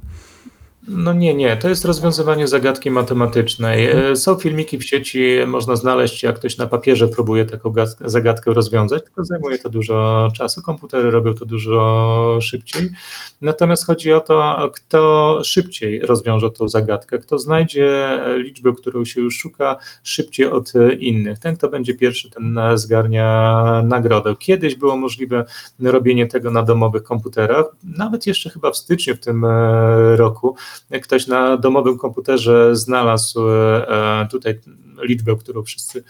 No 0.89 1.13
nie, 1.13 1.35
nie, 1.35 1.57
to 1.57 1.69
jest 1.69 1.85
rozwiązywanie 1.85 2.47
zagadki 2.47 2.91
matematycznej. 2.91 3.87
Mhm. 3.87 4.13
E, 4.13 4.17
są 4.17 4.35
filmiki 4.35 4.79
w 4.79 4.85
sieci, 4.85 5.37
można 5.47 5.77
znaleźć, 5.77 6.23
jak 6.23 6.37
ktoś 6.37 6.59
na 6.59 6.67
papierze 6.67 7.09
próbuje 7.09 7.45
taką 7.45 7.75
zagadkę 8.01 8.55
rozwiązać, 8.55 9.05
tylko 9.05 9.25
zajmuje 9.25 9.59
to 9.59 9.69
dużo 9.69 10.29
czasu, 10.37 10.63
komputery 10.63 11.11
robią 11.11 11.35
to 11.35 11.45
dużo 11.45 12.39
szybciej. 12.41 12.91
Natomiast 13.41 13.87
chodzi 13.87 14.13
o 14.13 14.21
to, 14.21 14.71
kto 14.75 15.41
szybciej 15.45 16.01
rozwiąże 16.01 16.51
tą 16.51 16.69
zagadkę, 16.69 17.19
kto 17.19 17.39
znajdzie 17.39 18.19
liczbę, 18.37 18.73
którą 18.73 19.05
się 19.05 19.21
już 19.21 19.39
szuka 19.39 19.77
szybciej 20.03 20.47
od 20.47 20.73
innych. 20.99 21.39
Ten, 21.39 21.57
kto 21.57 21.69
będzie 21.69 21.95
pierwszy, 21.95 22.31
ten 22.31 22.59
zgarnia 22.75 23.83
nagrodę. 23.85 24.35
Kiedyś 24.39 24.75
było 24.75 24.97
możliwe 24.97 25.45
robienie 25.81 26.27
tego 26.27 26.51
na 26.51 26.63
domowych 26.63 27.03
komputerach, 27.03 27.67
nawet 27.85 28.27
jeszcze 28.27 28.51
chyba 28.51 28.71
w 28.71 28.77
styczniu 28.77 29.17
w 29.17 29.21
tym 29.21 29.45
e, 29.45 30.17
roku 30.17 30.57
ktoś 31.03 31.27
na 31.27 31.57
domowym 31.57 31.99
komputerze 31.99 32.77
znalazł 32.77 33.51
e, 33.51 34.29
tutaj 34.31 34.61
liczbę, 35.03 35.37
którą 35.37 35.63
wszyscy 35.63 36.05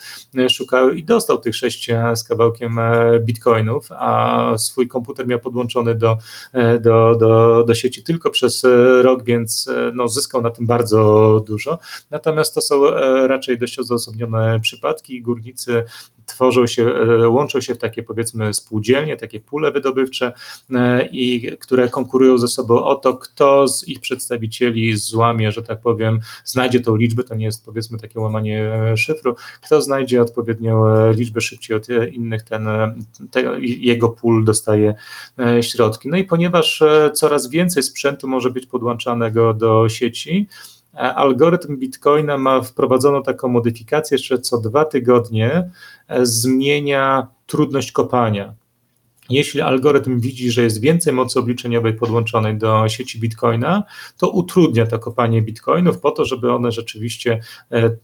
szukają 0.50 0.90
i 0.90 1.04
dostał 1.04 1.38
tych 1.38 1.56
sześć 1.56 1.90
z 2.14 2.24
kawałkiem 2.24 2.78
e, 2.78 3.20
bitcoinów, 3.20 3.88
a 3.92 4.52
swój 4.58 4.88
komputer 4.88 5.26
miał 5.26 5.38
podłączony 5.38 5.94
do, 5.94 6.18
e, 6.52 6.78
do, 6.80 7.16
do, 7.20 7.64
do 7.64 7.74
sieci 7.74 8.02
tylko 8.02 8.30
przez 8.30 8.62
rok, 9.02 9.24
więc 9.24 9.70
no, 9.94 10.08
zyskał 10.08 10.42
na 10.42 10.50
tym 10.50 10.66
bardzo 10.66 11.44
dużo. 11.46 11.78
Natomiast 12.10 12.54
to 12.54 12.60
są 12.60 12.90
raczej 13.26 13.58
dość 13.58 13.78
odosobnione 13.78 14.60
przypadki. 14.60 15.22
Górnicy 15.22 15.84
tworzą 16.26 16.66
się, 16.66 16.86
e, 16.86 17.28
łączą 17.28 17.60
się 17.60 17.74
w 17.74 17.78
takie 17.78 18.02
powiedzmy 18.02 18.54
spółdzielnie, 18.54 19.16
takie 19.16 19.40
pule 19.40 19.72
wydobywcze, 19.72 20.32
e, 20.74 21.06
i 21.06 21.56
które 21.60 21.88
konkurują 21.88 22.38
ze 22.38 22.48
sobą 22.48 22.84
o 22.84 22.94
to, 22.94 23.14
kto 23.14 23.68
z 23.68 23.88
ich 23.88 24.00
przedstawicieli 24.00 24.96
złamie, 24.96 25.52
że 25.52 25.62
tak 25.62 25.80
powiem, 25.80 26.20
znajdzie 26.44 26.80
tą 26.80 26.96
liczbę, 26.96 27.24
to 27.24 27.34
nie 27.34 27.44
jest 27.44 27.64
powiedzmy 27.64 27.98
takie 27.98 28.20
łamanie 28.20 28.74
e, 28.74 28.96
szyfru, 28.96 29.36
kto 29.60 29.82
znajdzie 29.82 30.22
odpowiednią 30.22 30.84
liczbę 31.12 31.40
szybciej 31.40 31.76
od 31.76 31.88
innych, 32.12 32.42
ten, 32.42 32.68
jego 33.60 34.08
pól 34.08 34.44
dostaje 34.44 34.94
środki. 35.60 36.08
No 36.08 36.16
i 36.16 36.24
ponieważ 36.24 36.82
coraz 37.14 37.48
więcej 37.50 37.82
sprzętu 37.82 38.28
może 38.28 38.50
być 38.50 38.66
podłączanego 38.66 39.54
do 39.54 39.88
sieci, 39.88 40.48
algorytm 40.96 41.76
Bitcoina 41.76 42.38
ma 42.38 42.62
wprowadzoną 42.62 43.22
taką 43.22 43.48
modyfikację, 43.48 44.18
że 44.18 44.38
co 44.38 44.58
dwa 44.58 44.84
tygodnie 44.84 45.70
e, 46.08 46.26
zmienia 46.26 47.26
trudność 47.46 47.92
kopania. 47.92 48.54
jeśli 49.30 49.60
algorytm 49.60 50.20
widzi, 50.20 50.50
że 50.50 50.62
jest 50.62 50.80
więcej 50.80 51.12
mocy 51.12 51.38
obliczeniowej 51.38 51.94
podłączonej 51.94 52.58
do 52.58 52.88
sieci 52.88 53.20
Bitcoina, 53.20 53.82
to 54.18 54.30
utrudnia 54.30 54.86
to 54.86 54.98
kopanie 54.98 55.42
bitcoinów 55.42 56.00
po 56.00 56.10
to, 56.10 56.24
żeby 56.24 56.52
one 56.52 56.72
rzeczywiście 56.72 57.40
e, 57.72 57.96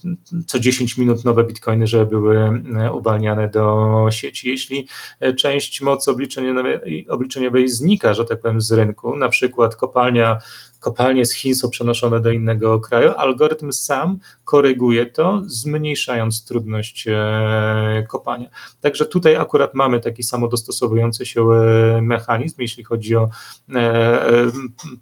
co 0.46 0.58
10 0.58 0.98
minut 0.98 1.24
nowe 1.24 1.44
bitcoiny, 1.44 1.86
żeby 1.86 2.06
były 2.06 2.38
e, 2.38 2.92
uwalniane 2.92 3.48
do 3.48 4.06
sieci. 4.10 4.48
Jeśli 4.48 4.88
e, 5.20 5.34
część 5.34 5.80
mocy 5.80 6.10
obliczeniowej, 6.10 7.08
obliczeniowej 7.08 7.68
znika, 7.68 8.14
że 8.14 8.24
tak 8.24 8.40
powiem, 8.40 8.60
z 8.60 8.72
rynku, 8.72 9.16
na 9.16 9.28
przykład 9.28 9.76
kopalnia 9.76 10.38
kopalnie 10.82 11.26
z 11.26 11.34
Chin 11.34 11.54
są 11.54 11.70
przenoszone 11.70 12.20
do 12.20 12.30
innego 12.30 12.80
kraju, 12.80 13.12
algorytm 13.16 13.72
sam 13.72 14.18
koryguje 14.44 15.06
to, 15.06 15.42
zmniejszając 15.46 16.44
trudność 16.44 17.04
e, 17.08 18.06
kopania. 18.08 18.48
Także 18.80 19.06
tutaj 19.06 19.36
akurat 19.36 19.74
mamy 19.74 20.00
taki 20.00 20.22
samodostosowujący 20.22 21.26
się 21.26 21.50
e, 21.50 22.02
mechanizm, 22.02 22.60
jeśli 22.60 22.84
chodzi 22.84 23.16
o 23.16 23.28
e, 23.74 24.50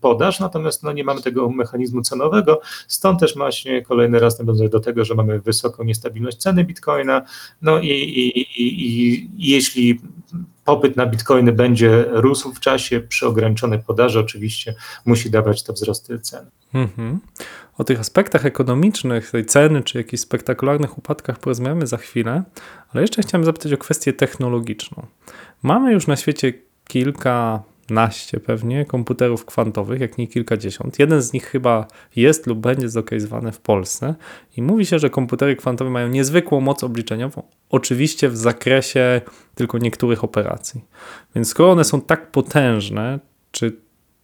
podaż, 0.01 0.40
natomiast 0.40 0.83
no, 0.83 0.93
nie 0.93 1.05
mamy 1.05 1.23
tego 1.23 1.51
mechanizmu 1.51 2.03
cenowego, 2.03 2.61
stąd 2.88 3.21
też 3.21 3.35
właśnie 3.35 3.83
kolejny 3.83 4.19
raz 4.19 4.38
nawiązuję 4.38 4.69
do 4.69 4.81
tego, 4.81 5.05
że 5.05 5.14
mamy 5.14 5.40
wysoką 5.40 5.85
niestabilność 5.85 6.37
ceny 6.37 6.64
bitcoina, 6.64 7.23
no 7.62 7.79
i, 7.79 7.88
i, 7.88 8.40
i, 8.40 8.85
i 8.87 9.29
jeśli 9.38 10.01
popyt 10.71 10.97
na 10.97 11.07
bitcoiny 11.07 11.53
będzie 11.53 12.05
rósł 12.09 12.53
w 12.53 12.61
czasie 12.61 13.01
przy 13.01 13.27
ograniczonej 13.27 13.79
podaży, 13.79 14.19
oczywiście 14.19 14.75
musi 15.07 15.31
dawać 15.31 15.63
to 15.63 15.73
wzrosty 15.73 16.21
cen. 16.21 16.47
Mhm. 16.75 17.21
O 17.79 17.85
tych 17.85 18.01
aspektach 18.01 18.47
ekonomicznych, 18.47 19.31
tej 19.31 19.47
ceny, 19.47 19.83
czy 19.83 19.99
jakichś 19.99 20.23
spektakularnych 20.23 20.99
upadkach 20.99 21.39
porozmawiamy 21.39 21.87
za 21.87 21.97
chwilę, 21.97 22.43
ale 22.95 23.03
jeszcze 23.03 23.23
chciałem 23.23 23.45
zapytać 23.45 23.73
o 23.73 23.79
kwestię 23.79 24.13
technologiczną. 24.13 25.07
Mamy 25.63 25.93
już 25.93 26.07
na 26.07 26.17
świecie 26.17 26.53
kilka 26.89 27.63
naście 27.90 28.40
pewnie 28.40 28.85
komputerów 28.85 29.44
kwantowych, 29.44 30.00
jak 30.00 30.18
nie 30.18 30.29
kilkadziesiąt. 30.29 30.98
Jeden 30.98 31.22
z 31.22 31.33
nich 31.33 31.44
chyba 31.44 31.87
jest 32.16 32.46
lub 32.46 32.59
będzie 32.59 32.88
zlokalizowany 32.88 33.53
w 33.53 33.61
Polsce 33.61 34.14
i 34.57 34.62
mówi 34.62 34.87
się, 34.87 34.98
że 34.98 35.11
komputery 35.11 35.57
kwantowe 35.57 35.90
mają 35.90 36.09
niezwykłą 36.09 36.61
moc 36.61 36.85
obliczeniową, 36.85 37.42
oczywiście 37.70 38.29
w 38.29 38.37
zakresie 38.37 39.20
tylko 39.55 39.79
niektórych 39.79 40.24
operacji. 40.24 40.85
Więc 41.35 41.48
skoro 41.48 41.72
one 41.72 41.85
są 41.85 42.00
tak 42.00 42.30
potężne, 42.30 43.18
czy 43.51 43.76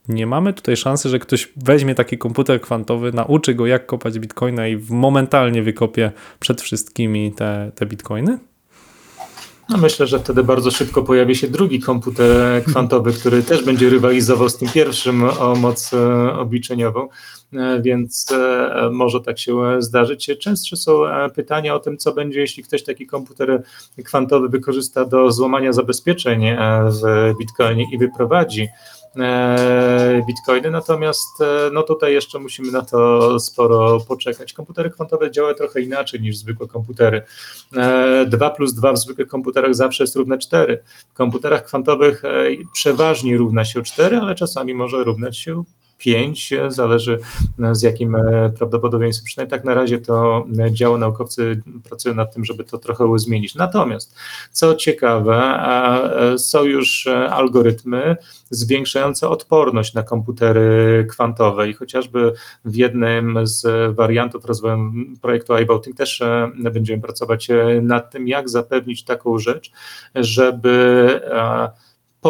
nie 0.08 0.26
mamy 0.26 0.52
tutaj 0.52 0.76
szansy, 0.76 1.08
że 1.08 1.18
ktoś 1.18 1.52
weźmie 1.56 1.94
taki 1.94 2.18
komputer 2.18 2.60
kwantowy, 2.60 3.12
nauczy 3.12 3.54
go 3.54 3.66
jak 3.66 3.86
kopać 3.86 4.18
bitcoina 4.18 4.68
i 4.68 4.76
momentalnie 4.90 5.62
wykopie 5.62 6.12
przed 6.40 6.62
wszystkimi 6.62 7.32
te, 7.32 7.72
te 7.74 7.86
bitcoiny? 7.86 8.38
No 9.68 9.76
myślę, 9.76 10.06
że 10.06 10.18
wtedy 10.18 10.44
bardzo 10.44 10.70
szybko 10.70 11.02
pojawi 11.02 11.36
się 11.36 11.48
drugi 11.48 11.80
komputer 11.80 12.64
kwantowy, 12.64 13.12
który 13.12 13.42
też 13.42 13.64
będzie 13.64 13.90
rywalizował 13.90 14.48
z 14.48 14.56
tym 14.56 14.68
pierwszym 14.68 15.24
o 15.24 15.54
moc 15.54 15.94
e, 15.94 16.32
obliczeniową, 16.32 17.08
e, 17.52 17.82
więc 17.82 18.32
e, 18.32 18.90
może 18.92 19.20
tak 19.20 19.38
się 19.38 19.82
zdarzyć. 19.82 20.30
Częstsze 20.40 20.76
są 20.76 21.00
pytania 21.34 21.74
o 21.74 21.78
tym, 21.78 21.98
co 21.98 22.12
będzie, 22.12 22.40
jeśli 22.40 22.62
ktoś 22.62 22.82
taki 22.82 23.06
komputer 23.06 23.62
kwantowy 24.04 24.48
wykorzysta 24.48 25.04
do 25.04 25.32
złamania 25.32 25.72
zabezpieczeń 25.72 26.44
w 26.88 27.32
Bitcoinie 27.38 27.86
i 27.92 27.98
wyprowadzi 27.98 28.68
bitcoiny, 30.26 30.70
natomiast 30.70 31.40
e, 31.40 31.70
no 31.72 31.82
tutaj 31.82 32.12
jeszcze 32.12 32.38
musimy 32.38 32.72
na 32.72 32.82
to 32.82 33.40
sporo 33.40 34.00
poczekać. 34.00 34.52
Komputery 34.52 34.90
kwantowe 34.90 35.30
działają 35.30 35.54
trochę 35.54 35.80
inaczej 35.80 36.20
niż 36.20 36.36
zwykłe 36.36 36.68
komputery. 36.68 37.22
2 38.26 38.46
e, 38.46 38.54
plus 38.56 38.74
2 38.74 38.92
w 38.92 38.98
zwykłych 38.98 39.28
komputerach 39.28 39.74
zawsze 39.74 40.04
jest 40.04 40.16
równe 40.16 40.38
4. 40.38 40.82
W 41.08 41.14
komputerach 41.14 41.64
kwantowych 41.64 42.22
przeważnie 42.72 43.36
równa 43.36 43.64
się 43.64 43.82
4, 43.82 44.16
ale 44.16 44.34
czasami 44.34 44.74
może 44.74 45.04
równać 45.04 45.38
się 45.38 45.64
5, 45.98 46.54
zależy 46.68 47.18
e, 47.62 47.74
z 47.74 47.82
jakim 47.82 48.16
e, 48.16 48.50
prawdopodobieństwem. 48.58 49.24
Przynajmniej 49.24 49.50
tak 49.50 49.64
na 49.64 49.74
razie 49.74 49.98
to 49.98 50.46
e, 50.58 50.72
działa, 50.72 50.98
naukowcy 50.98 51.62
pracują 51.88 52.14
nad 52.14 52.34
tym, 52.34 52.44
żeby 52.44 52.64
to 52.64 52.78
trochę 52.78 53.18
zmienić. 53.18 53.54
Natomiast, 53.54 54.14
co 54.52 54.74
ciekawe, 54.74 55.36
są 56.38 56.64
już 56.64 57.06
algorytmy 57.30 58.16
zwiększające 58.50 59.28
odporność 59.28 59.94
na 59.94 60.02
komputery 60.02 61.06
kwantowe 61.10 61.68
i 61.68 61.72
chociażby 61.74 62.32
w 62.64 62.76
jednym 62.76 63.38
z 63.42 63.94
wariantów 63.96 64.44
rozwoju 64.44 64.92
projektu 65.22 65.54
iBouting 65.54 65.96
też 65.96 66.22
będziemy 66.56 67.02
pracować 67.02 67.48
nad 67.82 68.10
tym, 68.10 68.28
jak 68.28 68.48
zapewnić 68.48 69.04
taką 69.04 69.38
rzecz, 69.38 69.70
żeby 70.14 71.20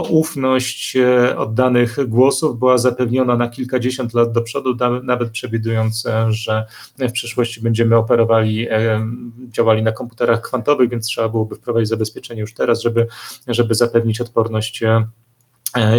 poufność 0.03 0.97
e, 0.97 1.39
oddanych 1.39 2.09
głosów 2.09 2.59
była 2.59 2.79
zapewniona 2.79 3.37
na 3.37 3.49
kilkadziesiąt 3.49 4.15
lat 4.15 4.33
do 4.33 4.43
przodu, 4.43 4.77
nawet 5.03 5.31
przewidując, 5.31 6.05
że 6.29 6.67
w 6.99 7.13
przyszłości 7.13 7.61
będziemy 7.61 7.97
operowali, 7.97 8.69
e, 8.71 9.07
działali 9.49 9.83
na 9.83 9.93
komputerach 9.93 10.41
kwantowych, 10.41 10.91
więc 10.91 11.07
trzeba 11.07 11.29
byłoby 11.29 11.57
wprowadzić 11.57 11.89
zabezpieczenie 11.89 12.41
już 12.41 12.55
teraz, 12.55 12.83
żeby, 12.83 13.07
żeby 13.49 13.75
zapewnić 13.75 14.21
odporność 14.21 14.83
E, 14.83 15.07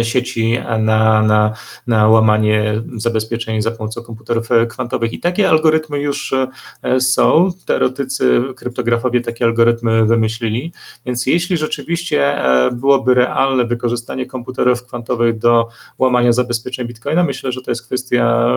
sieci 0.02 0.58
na, 0.80 1.22
na, 1.22 1.52
na 1.86 2.08
łamanie 2.08 2.82
zabezpieczeń 2.96 3.62
za 3.62 3.70
pomocą 3.70 4.02
komputerów 4.02 4.52
e, 4.52 4.66
kwantowych. 4.66 5.12
I 5.12 5.20
takie 5.20 5.48
algorytmy 5.48 6.00
już 6.00 6.34
e, 6.82 7.00
są. 7.00 7.50
Teoretycy, 7.66 8.42
kryptografowie 8.56 9.20
takie 9.20 9.44
algorytmy 9.44 10.06
wymyślili. 10.06 10.72
Więc 11.06 11.26
jeśli 11.26 11.56
rzeczywiście 11.56 12.38
byłoby 12.72 13.14
realne 13.14 13.64
wykorzystanie 13.64 14.26
komputerów 14.26 14.86
kwantowych 14.86 15.38
do 15.38 15.68
łamania 15.98 16.32
zabezpieczeń 16.32 16.86
Bitcoina, 16.86 17.24
myślę, 17.24 17.52
że 17.52 17.62
to 17.62 17.70
jest 17.70 17.86
kwestia 17.86 18.48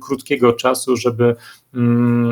krótkiego 0.00 0.52
czasu, 0.52 0.96
żeby 0.96 1.36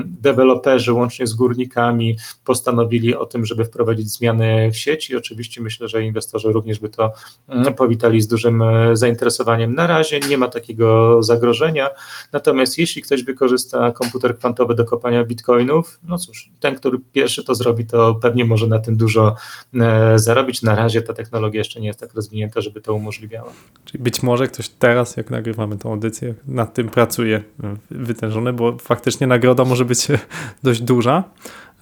deweloperzy 0.05 0.93
łącznie 0.93 1.27
z 1.27 1.35
górnikami 1.35 2.17
postanowili 2.45 3.15
o 3.15 3.27
tym, 3.27 3.47
żeby 3.47 3.65
wprowadzić 3.65 4.09
zmiany 4.11 4.71
w 4.73 4.77
sieci. 4.77 5.17
Oczywiście 5.17 5.63
myślę, 5.63 5.89
że 5.89 6.03
inwestorzy 6.03 6.53
również 6.53 6.79
by 6.79 6.89
to 6.89 7.13
mm, 7.49 7.75
powitali 7.75 8.21
z 8.21 8.29
dużym 8.29 8.63
e, 8.63 8.97
zainteresowaniem. 8.97 9.75
Na 9.75 9.87
razie 9.87 10.21
nie 10.21 10.39
ma 10.39 10.49
takiego 10.49 11.23
zagrożenia, 11.23 11.91
natomiast 12.33 12.79
jeśli 12.79 13.03
ktoś 13.03 13.23
wykorzysta 13.23 13.93
komputer 13.93 14.39
kwantowy 14.39 14.75
do 14.75 14.85
kopania 14.85 15.25
bitcoinów, 15.25 16.01
no 16.09 16.19
cóż, 16.19 16.51
ten, 16.61 16.75
który 16.77 16.99
pierwszy 17.13 17.45
to 17.45 17.55
zrobi, 17.55 17.87
to 17.87 18.15
pewnie 18.15 18.45
może 18.45 18.67
na 18.67 18.79
tym 18.79 18.97
dużo 18.97 19.37
e, 19.75 20.19
zarobić. 20.19 20.63
Na 20.63 20.75
razie 20.75 21.03
ta 21.03 21.13
technologia 21.13 21.59
jeszcze 21.59 21.81
nie 21.81 21.87
jest 21.87 22.01
tak 22.01 22.15
rozwinięta, 22.15 22.61
żeby 22.61 22.81
to 22.81 22.95
umożliwiała. 22.95 23.53
Czyli 23.85 24.05
być 24.05 24.23
może 24.23 24.47
ktoś 24.47 24.69
teraz, 24.69 25.17
jak 25.17 25.31
nagrywamy 25.31 25.79
tą 25.79 25.91
audycję, 25.93 26.35
nad 26.47 26.75
tym 26.75 26.89
pracuje 26.89 27.43
e, 27.65 27.77
wytężony, 27.91 28.53
bo 28.53 28.79
faktycznie 28.79 29.27
nagroda 29.33 29.65
może 29.65 29.85
być 29.85 30.09
dość 30.63 30.81
duża. 30.81 31.25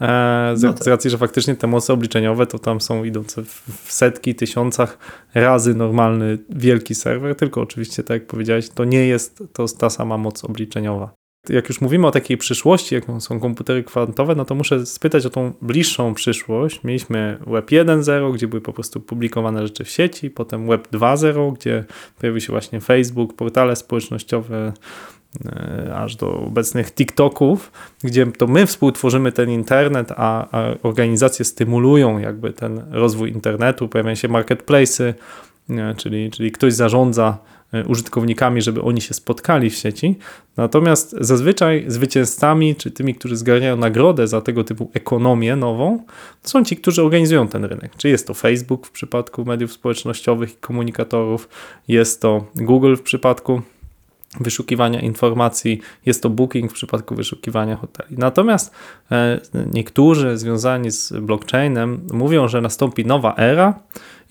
E, 0.01 0.53
z, 0.55 0.63
no 0.63 0.73
tak. 0.73 0.87
racji, 0.87 1.11
że 1.11 1.19
faktycznie 1.19 1.55
te 1.57 1.67
moce 1.67 1.93
obliczeniowe 1.93 2.47
to 2.47 2.59
tam 2.59 2.81
są 2.81 3.05
idące 3.05 3.43
w 3.85 3.93
setki, 3.93 4.35
tysiącach 4.35 4.99
razy 5.35 5.75
normalny 5.75 6.39
wielki 6.51 6.95
serwer, 6.95 7.37
tylko 7.37 7.61
oczywiście, 7.61 8.03
tak 8.03 8.15
jak 8.15 8.27
powiedziałeś, 8.27 8.69
to 8.69 8.85
nie 8.85 9.07
jest 9.07 9.43
to 9.53 9.67
ta 9.79 9.91
sama 9.91 10.19
moc 10.19 10.45
obliczeniowa. 10.45 11.11
Jak 11.49 11.69
już 11.69 11.81
mówimy 11.81 12.07
o 12.07 12.11
takiej 12.11 12.37
przyszłości, 12.37 12.95
jaką 12.95 13.21
są 13.21 13.41
komputery 13.41 13.85
kwantowe, 13.85 14.35
no 14.35 14.45
to 14.45 14.55
muszę 14.55 14.87
spytać 14.87 15.27
o 15.27 15.31
tą 15.31 15.53
bliższą 15.63 16.15
przyszłość. 16.15 16.85
Mieliśmy 16.85 17.39
Web 17.47 17.71
1.0, 17.71 18.35
gdzie 18.35 18.49
były 18.49 18.61
po 18.61 18.73
prostu 18.73 19.01
publikowane 19.01 19.67
rzeczy 19.67 19.85
w 19.85 19.91
sieci, 19.91 20.31
potem 20.31 20.67
Web 20.67 20.89
2.0, 20.93 21.53
gdzie 21.53 21.85
pojawił 22.21 22.41
się 22.41 22.53
właśnie 22.53 22.81
Facebook, 22.81 23.37
portale 23.37 23.77
społecznościowe, 23.77 24.73
aż 25.95 26.17
do 26.17 26.33
obecnych 26.33 26.93
TikToków, 26.93 27.73
gdzie 28.05 28.27
to 28.27 28.47
my 28.47 28.67
współtworzymy 28.67 29.33
ten 29.33 29.51
internet, 29.51 30.13
a, 30.17 30.49
a 30.53 30.75
organizacje 30.83 31.45
stymulują 31.45 32.19
jakby 32.19 32.53
ten 32.53 32.83
rozwój 32.91 33.31
internetu, 33.31 33.89
pojawiają 33.89 34.15
się 34.15 34.29
marketplace'y, 34.29 35.15
czyli, 35.97 36.31
czyli 36.31 36.53
ktoś 36.53 36.73
zarządza 36.73 37.39
e, 37.73 37.85
użytkownikami, 37.85 38.63
żeby 38.63 38.83
oni 38.83 39.01
się 39.01 39.15
spotkali 39.15 39.71
w 39.71 39.75
sieci. 39.75 40.19
Natomiast 40.57 41.17
zazwyczaj 41.21 41.85
zwycięzcami, 41.89 42.77
czy 42.77 42.91
tymi, 42.91 43.15
którzy 43.15 43.37
zgarniają 43.37 43.77
nagrodę 43.77 44.29
za 44.29 44.41
tego 44.41 44.65
typu 44.65 44.91
ekonomię 44.95 45.57
nową, 45.57 46.05
są 46.43 46.65
ci, 46.65 46.77
którzy 46.77 47.03
organizują 47.03 47.49
ten 47.49 47.65
rynek. 47.65 47.97
Czy 47.97 48.09
jest 48.09 48.27
to 48.27 48.35
Facebook 48.35 48.87
w 48.87 48.91
przypadku 48.91 49.45
mediów 49.45 49.73
społecznościowych 49.73 50.53
i 50.53 50.57
komunikatorów, 50.57 51.49
jest 51.89 52.21
to 52.21 52.47
Google 52.55 52.97
w 52.97 53.03
przypadku 53.03 53.63
wyszukiwania 54.41 55.01
informacji, 55.01 55.81
jest 56.07 56.23
to 56.23 56.31
booking 56.31 56.71
w 56.71 56.75
przypadku 56.75 57.15
wyszukiwania 57.15 57.77
hoteli. 57.77 58.17
Natomiast 58.19 58.75
e, 59.13 59.41
niektórzy 59.73 60.39
związani 60.39 60.91
z 60.91 61.13
blockchainem 61.13 62.01
mówią, 62.13 62.49
że 62.49 62.61
nastąpi 62.61 63.07
nowa 63.07 63.35
era 63.37 63.81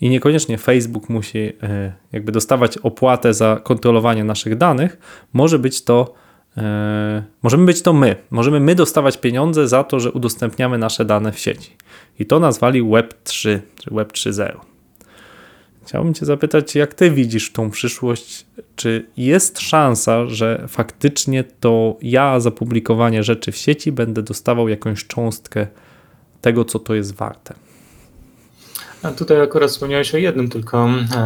i 0.00 0.10
niekoniecznie 0.10 0.58
Facebook 0.58 1.08
musi 1.08 1.38
e, 1.38 1.92
jakby 2.12 2.32
dostawać 2.32 2.78
opłatę 2.78 3.34
za 3.34 3.60
kontrolowanie 3.64 4.24
naszych 4.24 4.56
danych, 4.56 4.98
może 5.32 5.58
być 5.58 5.84
to 5.84 6.14
e, 6.56 7.22
możemy 7.42 7.66
być 7.66 7.82
to 7.82 7.92
my. 7.92 8.16
Możemy 8.30 8.60
my 8.60 8.74
dostawać 8.74 9.18
pieniądze 9.18 9.68
za 9.68 9.84
to, 9.84 10.00
że 10.00 10.12
udostępniamy 10.12 10.78
nasze 10.78 11.04
dane 11.04 11.32
w 11.32 11.38
sieci. 11.38 11.76
I 12.18 12.26
to 12.26 12.40
nazwali 12.40 12.90
Web 12.90 13.14
3 13.24 13.62
czy 13.80 13.94
Web 13.94 14.12
3.0. 14.12 14.69
Chciałbym 15.90 16.14
Cię 16.14 16.26
zapytać, 16.26 16.74
jak 16.74 16.94
Ty 16.94 17.10
widzisz 17.10 17.52
tą 17.52 17.70
przyszłość? 17.70 18.46
Czy 18.76 19.06
jest 19.16 19.60
szansa, 19.60 20.26
że 20.26 20.64
faktycznie 20.68 21.44
to 21.44 21.96
ja 22.02 22.40
za 22.40 22.50
publikowanie 22.50 23.22
rzeczy 23.22 23.52
w 23.52 23.56
sieci 23.56 23.92
będę 23.92 24.22
dostawał 24.22 24.68
jakąś 24.68 25.06
cząstkę 25.06 25.66
tego, 26.40 26.64
co 26.64 26.78
to 26.78 26.94
jest 26.94 27.14
warte? 27.14 27.54
Tutaj 29.16 29.40
akurat 29.40 29.70
wspomniałeś 29.70 30.14
o 30.14 30.18
jednym 30.18 30.48
tylko 30.48 30.88
e, 30.88 31.18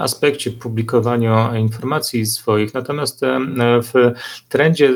aspekcie 0.00 0.50
publikowania 0.50 1.58
informacji 1.58 2.26
swoich, 2.26 2.74
natomiast 2.74 3.22
e, 3.22 3.38
w 3.82 3.92
trendzie 4.48 4.92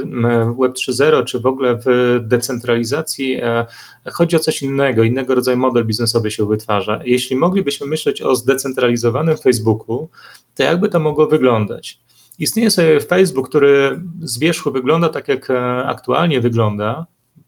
Web 0.60 0.72
3.0 0.72 1.24
czy 1.24 1.40
w 1.40 1.46
ogóle 1.46 1.78
w 1.86 2.18
decentralizacji 2.22 3.40
e, 3.42 3.66
chodzi 4.12 4.36
o 4.36 4.38
coś 4.38 4.62
innego, 4.62 5.02
innego 5.02 5.34
rodzaju 5.34 5.58
model 5.58 5.86
biznesowy 5.86 6.30
się 6.30 6.46
wytwarza. 6.46 7.00
Jeśli 7.04 7.36
moglibyśmy 7.36 7.86
myśleć 7.86 8.22
o 8.22 8.36
zdecentralizowanym 8.36 9.36
Facebooku, 9.36 10.08
to 10.54 10.62
jakby 10.62 10.88
to 10.88 11.00
mogło 11.00 11.26
wyglądać? 11.26 12.00
Istnieje 12.38 12.70
sobie 12.70 13.00
Facebook, 13.00 13.48
który 13.48 14.00
z 14.20 14.38
wierzchu 14.38 14.72
wygląda 14.72 15.08
tak, 15.08 15.28
jak 15.28 15.48
aktualnie 15.84 16.40
wygląda, 16.40 17.06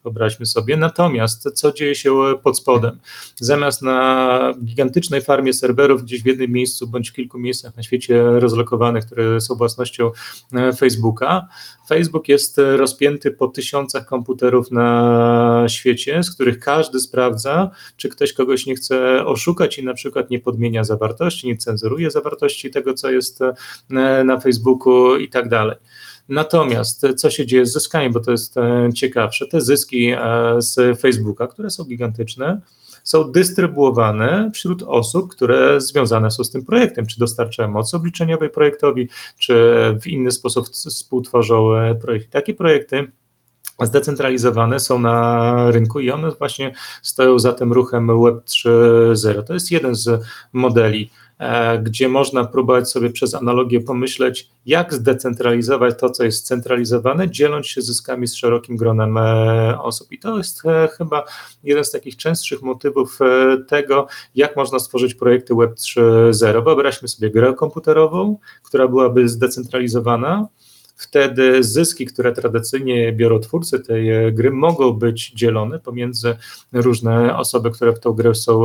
wyobraźmy 0.09 0.46
sobie. 0.46 0.76
Natomiast 0.76 1.48
co 1.54 1.72
dzieje 1.72 1.94
się 1.94 2.14
pod 2.42 2.59
spodem? 2.59 2.98
Zamiast 3.36 3.82
na 3.82 4.54
gigantycznej 4.64 5.20
farmie 5.20 5.52
serwerów 5.52 6.02
gdzieś 6.02 6.22
w 6.22 6.26
jednym 6.26 6.52
miejscu 6.52 6.86
bądź 6.86 7.11
w 7.11 7.12
kilku 7.12 7.38
miejscach 7.38 7.76
na 7.76 7.82
świecie 7.82 8.22
rozlokowanych, 8.22 9.06
które 9.06 9.40
są 9.40 9.54
własnością 9.54 10.11
e, 10.52 10.72
Facebooka, 10.72 11.48
Facebook 11.88 12.28
jest 12.28 12.61
rozpięty 12.76 13.30
po 13.30 13.48
tysiącach 13.48 14.06
komputerów 14.06 14.70
na 14.70 15.64
świecie, 15.68 16.22
z 16.22 16.34
których 16.34 16.59
każdy 16.59 17.00
sprawdza, 17.00 17.70
czy 17.96 18.09
ktoś 18.09 18.32
kogoś 18.32 18.66
nie 18.66 18.74
chce 18.74 19.26
oszukać 19.26 19.78
i 19.78 19.84
na 19.84 19.94
przykład 19.94 20.30
nie 20.30 20.40
podmienia 20.40 20.84
zawartości, 20.84 21.46
nie 21.46 21.56
cenzuruje 21.56 22.11
zawartości 22.11 22.70
tego, 22.70 22.94
co 22.94 23.11
jest 23.11 23.42
e, 23.42 24.24
na 24.24 24.40
Facebooku 24.40 25.16
i 25.16 25.28
tak 25.28 25.48
dalej. 25.48 25.76
Natomiast 26.29 27.07
co 27.16 27.31
się 27.31 27.47
dzieje 27.47 27.66
z 27.66 27.72
zyskami, 27.72 28.11
bo 28.11 28.20
to 28.20 28.31
jest 28.31 28.57
e, 28.57 28.89
ciekawsze, 28.95 29.47
te 29.47 29.61
zyski 29.61 30.11
e, 30.11 30.18
z 30.59 31.01
Facebooka, 31.01 31.47
które 31.47 31.70
są 31.70 31.85
gigantyczne, 31.85 32.61
są 33.05 33.33
dystrybuowane 33.33 34.51
wśród 34.55 34.83
osób, 34.83 35.31
które 35.31 35.81
związane 35.81 36.31
są 36.31 36.45
z 36.45 36.51
tym 36.51 36.64
projektem, 36.64 37.07
czy 37.07 37.18
dostarczają 37.18 37.68
mocy 37.68 37.97
obliczeniowej 37.97 38.51
projektowi, 38.51 39.09
czy 39.39 39.55
w 40.03 40.07
inny 40.07 40.31
sposób 40.31 40.68
współtworzą 40.68 41.74
e, 41.74 41.95
projekty. 41.95 42.31
Takie 42.31 42.55
projekty 42.55 43.12
zdecentralizowane 43.83 44.81
są 44.81 44.99
na 44.99 45.70
rynku 45.70 46.01
i 46.01 46.11
one 46.11 46.31
właśnie 46.31 46.74
stoją 47.03 47.39
za 47.39 47.53
tym 47.53 47.72
ruchem 47.72 48.22
Web 48.24 48.45
3.0. 48.45 49.43
To 49.43 49.55
jest 49.55 49.70
jeden 49.70 49.95
z 49.95 50.22
modeli 50.53 51.11
E, 51.11 51.28
gdzie 51.82 52.09
można 52.09 52.45
próbować 52.45 52.91
sobie 52.91 53.11
przez 53.11 53.34
analogię 53.34 53.80
pomyśleć, 53.80 54.49
jak 54.66 54.95
zdecentralizować 54.95 55.99
to, 55.99 56.11
co 56.11 56.24
jest 56.24 56.47
centralizowane, 56.47 57.30
dzieląc 57.30 57.66
się 57.66 57.82
zyskami 57.82 58.26
z 58.26 58.34
szerokim 58.34 58.76
gronem 58.76 59.16
e, 59.16 59.82
osób. 59.82 60.12
I 60.12 60.18
to 60.18 60.39
jest 60.39 60.66
e, 60.66 60.89
chyba 60.89 61.24
jeden 61.64 61.84
z 61.84 61.91
takich 61.91 62.16
częstszych 62.16 62.62
motywów 62.62 63.18
tego, 63.68 64.07
jak 64.34 64.57
można 64.57 64.78
stworzyć 64.78 65.14
projekty 65.14 65.55
Web 65.55 65.74
3.0. 65.74 66.64
Wyobraźmy 66.64 67.09
sobie 67.09 67.30
grę 67.30 67.55
komputerową, 67.55 68.39
która 68.62 68.89
byłaby 68.89 69.28
zdecentralizowana, 69.28 70.49
wtedy 70.97 71.64
zyski, 71.64 72.07
które 72.07 72.32
tradycyjnie 72.32 73.12
biorą 73.12 73.39
twórcy 73.39 73.80
tej 73.80 74.34
gry, 74.34 74.51
mogą 74.51 74.93
być 74.93 75.32
dzielone 75.32 75.78
pomiędzy 75.78 76.36
różne 76.72 77.36
osoby, 77.36 77.70
które 77.70 77.93
w 77.93 78.01
tą 78.01 78.12
grę 78.12 78.34
są 78.34 78.64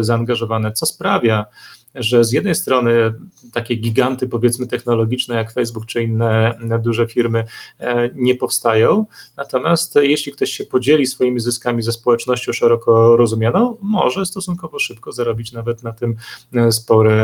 zaangażowane, 0.00 0.72
co 0.72 0.86
sprawia, 0.86 1.46
że 1.94 2.24
z 2.24 2.32
jednej 2.32 2.54
strony 2.54 3.14
takie 3.52 3.74
giganty, 3.74 4.28
powiedzmy, 4.28 4.66
technologiczne 4.66 5.34
jak 5.34 5.52
Facebook 5.52 5.86
czy 5.86 6.02
inne 6.02 6.54
duże 6.82 7.06
firmy 7.06 7.44
e, 7.80 8.10
nie 8.14 8.34
powstają, 8.34 9.06
natomiast 9.36 9.94
jeśli 9.94 10.32
ktoś 10.32 10.50
się 10.50 10.64
podzieli 10.64 11.06
swoimi 11.06 11.40
zyskami 11.40 11.82
ze 11.82 11.92
społecznością 11.92 12.52
szeroko 12.52 13.16
rozumianą, 13.16 13.76
może 13.82 14.26
stosunkowo 14.26 14.78
szybko 14.78 15.12
zarobić 15.12 15.52
nawet 15.52 15.82
na 15.82 15.92
tym 15.92 16.16
e, 16.54 16.72
spore 16.72 17.14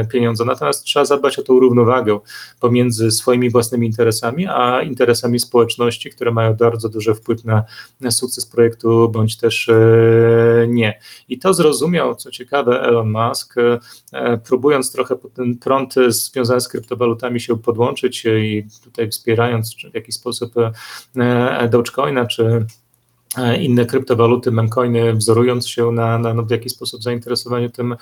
e, 0.00 0.04
pieniądze. 0.04 0.44
Natomiast 0.44 0.84
trzeba 0.84 1.04
zadbać 1.04 1.38
o 1.38 1.42
tą 1.42 1.60
równowagę 1.60 2.18
pomiędzy 2.60 3.10
swoimi 3.10 3.50
własnymi 3.50 3.86
interesami, 3.86 4.46
a 4.46 4.82
interesami 4.82 5.38
społeczności, 5.38 6.10
które 6.10 6.30
mają 6.30 6.54
bardzo 6.54 6.88
duży 6.88 7.14
wpływ 7.14 7.44
na, 7.44 7.64
sukces 8.10 8.46
projektu, 8.46 9.08
bądź 9.08 9.36
też 9.36 9.70
nie. 10.68 11.00
I 11.28 11.38
to 11.38 11.54
zrozumiał, 11.54 12.14
co 12.14 12.30
ciekawe, 12.30 12.82
Elon 12.82 13.10
Musk, 13.10 13.54
próbując 14.44 14.92
trochę 14.92 15.16
ten 15.34 15.58
prąd 15.58 15.94
związany 16.08 16.60
z 16.60 16.68
kryptowalutami 16.68 17.40
się 17.40 17.58
podłączyć 17.58 18.24
i 18.24 18.66
tutaj 18.84 19.10
wspierając 19.10 19.76
w 19.90 19.94
jakiś 19.94 20.14
sposób 20.14 20.54
e, 21.16 21.68
Dogecoina 21.68 22.26
czy 22.26 22.44
E, 22.44 22.66
inne 23.60 23.86
kryptowaluty, 23.86 24.50
memcoiny, 24.50 25.14
wzorując 25.14 25.68
się 25.68 25.92
na, 25.92 26.18
na, 26.18 26.34
na 26.34 26.42
w 26.42 26.50
jakiś 26.50 26.72
sposób 26.72 27.02
zainteresowaniu 27.02 27.70
tym 27.70 27.96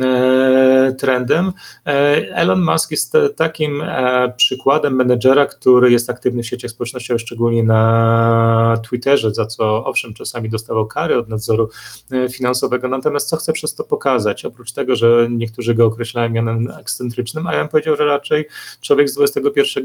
e, 0.00 0.94
trendem. 0.98 1.52
E, 1.86 1.90
Elon 2.34 2.64
Musk 2.64 2.90
jest 2.90 3.16
takim 3.36 3.82
e, 3.82 4.32
przykładem 4.36 4.94
menedżera, 4.94 5.46
który 5.46 5.90
jest 5.92 6.10
aktywny 6.10 6.42
w 6.42 6.46
sieciach 6.46 6.70
społecznościowych, 6.70 7.20
szczególnie 7.20 7.62
na 7.62 8.80
Twitterze, 8.88 9.34
za 9.34 9.46
co 9.46 9.84
owszem 9.84 10.14
czasami 10.14 10.48
dostawał 10.48 10.86
kary 10.86 11.18
od 11.18 11.28
nadzoru 11.28 11.68
e, 12.12 12.28
finansowego, 12.28 12.88
natomiast 12.88 13.28
co 13.28 13.36
chce 13.36 13.52
przez 13.52 13.74
to 13.74 13.84
pokazać? 13.84 14.44
Oprócz 14.44 14.72
tego, 14.72 14.96
że 14.96 15.28
niektórzy 15.30 15.74
go 15.74 15.86
określają 15.86 16.30
mianem 16.30 16.68
ekscentrycznym, 16.80 17.46
a 17.46 17.52
ja 17.52 17.58
bym 17.58 17.68
powiedział, 17.68 17.96
że 17.96 18.04
raczej 18.04 18.44
człowiek 18.80 19.10
z 19.10 19.18
XXI 19.20 19.80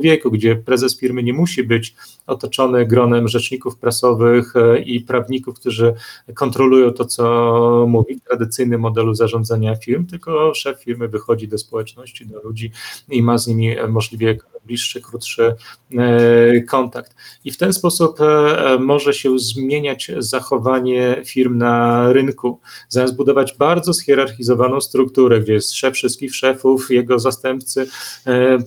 wieku, 0.00 0.30
gdzie 0.30 0.56
prezes 0.56 0.98
firmy 0.98 1.22
nie 1.22 1.32
musi 1.32 1.62
być 1.62 1.94
otoczony 2.26 2.86
gronem 2.86 3.28
rzeczników 3.28 3.76
prasowych, 3.76 4.52
E, 4.62 4.78
i 4.78 5.00
prawników, 5.00 5.54
którzy 5.60 5.94
kontrolują 6.34 6.92
to, 6.92 7.04
co 7.04 7.86
mówi 7.88 8.14
w 8.14 8.28
tradycyjnym 8.28 8.80
modelu 8.80 9.14
zarządzania 9.14 9.76
firm, 9.76 10.06
tylko 10.06 10.54
szef 10.54 10.82
firmy 10.82 11.08
wychodzi 11.08 11.48
do 11.48 11.58
społeczności, 11.58 12.26
do 12.26 12.40
ludzi 12.42 12.70
i 13.08 13.22
ma 13.22 13.38
z 13.38 13.46
nimi 13.46 13.76
możliwie 13.88 14.38
bliższy, 14.64 15.00
krótszy 15.00 15.54
e, 15.98 16.60
kontakt. 16.60 17.16
I 17.44 17.50
w 17.50 17.56
ten 17.56 17.72
sposób 17.72 18.20
e, 18.20 18.78
może 18.78 19.14
się 19.14 19.38
zmieniać 19.38 20.10
zachowanie 20.18 21.22
firm 21.24 21.58
na 21.58 22.12
rynku. 22.12 22.60
Zamiast 22.88 23.16
budować 23.16 23.54
bardzo 23.58 23.94
schierarchizowaną 23.94 24.80
strukturę, 24.80 25.40
gdzie 25.40 25.52
jest 25.52 25.74
szef 25.74 25.94
wszystkich 25.94 26.34
szefów, 26.34 26.90
jego 26.90 27.18
zastępcy, 27.18 27.86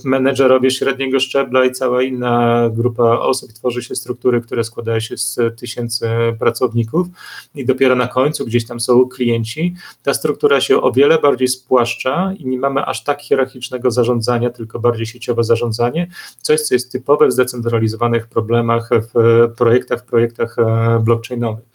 menedżerowie 0.04 0.72
średniego 0.72 1.20
szczebla 1.20 1.66
i 1.66 1.72
cała 1.72 2.04
inna 2.04 2.70
grupa 2.74 3.04
osób, 3.04 3.54
tworzy 3.56 3.84
się 3.84 3.96
struktury, 3.96 4.42
które 4.42 4.64
składają 4.64 5.00
się 5.00 5.18
z 5.18 5.60
tysięcy 5.60 6.10
pracowników 6.40 7.08
i 7.56 7.66
dopiero 7.66 7.96
na 7.96 8.08
końcu 8.08 8.46
gdzieś 8.46 8.66
tam 8.66 8.80
są 8.80 9.10
klienci, 9.10 9.76
ta 10.04 10.14
struktura 10.14 10.62
się 10.62 10.82
o 10.82 10.92
wiele 10.92 11.20
bardziej 11.20 11.48
spłaszcza 11.48 12.34
i 12.38 12.46
nie 12.46 12.60
mamy 12.60 12.86
aż 12.86 13.04
tak 13.04 13.22
hierarchicznego 13.22 13.92
zarządzania, 13.92 14.50
tylko 14.50 14.80
bardziej 14.80 15.06
sieciowe 15.06 15.44
zarządzanie, 15.44 16.08
coś, 16.42 16.62
co 16.62 16.76
jest 16.76 16.92
typowe 16.92 17.28
w 17.28 17.32
zdecentralizowanych 17.32 18.28
problemach 18.28 18.90
w 19.14 19.50
projektach, 19.58 20.02
w 20.02 20.06
projektach 20.06 20.60
e, 20.60 21.00
blockchainowych. 21.04 21.66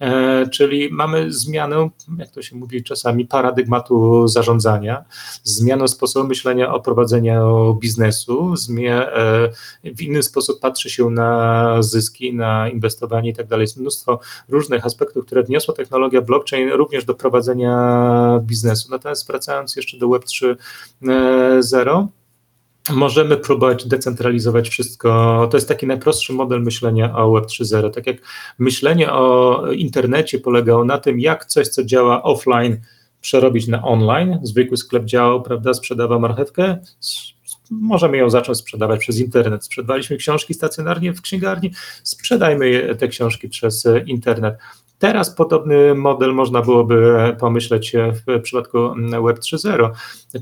E, 0.00 0.46
czyli 0.48 0.88
mamy 0.92 1.32
zmianę, 1.32 1.88
jak 2.18 2.30
to 2.30 2.42
się 2.42 2.56
mówi 2.56 2.84
czasami, 2.84 3.26
paradygmatu 3.26 4.28
zarządzania, 4.28 5.04
zmianę 5.44 5.88
sposobu 5.88 6.28
myślenia 6.28 6.74
o 6.74 6.80
prowadzeniu 6.80 7.74
biznesu, 7.80 8.54
e, 8.78 9.50
w 9.84 10.02
inny 10.02 10.22
sposób 10.22 10.60
patrzy 10.60 10.90
się 10.90 11.10
na 11.10 11.82
zyski, 11.82 12.34
na 12.34 12.68
inwestowanie 12.68 13.30
i 13.30 13.34
tak 13.34 13.46
dalej. 13.46 13.64
Jest 13.64 13.76
mnóstwo 13.76 14.20
różnych 14.48 14.86
aspektów, 14.86 15.26
które 15.26 15.42
wniosła 15.42 15.74
technologia 15.74 16.20
blockchain 16.20 16.68
również 16.72 17.04
do 17.04 17.14
prowadzenia 17.14 18.40
biznesu. 18.42 18.88
Natomiast 18.90 19.26
wracając 19.26 19.76
jeszcze 19.76 19.98
do 19.98 20.08
Web 20.08 20.24
3.0, 20.24 22.06
możemy 22.88 23.36
próbować 23.36 23.86
decentralizować 23.86 24.68
wszystko. 24.68 25.48
To 25.50 25.56
jest 25.56 25.68
taki 25.68 25.86
najprostszy 25.86 26.32
model 26.32 26.62
myślenia 26.62 27.16
o 27.16 27.32
Web 27.32 27.44
3.0. 27.44 27.90
Tak 27.90 28.06
jak 28.06 28.16
myślenie 28.58 29.12
o 29.12 29.62
internecie 29.72 30.38
polegało 30.38 30.84
na 30.84 30.98
tym, 30.98 31.20
jak 31.20 31.44
coś, 31.44 31.68
co 31.68 31.84
działa 31.84 32.22
offline, 32.22 32.80
przerobić 33.20 33.68
na 33.68 33.84
online. 33.84 34.38
Zwykły 34.42 34.76
sklep 34.76 35.04
działał, 35.04 35.42
prawda, 35.42 35.74
sprzedawał 35.74 36.20
marchewkę, 36.20 36.78
możemy 37.70 38.16
ją 38.16 38.30
zacząć 38.30 38.58
sprzedawać 38.58 39.00
przez 39.00 39.18
internet. 39.18 39.64
Sprzedawaliśmy 39.64 40.16
książki 40.16 40.54
stacjonarnie 40.54 41.12
w 41.12 41.20
księgarni, 41.20 41.70
sprzedajmy 42.02 42.96
te 42.98 43.08
książki 43.08 43.48
przez 43.48 43.88
internet 44.06 44.54
Teraz 45.00 45.34
podobny 45.34 45.94
model 45.94 46.34
można 46.34 46.62
byłoby 46.62 47.16
pomyśleć 47.38 47.92
w 47.96 48.42
przypadku 48.42 48.78
Web 49.24 49.38
3.0, 49.38 49.90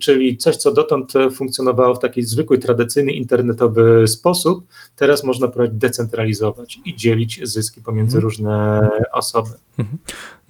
czyli 0.01 0.37
coś, 0.37 0.57
co 0.57 0.73
dotąd 0.73 1.13
funkcjonowało 1.35 1.95
w 1.95 1.99
taki 1.99 2.23
zwykły, 2.23 2.59
tradycyjny, 2.59 3.13
internetowy 3.13 4.09
sposób, 4.09 4.67
teraz 4.97 5.25
można 5.25 5.49
próbować 5.49 5.79
decentralizować 5.79 6.81
i 6.85 6.97
dzielić 6.97 7.41
zyski 7.43 7.81
pomiędzy 7.81 8.17
mhm. 8.17 8.25
różne 8.25 8.89
osoby. 9.13 9.51
Mhm. 9.79 9.99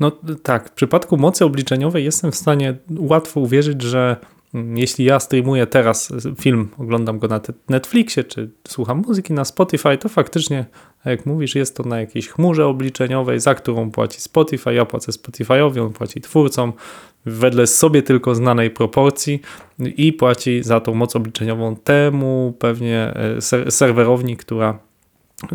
No 0.01 0.13
tak, 0.43 0.69
w 0.69 0.73
przypadku 0.73 1.17
mocy 1.17 1.45
obliczeniowej 1.45 2.05
jestem 2.05 2.33
w 2.33 2.37
stanie 2.37 2.77
łatwo 2.99 3.41
uwierzyć, 3.41 3.83
że 3.83 4.17
jeśli 4.55 5.05
ja 5.05 5.21
streamuję 5.21 5.67
teraz 5.67 6.13
film, 6.41 6.69
oglądam 6.79 7.19
go 7.19 7.29
na 7.29 7.41
Netflixie, 7.69 8.25
czy 8.25 8.51
słucham 8.69 9.03
muzyki 9.07 9.33
na 9.33 9.45
Spotify, 9.45 9.99
to 9.99 10.09
faktycznie, 10.09 10.67
jak 11.05 11.27
mówisz, 11.27 11.55
jest 11.55 11.77
to 11.77 11.83
na 11.83 12.01
jakiejś 12.01 12.29
chmurze 12.29 12.67
obliczeniowej, 12.67 13.41
za 13.41 13.55
którą 13.55 13.91
płaci 13.91 14.21
Spotify, 14.21 14.75
ja 14.75 14.85
płacę 14.85 15.13
Spotify'owi, 15.13 15.81
on 15.81 15.93
płaci 15.93 16.21
twórcom, 16.21 16.73
wedle 17.27 17.67
sobie 17.67 18.03
tylko 18.03 18.35
znanej 18.35 18.71
proporcji 18.71 19.41
i 19.79 20.13
płaci 20.13 20.63
za 20.63 20.81
tą 20.81 20.95
moc 20.95 21.17
obliczeniową 21.17 21.77
temu 21.77 22.55
pewnie 22.59 23.15
e, 23.67 23.71
serwerowni, 23.71 24.37
która 24.37 24.79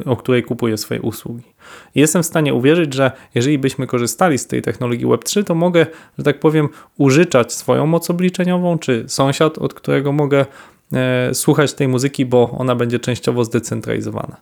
o 0.05 0.15
której 0.15 0.43
kupuję 0.43 0.77
swoje 0.77 1.01
usługi. 1.01 1.43
Jestem 1.95 2.23
w 2.23 2.25
stanie 2.25 2.53
uwierzyć, 2.53 2.93
że 2.93 3.11
jeżeli 3.35 3.57
byśmy 3.57 3.87
korzystali 3.87 4.37
z 4.37 4.47
tej 4.47 4.61
technologii 4.61 5.07
Web3, 5.07 5.43
to 5.43 5.55
mogę, 5.55 5.85
że 6.17 6.23
tak 6.23 6.39
powiem, 6.39 6.69
użyczać 6.97 7.53
swoją 7.53 7.85
moc 7.85 8.09
obliczeniową, 8.09 8.79
czy 8.79 9.03
sąsiad, 9.07 9.57
od 9.57 9.73
którego 9.73 10.11
mogę 10.11 10.45
e, 10.93 11.33
słuchać 11.33 11.73
tej 11.73 11.87
muzyki, 11.87 12.25
bo 12.25 12.49
ona 12.49 12.75
będzie 12.75 12.99
częściowo 12.99 13.45
zdecentralizowana. 13.45 14.37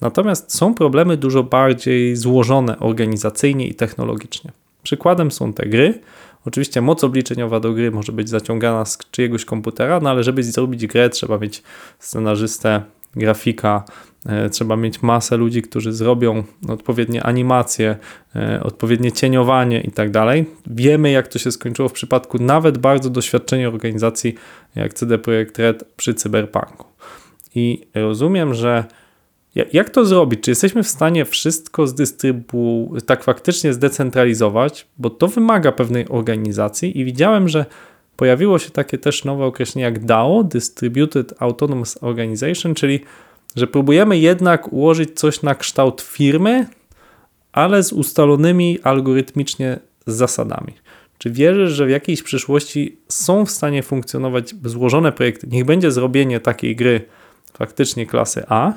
Natomiast 0.00 0.56
są 0.56 0.74
problemy 0.74 1.16
dużo 1.16 1.42
bardziej 1.42 2.16
złożone 2.16 2.78
organizacyjnie 2.78 3.68
i 3.68 3.74
technologicznie. 3.74 4.52
Przykładem 4.82 5.30
są 5.30 5.52
te 5.52 5.66
gry. 5.66 6.00
Oczywiście 6.46 6.80
moc 6.80 7.04
obliczeniowa 7.04 7.60
do 7.60 7.72
gry 7.72 7.90
może 7.90 8.12
być 8.12 8.28
zaciągana 8.28 8.84
z 8.84 8.98
czyjegoś 9.10 9.44
komputera, 9.44 10.00
no 10.00 10.10
ale 10.10 10.24
żeby 10.24 10.42
zrobić 10.42 10.86
grę, 10.86 11.10
trzeba 11.10 11.38
mieć 11.38 11.62
scenarzystę, 11.98 12.82
grafika, 13.16 13.84
e, 14.26 14.50
trzeba 14.50 14.76
mieć 14.76 15.02
masę 15.02 15.36
ludzi, 15.36 15.62
którzy 15.62 15.92
zrobią 15.92 16.44
odpowiednie 16.68 17.22
animacje, 17.22 17.96
e, 18.36 18.60
odpowiednie 18.62 19.12
cieniowanie 19.12 19.80
i 19.80 19.90
tak 19.90 20.10
dalej. 20.10 20.44
Wiemy, 20.66 21.10
jak 21.10 21.28
to 21.28 21.38
się 21.38 21.52
skończyło 21.52 21.88
w 21.88 21.92
przypadku 21.92 22.38
nawet 22.38 22.78
bardzo 22.78 23.10
doświadczonej 23.10 23.66
organizacji 23.66 24.34
jak 24.74 24.94
CD 24.94 25.18
Projekt 25.18 25.58
Red 25.58 25.84
przy 25.96 26.14
Cyberpunku. 26.14 26.86
I 27.54 27.86
rozumiem, 27.94 28.54
że 28.54 28.84
jak 29.72 29.90
to 29.90 30.04
zrobić? 30.04 30.40
Czy 30.40 30.50
jesteśmy 30.50 30.82
w 30.82 30.88
stanie 30.88 31.24
wszystko 31.24 31.84
tak 33.06 33.24
faktycznie 33.24 33.72
zdecentralizować? 33.72 34.86
Bo 34.98 35.10
to 35.10 35.28
wymaga 35.28 35.72
pewnej 35.72 36.08
organizacji 36.08 37.00
i 37.00 37.04
widziałem, 37.04 37.48
że 37.48 37.66
pojawiło 38.16 38.58
się 38.58 38.70
takie 38.70 38.98
też 38.98 39.24
nowe 39.24 39.44
określenie 39.44 39.84
jak 39.84 40.04
DAO, 40.04 40.44
Distributed 40.44 41.34
Autonomous 41.38 41.98
Organization, 42.02 42.74
czyli 42.74 43.00
że 43.56 43.66
próbujemy 43.66 44.18
jednak 44.18 44.72
ułożyć 44.72 45.10
coś 45.14 45.42
na 45.42 45.54
kształt 45.54 46.00
firmy, 46.00 46.66
ale 47.52 47.82
z 47.82 47.92
ustalonymi 47.92 48.78
algorytmicznie 48.82 49.78
zasadami. 50.06 50.72
Czy 51.18 51.30
wierzysz, 51.30 51.72
że 51.72 51.86
w 51.86 51.90
jakiejś 51.90 52.22
przyszłości 52.22 52.96
są 53.08 53.46
w 53.46 53.50
stanie 53.50 53.82
funkcjonować 53.82 54.54
złożone 54.64 55.12
projekty? 55.12 55.46
Niech 55.50 55.64
będzie 55.64 55.90
zrobienie 55.90 56.40
takiej 56.40 56.76
gry 56.76 57.00
faktycznie 57.52 58.06
klasy 58.06 58.44
A 58.48 58.72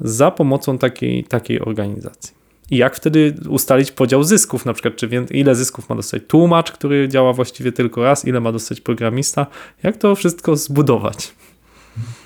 za 0.00 0.30
pomocą 0.30 0.78
takiej, 0.78 1.24
takiej 1.24 1.60
organizacji. 1.60 2.43
I 2.70 2.76
jak 2.76 2.96
wtedy 2.96 3.34
ustalić 3.48 3.92
podział 3.92 4.24
zysków, 4.24 4.66
na 4.66 4.72
przykład, 4.72 4.96
czy 4.96 5.08
ile 5.30 5.54
zysków 5.54 5.88
ma 5.88 5.96
dostać 5.96 6.22
tłumacz, 6.28 6.72
który 6.72 7.08
działa 7.08 7.32
właściwie 7.32 7.72
tylko 7.72 8.02
raz, 8.04 8.24
ile 8.24 8.40
ma 8.40 8.52
dostać 8.52 8.80
programista, 8.80 9.46
jak 9.82 9.96
to 9.96 10.14
wszystko 10.14 10.56
zbudować? 10.56 11.34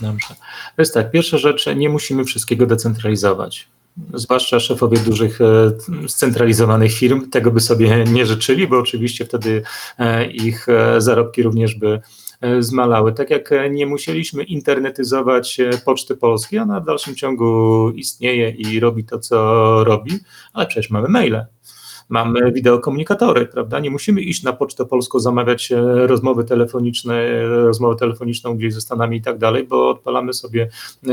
Dobrze. 0.00 0.28
To 0.76 0.82
jest 0.82 0.94
tak, 0.94 1.10
pierwsza 1.10 1.38
rzecz, 1.38 1.66
nie 1.76 1.88
musimy 1.88 2.24
wszystkiego 2.24 2.66
decentralizować. 2.66 3.68
Zwłaszcza 4.14 4.60
szefowie 4.60 4.98
dużych 4.98 5.40
e, 5.40 5.72
scentralizowanych 6.08 6.92
firm 6.92 7.30
tego 7.30 7.50
by 7.50 7.60
sobie 7.60 8.04
nie 8.04 8.26
życzyli, 8.26 8.66
bo 8.66 8.78
oczywiście 8.78 9.24
wtedy 9.24 9.62
e, 9.98 10.26
ich 10.30 10.68
e, 10.68 11.00
zarobki 11.00 11.42
również 11.42 11.74
by 11.74 12.00
zmalały. 12.60 13.12
Tak 13.12 13.30
jak 13.30 13.52
e, 13.52 13.70
nie 13.70 13.86
musieliśmy 13.86 14.42
internetyzować 14.42 15.60
e, 15.60 15.70
Poczty 15.84 16.16
Polskiej, 16.16 16.58
ona 16.58 16.80
w 16.80 16.86
dalszym 16.86 17.14
ciągu 17.14 17.90
istnieje 17.90 18.50
i 18.50 18.80
robi 18.80 19.04
to, 19.04 19.18
co 19.18 19.36
robi, 19.84 20.12
ale 20.52 20.66
przecież 20.66 20.90
mamy 20.90 21.08
maile 21.08 21.46
mamy 22.08 22.52
wideokomunikatory, 22.52 23.46
prawda? 23.46 23.80
Nie 23.80 23.90
musimy 23.90 24.20
iść 24.20 24.42
na 24.42 24.52
Pocztę 24.52 24.84
Polską, 24.84 25.20
zamawiać 25.20 25.72
e, 25.72 26.06
rozmowy 26.06 26.44
telefoniczne, 26.44 27.42
rozmowę 27.48 27.96
telefoniczną 27.96 28.56
gdzieś 28.56 28.74
ze 28.74 28.80
Stanami 28.80 29.16
i 29.16 29.22
tak 29.22 29.38
dalej, 29.38 29.64
bo 29.64 29.90
odpalamy 29.90 30.32
sobie 30.32 30.68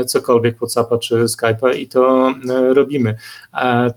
cokolwiek 0.06 0.56
WhatsAppa 0.56 0.98
czy 0.98 1.14
Skype'a 1.14 1.76
i 1.76 1.88
to 1.88 2.34
e, 2.50 2.74
robimy. 2.74 3.16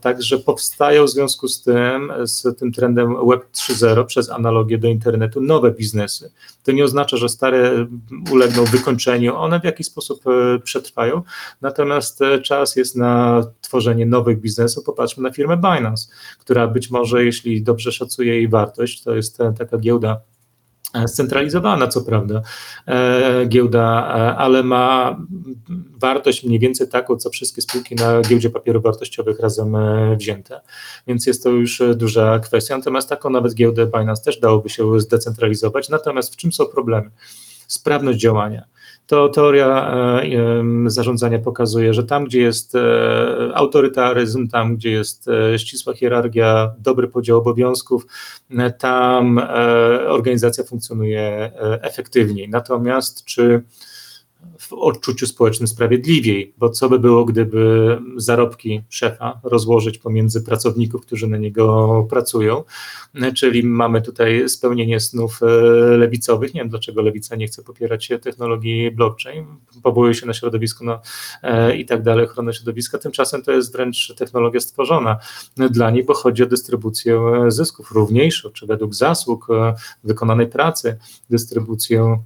Także 0.02 0.38
powstają 0.38 1.06
w 1.06 1.10
związku 1.10 1.47
z 1.47 1.62
tym, 1.62 2.14
z 2.24 2.58
tym 2.60 2.72
trendem 2.72 3.16
Web 3.28 3.45
3.0 3.54 4.06
przez 4.06 4.30
analogię 4.30 4.78
do 4.78 4.88
internetu 4.88 5.41
nowe 5.41 5.72
biznesy. 5.72 6.32
To 6.64 6.72
nie 6.72 6.84
oznacza, 6.84 7.18
że 7.18 7.30
stare 7.30 7.88
ulegną 8.32 8.64
wykończeniu, 8.64 9.36
one 9.36 9.60
w 9.60 9.64
jakiś 9.64 9.88
sposób 9.88 10.22
e, 10.28 10.60
przetrwają, 10.60 11.22
natomiast 11.62 12.20
czas 12.43 12.76
jest 12.76 12.95
na 12.95 13.43
tworzenie 13.62 14.06
nowych 14.06 14.41
biznesów. 14.41 14.84
Popatrzmy 14.84 15.24
na 15.24 15.32
firmę 15.32 15.58
Binance, 15.58 16.08
która 16.39 16.68
być 16.68 16.88
może, 16.91 17.25
jeśli 17.25 17.63
dobrze 17.63 17.91
szacuje 17.91 18.35
jej 18.35 18.47
wartość, 18.47 19.03
to 19.03 19.15
jest 19.15 19.37
taka 19.57 19.77
giełda 19.77 20.21
e, 20.93 21.07
scentralizowana, 21.07 21.87
co 21.87 22.01
prawda, 22.01 22.41
e, 22.87 23.45
giełda, 23.45 24.15
e, 24.17 24.35
ale 24.35 24.63
ma 24.63 25.17
wartość 25.97 26.43
mniej 26.43 26.59
więcej 26.59 26.87
taką, 26.87 27.17
co 27.17 27.29
wszystkie 27.29 27.61
spółki 27.61 27.95
na 27.95 28.21
giełdzie 28.21 28.49
papierów 28.49 28.83
wartościowych 28.83 29.39
razem 29.39 29.77
wzięte, 30.17 30.61
więc 31.07 31.27
jest 31.27 31.43
to 31.43 31.49
już 31.49 31.81
duża 31.95 32.39
kwestia, 32.39 32.77
natomiast 32.77 33.09
taką 33.09 33.29
nawet 33.29 33.53
giełdę 33.53 33.87
Binance 33.97 34.23
też 34.23 34.39
dałoby 34.39 34.69
się 34.69 34.99
zdecentralizować, 34.99 35.89
natomiast 35.89 36.33
w 36.33 36.35
czym 36.35 36.51
są 36.51 36.65
problemy? 36.65 37.09
Sprawność 37.67 38.19
działania 38.19 38.78
to 39.10 39.30
teoria 39.30 39.91
e, 40.24 40.89
zarządzania 40.89 41.39
pokazuje, 41.39 41.93
że 41.93 42.03
tam, 42.03 42.26
gdzie 42.26 42.41
jest 42.41 42.76
e, 42.76 42.80
autorytaryzm, 43.53 44.47
tam, 44.47 44.76
gdzie 44.76 44.91
jest 44.91 45.28
e, 45.28 45.60
ścisła 45.60 45.93
hierarchia, 45.93 46.74
dobry 46.80 47.07
podział 47.07 47.38
obowiązków, 47.38 48.07
tam 48.80 49.41
organizacja 50.07 50.64
funkcjonuje 50.64 51.51
efektywniej. 51.82 52.49
Natomiast 52.49 53.26
czy 53.26 53.64
w 54.59 54.73
odczuciu 54.73 55.27
społecznym 55.27 55.67
sprawiedliwiej, 55.67 56.53
bo 56.57 56.69
co 56.69 56.89
by 56.89 56.99
było, 56.99 57.25
gdyby 57.25 57.97
zarobki 58.15 58.81
szefa 58.89 59.39
rozłożyć 59.43 59.97
pomiędzy 59.97 60.41
pracowników, 60.41 61.01
którzy 61.01 61.27
na 61.27 61.37
niego 61.37 62.07
pracują, 62.09 62.63
czyli 63.35 63.63
mamy 63.63 64.01
tutaj 64.01 64.49
spełnienie 64.49 64.99
snów 64.99 65.39
e, 65.43 65.45
lewicowych. 65.97 66.53
Nie 66.53 66.61
wiem, 66.61 66.69
dlaczego 66.69 67.01
lewica 67.01 67.35
nie 67.35 67.47
chce 67.47 67.63
popierać 67.63 68.09
technologii 68.21 68.91
blockchain, 68.91 69.45
powołuje 69.83 70.13
się 70.13 70.25
na 70.25 70.33
środowisko 70.33 70.85
no, 70.85 71.01
e, 71.43 71.77
i 71.77 71.85
tak 71.85 72.03
dalej, 72.03 72.25
ochronę 72.25 72.53
środowiska, 72.53 72.97
tymczasem 72.97 73.41
to 73.41 73.51
jest 73.51 73.73
wręcz 73.73 74.13
technologia 74.15 74.59
stworzona 74.59 75.17
dla 75.57 75.91
nich, 75.91 76.05
bo 76.05 76.13
chodzi 76.13 76.43
o 76.43 76.45
dystrybucję 76.45 77.21
zysków 77.47 77.91
równiejszą, 77.91 78.49
czy 78.49 78.65
według 78.65 78.95
zasług 78.95 79.47
e, 79.49 79.73
wykonanej 80.03 80.47
pracy, 80.47 80.97
dystrybucję 81.29 82.19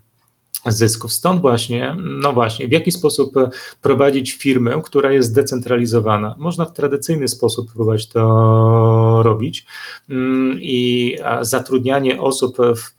zysków. 0.72 1.14
Stąd 1.14 1.42
właśnie, 1.42 1.96
no 2.00 2.34
właśnie, 2.34 2.68
w 2.68 2.72
jaki 2.72 2.92
sposób 2.92 3.34
prowadzić 3.82 4.34
firmę, 4.34 4.82
która 4.84 5.12
jest 5.12 5.30
zdecentralizowana. 5.30 6.36
Można 6.38 6.66
w 6.66 6.74
tradycyjny 6.74 7.28
sposób 7.28 7.74
próbować 7.74 8.08
to 8.08 9.24
robić 9.24 9.66
mm, 10.10 10.58
i 10.62 11.18
zatrudnianie 11.42 12.22
osób 12.22 12.58
w, 12.58 12.96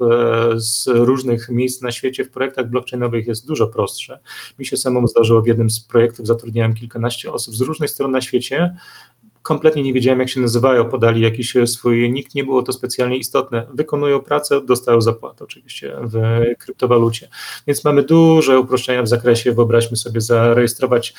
z 0.57 0.87
różnych 0.87 1.49
miejsc 1.49 1.83
na 1.83 1.93
świecie 1.93 2.25
w 2.25 2.31
projektach 2.31 2.71
blockchainowych 2.71 3.27
jest 3.27 3.47
dużo 3.47 3.67
prostsze. 3.67 4.19
Mi 4.59 4.67
się 4.67 4.77
samemu 4.77 5.07
zdarzyło 5.07 5.43
w 5.43 5.47
jednym 5.47 5.71
z 5.71 5.81
projektów, 5.81 6.27
zatrudniałem 6.27 6.75
kilkanaście 6.75 7.33
osób 7.33 7.55
z 7.55 7.61
różnych 7.61 7.91
stron 7.91 8.11
na 8.11 8.21
świecie, 8.21 8.77
kompletnie 9.45 9.83
nie 9.83 9.93
wiedziałem, 9.93 10.21
jak 10.21 10.29
się 10.29 10.41
nazywają, 10.41 10.85
podali 10.85 11.21
jakiś 11.21 11.55
swój 11.67 12.13
nikt, 12.13 12.35
nie 12.35 12.45
było 12.45 12.63
to 12.63 12.73
specjalnie 12.73 13.17
istotne. 13.17 13.67
Wykonują 13.75 14.21
pracę, 14.21 14.61
dostają 14.61 15.01
zapłatę 15.01 15.45
oczywiście 15.45 15.97
w 16.03 16.45
kryptowalucie. 16.59 17.29
Więc 17.67 17.85
mamy 17.85 18.03
duże 18.03 18.61
uproszczenia 18.61 19.03
w 19.03 19.09
zakresie, 19.09 19.53
wyobraźmy 19.53 19.97
sobie, 19.97 20.21
zarejestrować 20.21 21.15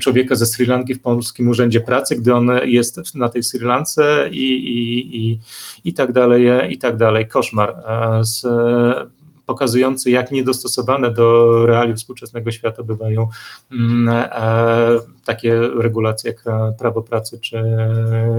człowieka 0.00 0.34
ze 0.34 0.46
Sri 0.46 0.66
Lanki 0.66 0.94
w 0.94 1.00
Polskim 1.00 1.48
Urzędzie 1.48 1.80
Pracy, 1.80 2.16
gdy 2.16 2.34
on 2.34 2.50
jest 2.64 3.14
na 3.14 3.28
tej 3.28 3.42
Sri 3.42 3.64
Lance 3.64 4.28
i, 4.32 4.52
i, 4.52 5.16
i, 5.16 5.38
i 5.84 5.94
tak 5.94 6.12
dalej, 6.12 6.72
i 6.72 6.78
tak 6.78 6.96
dalej. 6.96 7.28
Koszmar. 7.28 7.76
Z, 8.20 8.46
pokazujący, 9.50 10.10
jak 10.10 10.30
niedostosowane 10.30 11.10
do 11.10 11.66
realiów 11.66 11.96
współczesnego 11.96 12.50
świata 12.50 12.82
bywają 12.82 13.28
mm, 13.72 14.08
e, 14.08 15.00
takie 15.24 15.60
regulacje 15.60 16.30
jak 16.30 16.44
prawo 16.78 17.02
pracy 17.02 17.38
czy 17.40 17.62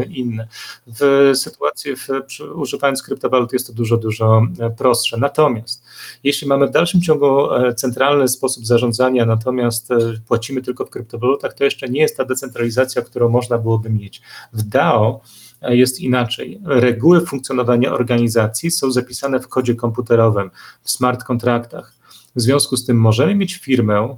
inne. 0.10 0.48
W 0.88 1.32
sytuacji, 1.36 1.96
w, 1.96 2.08
używając 2.56 3.04
kryptowalut 3.04 3.54
jest 3.54 3.68
to 3.68 3.74
dużo, 3.74 3.98
dużo 3.98 4.48
prostsze. 4.78 5.18
Natomiast 5.18 5.84
jeśli 6.24 6.48
mamy 6.48 6.68
w 6.68 6.72
dalszym 6.72 7.02
ciągu 7.02 7.48
centralny 7.76 8.28
sposób 8.28 8.66
zarządzania, 8.66 9.26
natomiast 9.26 9.90
płacimy 10.28 10.62
tylko 10.62 10.86
w 10.86 10.90
kryptowalutach, 10.90 11.54
to 11.54 11.64
jeszcze 11.64 11.90
nie 11.90 12.02
jest 12.02 12.18
ta 12.18 12.26
decentralizacja, 12.26 13.02
którą 13.02 13.30
można 13.30 13.58
byłoby 13.58 13.90
mieć. 13.90 14.22
W 14.54 14.64
DAO 14.64 15.22
jest 15.62 16.00
inaczej. 16.00 16.62
Reguły 16.66 17.26
funkcjonowania 17.26 17.94
organizacji 17.94 18.72
są 18.72 18.92
zapisane 18.92 19.40
w 19.40 19.48
kodzie 19.48 19.76
komputerowym, 19.76 20.52
w 20.84 20.92
smart 20.92 21.24
kontraktach. 21.24 21.94
W 22.36 22.42
związku 22.42 22.78
z 22.78 22.86
tym 22.86 22.98
możemy 22.98 23.36
mieć 23.36 23.56
firmę, 23.56 24.18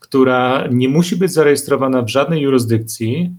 która 0.00 0.66
nie 0.70 0.88
musi 0.88 1.16
być 1.16 1.32
zarejestrowana 1.32 2.02
w 2.02 2.08
żadnej 2.08 2.42
jurysdykcji, 2.42 3.34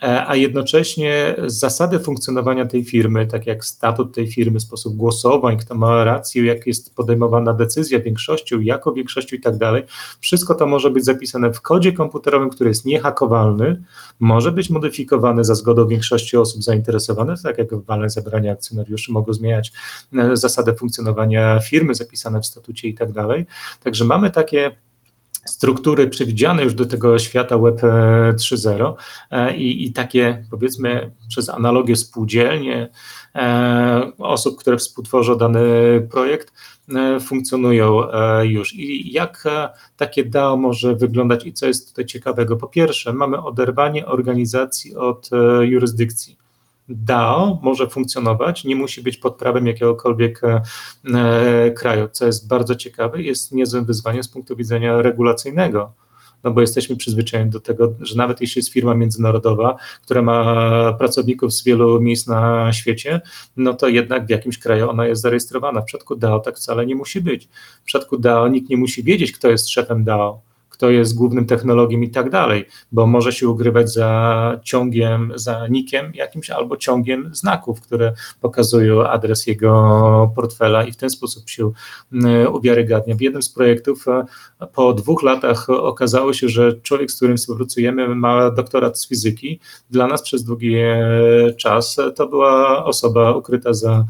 a 0.00 0.36
jednocześnie 0.36 1.36
zasady 1.46 1.98
funkcjonowania 1.98 2.66
tej 2.66 2.84
firmy, 2.84 3.26
tak 3.26 3.46
jak 3.46 3.64
statut 3.64 4.14
tej 4.14 4.26
firmy, 4.26 4.60
sposób 4.60 4.96
głosowań, 4.96 5.56
kto 5.56 5.74
ma 5.74 6.04
rację, 6.04 6.44
jak 6.44 6.66
jest 6.66 6.94
podejmowana 6.94 7.54
decyzja 7.54 8.00
większością, 8.00 8.60
jako 8.60 8.92
większością 8.92 9.36
i 9.36 9.40
tak 9.40 9.56
dalej, 9.56 9.82
wszystko 10.20 10.54
to 10.54 10.66
może 10.66 10.90
być 10.90 11.04
zapisane 11.04 11.52
w 11.52 11.60
kodzie 11.60 11.92
komputerowym, 11.92 12.50
który 12.50 12.70
jest 12.70 12.84
niehakowalny, 12.84 13.82
może 14.20 14.52
być 14.52 14.70
modyfikowany 14.70 15.44
za 15.44 15.54
zgodą 15.54 15.86
większości 15.86 16.36
osób 16.36 16.62
zainteresowanych, 16.62 17.42
tak 17.42 17.58
jak 17.58 17.74
w 17.74 17.84
walnej 17.84 18.10
zabrania 18.10 18.52
akcjonariuszy 18.52 19.12
mogą 19.12 19.32
zmieniać 19.32 19.72
e, 20.18 20.36
zasady 20.36 20.74
funkcjonowania 20.74 21.60
firmy 21.60 21.94
zapisane 21.94 22.40
w 22.40 22.46
statucie 22.46 22.88
i 22.88 22.94
tak 22.94 23.12
dalej. 23.12 23.46
Także 23.82 24.04
mamy 24.04 24.30
takie 24.30 24.70
struktury 25.48 26.08
przewidziane 26.08 26.64
już 26.64 26.74
do 26.74 26.86
tego 26.86 27.18
świata 27.18 27.58
Web 27.58 27.76
3.0 27.76 28.94
e, 29.30 29.56
i, 29.56 29.86
i 29.86 29.92
takie 29.92 30.44
powiedzmy 30.50 31.10
przez 31.28 31.48
analogię 31.48 31.96
spółdzielnie 31.96 32.88
e, 33.34 34.12
osób, 34.18 34.58
które 34.58 34.76
współtworzą 34.76 35.34
dany 35.34 35.60
projekt, 36.10 36.52
e, 36.94 37.20
funkcjonują 37.20 38.02
już. 38.42 38.74
I 38.74 39.12
jak 39.12 39.44
takie 39.96 40.24
DAO 40.24 40.56
może 40.56 40.94
wyglądać 40.94 41.46
i 41.46 41.52
co 41.52 41.66
jest 41.66 41.88
tutaj 41.88 42.06
ciekawego? 42.06 42.56
Po 42.56 42.66
pierwsze, 42.66 43.12
mamy 43.12 43.42
oderwanie 43.42 44.06
organizacji 44.06 44.96
od 44.96 45.30
jurysdykcji. 45.62 46.47
DAO 46.88 47.58
może 47.62 47.88
funkcjonować, 47.88 48.64
nie 48.64 48.76
musi 48.76 49.02
być 49.02 49.16
pod 49.16 49.36
prawem 49.36 49.66
jakiegokolwiek 49.66 50.44
e, 50.44 50.62
e, 51.14 51.70
kraju, 51.70 52.08
co 52.12 52.26
jest 52.26 52.48
bardzo 52.48 52.74
ciekawe, 52.74 53.22
jest 53.22 53.52
niezłym 53.52 53.84
wyzwaniem 53.84 54.22
z 54.22 54.28
punktu 54.28 54.56
widzenia 54.56 55.02
regulacyjnego 55.02 55.92
no 56.44 56.50
bo 56.50 56.60
jesteśmy 56.60 56.96
przyzwyczajeni 56.96 57.50
do 57.50 57.60
tego, 57.60 57.94
że 58.00 58.16
nawet 58.16 58.40
jeśli 58.40 58.58
jest 58.58 58.72
firma 58.72 58.94
międzynarodowa, 58.94 59.76
która 60.02 60.22
ma 60.22 60.92
pracowników 60.92 61.52
z 61.52 61.64
wielu 61.64 62.00
miejsc 62.00 62.26
na 62.26 62.72
świecie, 62.72 63.20
no 63.56 63.74
to 63.74 63.88
jednak 63.88 64.26
w 64.26 64.30
jakimś 64.30 64.58
kraju 64.58 64.90
ona 64.90 65.06
jest 65.06 65.22
zarejestrowana. 65.22 65.80
W 65.80 65.84
przypadku 65.84 66.16
DAO 66.16 66.40
tak 66.40 66.56
wcale 66.56 66.86
nie 66.86 66.94
musi 66.94 67.20
być. 67.20 67.48
W 67.82 67.84
przypadku 67.84 68.18
DAO 68.18 68.48
nikt 68.48 68.70
nie 68.70 68.76
musi 68.76 69.02
wiedzieć, 69.02 69.32
kto 69.32 69.48
jest 69.48 69.70
szefem 69.70 70.04
DAO 70.04 70.40
kto 70.78 70.90
jest 70.90 71.14
głównym 71.14 71.46
technologiem 71.46 72.04
i 72.04 72.10
tak 72.10 72.30
dalej, 72.30 72.64
bo 72.92 73.06
może 73.06 73.32
się 73.32 73.48
ugrywać 73.48 73.92
za 73.92 74.60
ciągiem, 74.62 75.32
za 75.34 75.68
nikiem 75.68 76.12
jakimś 76.14 76.50
albo 76.50 76.76
ciągiem 76.76 77.30
znaków, 77.34 77.80
które 77.80 78.12
pokazują 78.40 79.08
adres 79.08 79.46
jego 79.46 80.32
portfela 80.36 80.84
i 80.84 80.92
w 80.92 80.96
ten 80.96 81.10
sposób 81.10 81.48
się 81.50 81.72
mm, 82.12 82.54
uwiarygadnia. 82.54 83.14
W 83.14 83.20
jednym 83.20 83.42
z 83.42 83.48
projektów 83.48 84.08
e, 84.08 84.24
po 84.66 84.92
dwóch 84.92 85.22
latach 85.22 85.70
okazało 85.70 86.32
się, 86.32 86.48
że 86.48 86.72
człowiek, 86.80 87.10
z 87.10 87.16
którym 87.16 87.36
współpracujemy, 87.36 88.14
ma 88.14 88.50
doktorat 88.50 89.00
z 89.00 89.08
fizyki. 89.08 89.60
Dla 89.90 90.06
nas 90.06 90.22
przez 90.22 90.44
długi 90.44 90.74
e, 90.76 90.98
czas 91.56 91.96
to 92.16 92.28
była 92.28 92.84
osoba 92.84 93.32
ukryta 93.32 93.72
za 93.72 94.04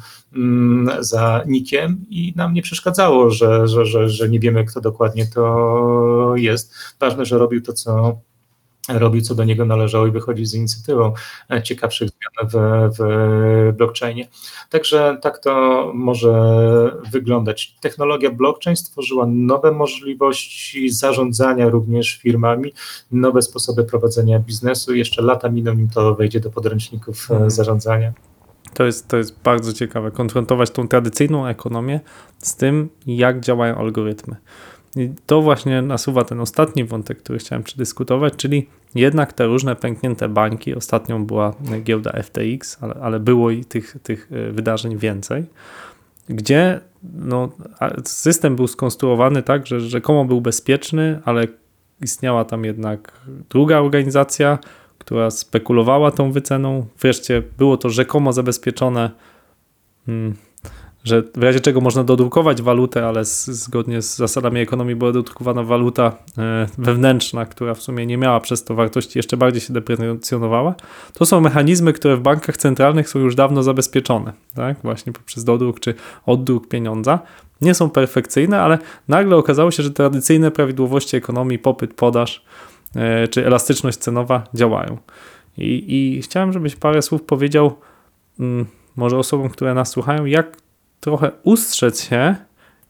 za 1.01 1.43
nikiem 1.47 2.05
i 2.11 2.33
nam 2.37 2.55
nie 2.55 2.62
przeszkadzało, 2.62 3.31
że, 3.31 3.68
że, 3.68 3.87
że, 3.87 4.09
że 4.09 4.29
nie 4.29 4.41
wiemy, 4.41 4.64
kto 4.64 4.81
dokładnie 4.81 5.26
to 5.26 6.33
jest. 6.37 6.74
Ważne, 7.01 7.24
że 7.24 7.39
robił 7.39 7.62
to, 7.62 7.72
co 7.72 8.18
robił, 8.89 9.22
co 9.22 9.35
do 9.35 9.45
niego 9.45 9.64
należało 9.64 10.07
i 10.07 10.11
wychodzi 10.11 10.47
z 10.47 10.55
inicjatywą 10.55 11.12
ciekawszych 11.62 12.09
zmian 12.09 12.51
w, 12.51 12.91
w 12.99 13.76
blockchainie. 13.76 14.29
Także 14.70 15.18
tak 15.22 15.39
to 15.39 15.93
może 15.95 16.33
wyglądać. 17.12 17.76
Technologia 17.81 18.31
blockchain 18.31 18.76
stworzyła 18.76 19.26
nowe 19.26 19.72
możliwości 19.72 20.91
zarządzania 20.91 21.68
również 21.68 22.18
firmami, 22.18 22.72
nowe 23.11 23.43
sposoby 23.43 23.85
prowadzenia 23.85 24.39
biznesu. 24.39 24.95
Jeszcze 24.95 25.22
lata 25.22 25.49
miną, 25.49 25.74
nim 25.74 25.89
to 25.91 26.14
wejdzie 26.14 26.41
do 26.41 26.51
podręczników 26.51 27.31
mhm. 27.31 27.51
zarządzania. 27.51 28.12
To 28.75 28.85
jest, 28.85 29.09
to 29.09 29.16
jest 29.16 29.43
bardzo 29.43 29.73
ciekawe, 29.73 30.11
konfrontować 30.11 30.71
tą 30.71 30.89
tradycyjną 30.89 31.47
ekonomię 31.47 32.01
z 32.39 32.57
tym, 32.57 32.89
jak 33.07 33.41
działają 33.41 33.75
algorytmy. 33.75 34.37
I 34.97 35.11
to 35.27 35.43
właśnie 35.43 35.83
nasuwa 35.83 36.25
ten 36.25 36.41
ostatni 36.41 36.85
wątek, 36.85 37.19
który 37.19 37.39
chciałem 37.39 37.62
przedyskutować, 37.62 38.35
czyli 38.37 38.69
jednak 38.95 39.33
te 39.33 39.47
różne 39.47 39.77
pęknięte 39.77 40.29
bańki. 40.29 40.75
Ostatnią 40.75 41.27
była 41.27 41.55
giełda 41.83 42.23
FTX, 42.23 42.79
ale, 42.81 42.95
ale 42.95 43.21
było 43.21 43.51
i 43.51 43.64
tych, 43.64 43.97
tych 44.03 44.29
e, 44.33 44.53
wydarzeń 44.53 44.99
więcej, 44.99 45.47
gdzie 46.29 46.81
no, 47.14 47.49
system 48.05 48.57
był 48.57 48.66
skonstruowany 48.66 49.43
tak, 49.43 49.66
że 49.66 49.81
rzekomo 49.81 50.25
był 50.25 50.41
bezpieczny, 50.41 51.21
ale 51.25 51.45
istniała 52.03 52.45
tam 52.45 52.64
jednak 52.64 53.12
druga 53.51 53.79
organizacja, 53.79 54.59
która 55.09 55.31
spekulowała 55.31 56.11
tą 56.11 56.33
wyceną. 56.33 56.87
Wreszcie 57.01 57.43
było 57.59 57.77
to 57.77 57.91
rzekomo 57.91 58.33
zabezpieczone, 58.33 59.11
hmm, 60.07 60.35
że 61.05 61.23
w 61.37 61.43
razie 61.43 61.61
czego 61.61 61.81
można 61.81 62.05
dodrukować 62.05 62.63
walutę, 62.63 63.07
ale 63.07 63.25
zgodnie 63.25 64.03
z 64.03 64.17
zasadami 64.17 64.61
ekonomii 64.61 64.97
była 64.97 65.13
dodrukowana 65.13 65.63
waluta 65.63 66.17
e, 66.39 66.67
wewnętrzna, 66.79 67.47
która 67.47 67.75
w 67.75 67.83
sumie 67.83 68.07
nie 68.07 68.17
miała 68.17 68.41
przez 68.41 68.65
to 68.65 68.75
wartości, 68.75 69.19
jeszcze 69.19 69.37
bardziej 69.37 69.61
się 69.61 69.73
deprecjonowała. 69.73 70.75
To 71.15 71.27
są 71.27 71.41
mechanizmy, 71.41 71.93
które 71.93 72.17
w 72.17 72.21
bankach 72.21 72.57
centralnych 72.57 73.09
są 73.09 73.19
już 73.19 73.35
dawno 73.35 73.63
zabezpieczone, 73.63 74.33
tak? 74.55 74.77
właśnie 74.83 75.13
poprzez 75.13 75.45
dodruk 75.45 75.81
czy 75.81 75.95
oddruk 76.27 76.69
pieniądza. 76.69 77.19
Nie 77.61 77.75
są 77.75 77.91
perfekcyjne, 77.91 78.61
ale 78.61 78.79
nagle 79.09 79.37
okazało 79.37 79.71
się, 79.71 79.83
że 79.83 79.91
tradycyjne 79.91 80.51
prawidłowości 80.51 81.17
ekonomii, 81.17 81.59
popyt, 81.59 81.95
podaż, 81.95 82.45
czy 83.30 83.47
elastyczność 83.47 83.99
cenowa 83.99 84.45
działają. 84.55 84.99
I, 85.59 85.84
i 85.89 86.22
chciałem, 86.22 86.53
żebyś 86.53 86.76
parę 86.76 87.03
słów 87.03 87.22
powiedział 87.22 87.78
mm, 88.41 88.66
może 88.97 89.18
osobom, 89.18 89.49
które 89.49 89.74
nas 89.74 89.91
słuchają, 89.91 90.24
jak 90.24 90.57
trochę 91.01 91.30
ustrzec 91.43 92.03
się, 92.03 92.36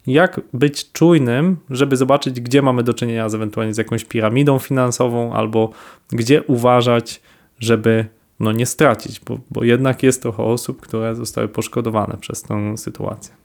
jak 0.07 0.41
być 0.53 0.93
czujnym, 0.93 1.57
żeby 1.71 1.97
zobaczyć, 1.97 2.41
gdzie 2.41 2.63
mamy 2.63 2.83
do 2.83 2.95
czynienia 2.95 3.29
z 3.29 3.35
ewentualnie 3.35 3.75
z 3.75 3.79
jakąś 3.79 4.05
piramidą 4.05 4.59
finansową, 4.59 5.33
albo 5.33 5.71
gdzie 6.09 6.43
uważać, 6.43 7.21
żeby 7.59 8.07
no, 8.41 8.53
nie 8.53 8.67
stracić, 8.67 9.21
bo, 9.21 9.39
bo 9.51 9.65
jednak 9.65 10.03
jest 10.03 10.23
trochę 10.23 10.43
osób, 10.43 10.81
które 10.81 11.15
zostały 11.15 11.49
poszkodowane 11.49 12.17
przez 12.21 12.43
tę 12.43 12.77
sytuację. 12.77 13.38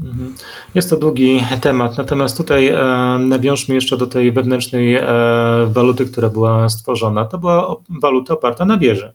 Mhm. 0.00 0.34
Jest 0.74 0.90
to 0.90 0.96
długi 0.96 1.44
temat, 1.60 1.98
natomiast 1.98 2.36
tutaj 2.36 2.68
e, 2.68 2.78
nawiążmy 3.18 3.74
jeszcze 3.74 3.96
do 3.96 4.06
tej 4.06 4.32
wewnętrznej 4.32 4.94
e, 4.94 5.04
waluty, 5.68 6.06
która 6.06 6.28
była 6.28 6.68
stworzona. 6.68 7.24
To 7.24 7.38
była 7.38 7.76
waluta 7.88 8.34
oparta 8.34 8.64
na 8.64 8.78
wierze. 8.78 9.12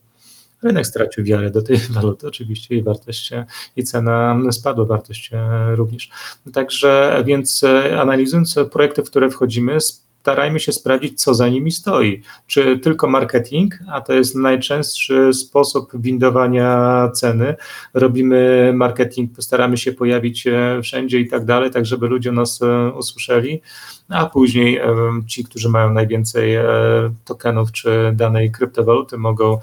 Rynek 0.64 0.88
stracił 0.88 1.24
wiarę 1.24 1.52
do 1.52 1.62
tej 1.62 1.78
waluty, 1.96 2.28
oczywiście 2.28 2.76
i 2.76 2.84
wartość 2.84 3.32
i 3.76 3.84
cena 3.84 4.40
spadła, 4.52 4.86
wartość 4.86 5.32
również. 5.76 6.10
Także 6.54 7.24
więc 7.26 7.64
e, 7.64 8.02
analizując 8.02 8.56
projekty, 8.72 9.04
w 9.04 9.10
które 9.10 9.30
wchodzimy, 9.30 9.78
starajmy 10.22 10.60
się 10.60 10.72
sprawdzić, 10.72 11.22
co 11.22 11.34
za 11.34 11.48
nimi 11.48 11.72
stoi. 11.72 12.22
Czy 12.48 12.80
tylko 12.80 13.08
marketing, 13.08 13.80
a 13.92 14.02
to 14.02 14.14
jest 14.14 14.36
najczęstszy 14.36 15.34
sposób 15.34 15.92
windowania 15.94 17.10
ceny. 17.14 17.56
Robimy 17.94 18.72
marketing, 18.76 19.36
postaramy 19.36 19.78
się 19.78 19.94
pojawić 19.94 20.48
wszędzie 20.84 21.20
i 21.20 21.28
tak 21.28 21.46
dalej, 21.46 21.72
tak 21.72 21.86
żeby 21.86 22.08
ludzie 22.08 22.32
nas 22.32 22.62
e, 22.62 22.92
usłyszeli, 22.92 23.62
a 24.10 24.26
później 24.26 24.78
e, 24.78 24.96
ci, 25.28 25.44
którzy 25.44 25.70
mają 25.70 25.94
najwięcej 25.94 26.56
e, 26.56 26.66
tokenów 27.26 27.72
czy 27.72 28.12
danej 28.16 28.52
kryptowaluty 28.52 29.18
mogą 29.18 29.60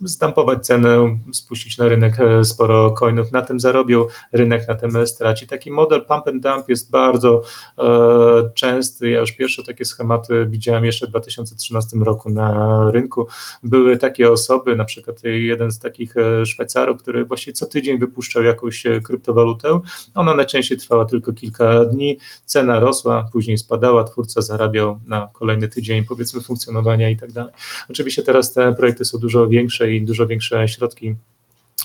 zdampować 0.00 0.66
cenę, 0.66 1.18
spuścić 1.32 1.78
na 1.78 1.88
rynek 1.88 2.16
sporo 2.42 2.90
coinów, 2.90 3.32
na 3.32 3.42
tym 3.42 3.60
zarobił, 3.60 4.06
rynek 4.32 4.68
na 4.68 4.74
tym 4.74 5.06
straci. 5.06 5.46
Taki 5.46 5.70
model 5.70 6.04
pump 6.04 6.28
and 6.28 6.42
dump 6.42 6.68
jest 6.68 6.90
bardzo 6.90 7.42
e, 7.78 8.50
częsty. 8.54 9.10
Ja 9.10 9.20
już 9.20 9.32
pierwsze 9.32 9.62
takie 9.62 9.84
schematy 9.84 10.46
widziałem 10.50 10.84
jeszcze 10.84 11.06
w 11.06 11.10
2013 11.10 11.96
roku 11.96 12.30
na 12.30 12.90
rynku. 12.90 13.26
Były 13.62 13.96
takie 13.96 14.30
osoby, 14.30 14.76
na 14.76 14.84
przykład 14.84 15.24
jeden 15.24 15.70
z 15.70 15.78
takich 15.78 16.14
Szwajcarów, 16.44 17.02
który 17.02 17.24
właśnie 17.24 17.52
co 17.52 17.66
tydzień 17.66 17.98
wypuszczał 17.98 18.42
jakąś 18.42 18.84
kryptowalutę. 19.04 19.80
Ona 20.14 20.34
najczęściej 20.34 20.78
trwała 20.78 21.04
tylko 21.04 21.32
kilka 21.32 21.84
dni, 21.84 22.18
cena 22.44 22.80
rosła, 22.80 23.28
później 23.32 23.58
spadała, 23.58 24.04
twórca 24.04 24.42
zarabiał 24.42 25.00
na 25.06 25.28
kolejny 25.32 25.68
tydzień, 25.68 26.04
powiedzmy, 26.04 26.40
funkcjonowania 26.40 27.10
i 27.10 27.16
tak 27.16 27.32
dalej. 27.32 27.52
Oczywiście 27.90 28.22
teraz 28.22 28.52
te 28.52 28.74
projekty 28.74 29.04
są 29.04 29.18
dużo 29.18 29.48
większe 29.48 29.55
i 29.94 30.02
dużo 30.02 30.26
większe 30.26 30.68
środki 30.68 31.14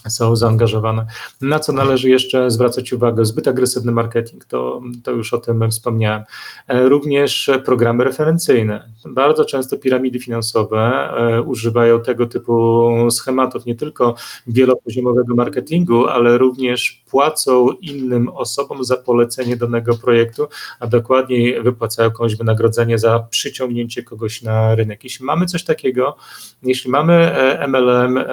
są 0.10 0.36
zaangażowane. 0.36 1.06
Na 1.42 1.60
co 1.60 1.74
należy 1.74 2.10
jeszcze 2.10 2.52
zwracać 2.52 2.94
uwagę? 2.94 3.26
Zbyt 3.26 3.48
agresywny 3.48 3.92
marketing, 3.92 4.46
to, 4.46 4.82
to 5.04 5.12
już 5.12 5.34
o 5.34 5.38
tym 5.38 5.72
wspomniałem. 5.72 6.24
E, 6.68 6.90
również 6.90 7.50
programy 7.66 8.04
referencyjne. 8.04 8.90
Bardzo 9.06 9.46
często 9.46 9.78
piramidy 9.78 10.20
finansowe 10.20 10.80
e, 10.80 11.42
używają 11.42 12.02
tego 12.02 12.26
typu 12.26 12.92
schematów, 13.12 13.66
nie 13.66 13.76
tylko 13.76 14.16
wielopoziomowego 14.48 15.36
marketingu, 15.36 16.08
ale 16.08 16.38
również 16.38 17.04
płacą 17.10 17.70
innym 17.72 18.30
osobom 18.30 18.84
za 18.84 18.98
polecenie 18.98 19.58
danego 19.58 19.98
projektu, 19.98 20.48
a 20.80 20.88
dokładniej 20.88 21.64
wypłacają 21.64 22.12
komuś 22.12 22.36
wynagrodzenie 22.36 22.98
za 23.00 23.20
przyciągnięcie 23.20 24.04
kogoś 24.04 24.42
na 24.42 24.76
rynek. 24.76 25.04
Jeśli 25.04 25.26
mamy 25.26 25.46
coś 25.46 25.64
takiego, 25.64 26.16
jeśli 26.64 26.92
mamy 26.92 27.36
MLM, 27.68 28.18
e, 28.18 28.24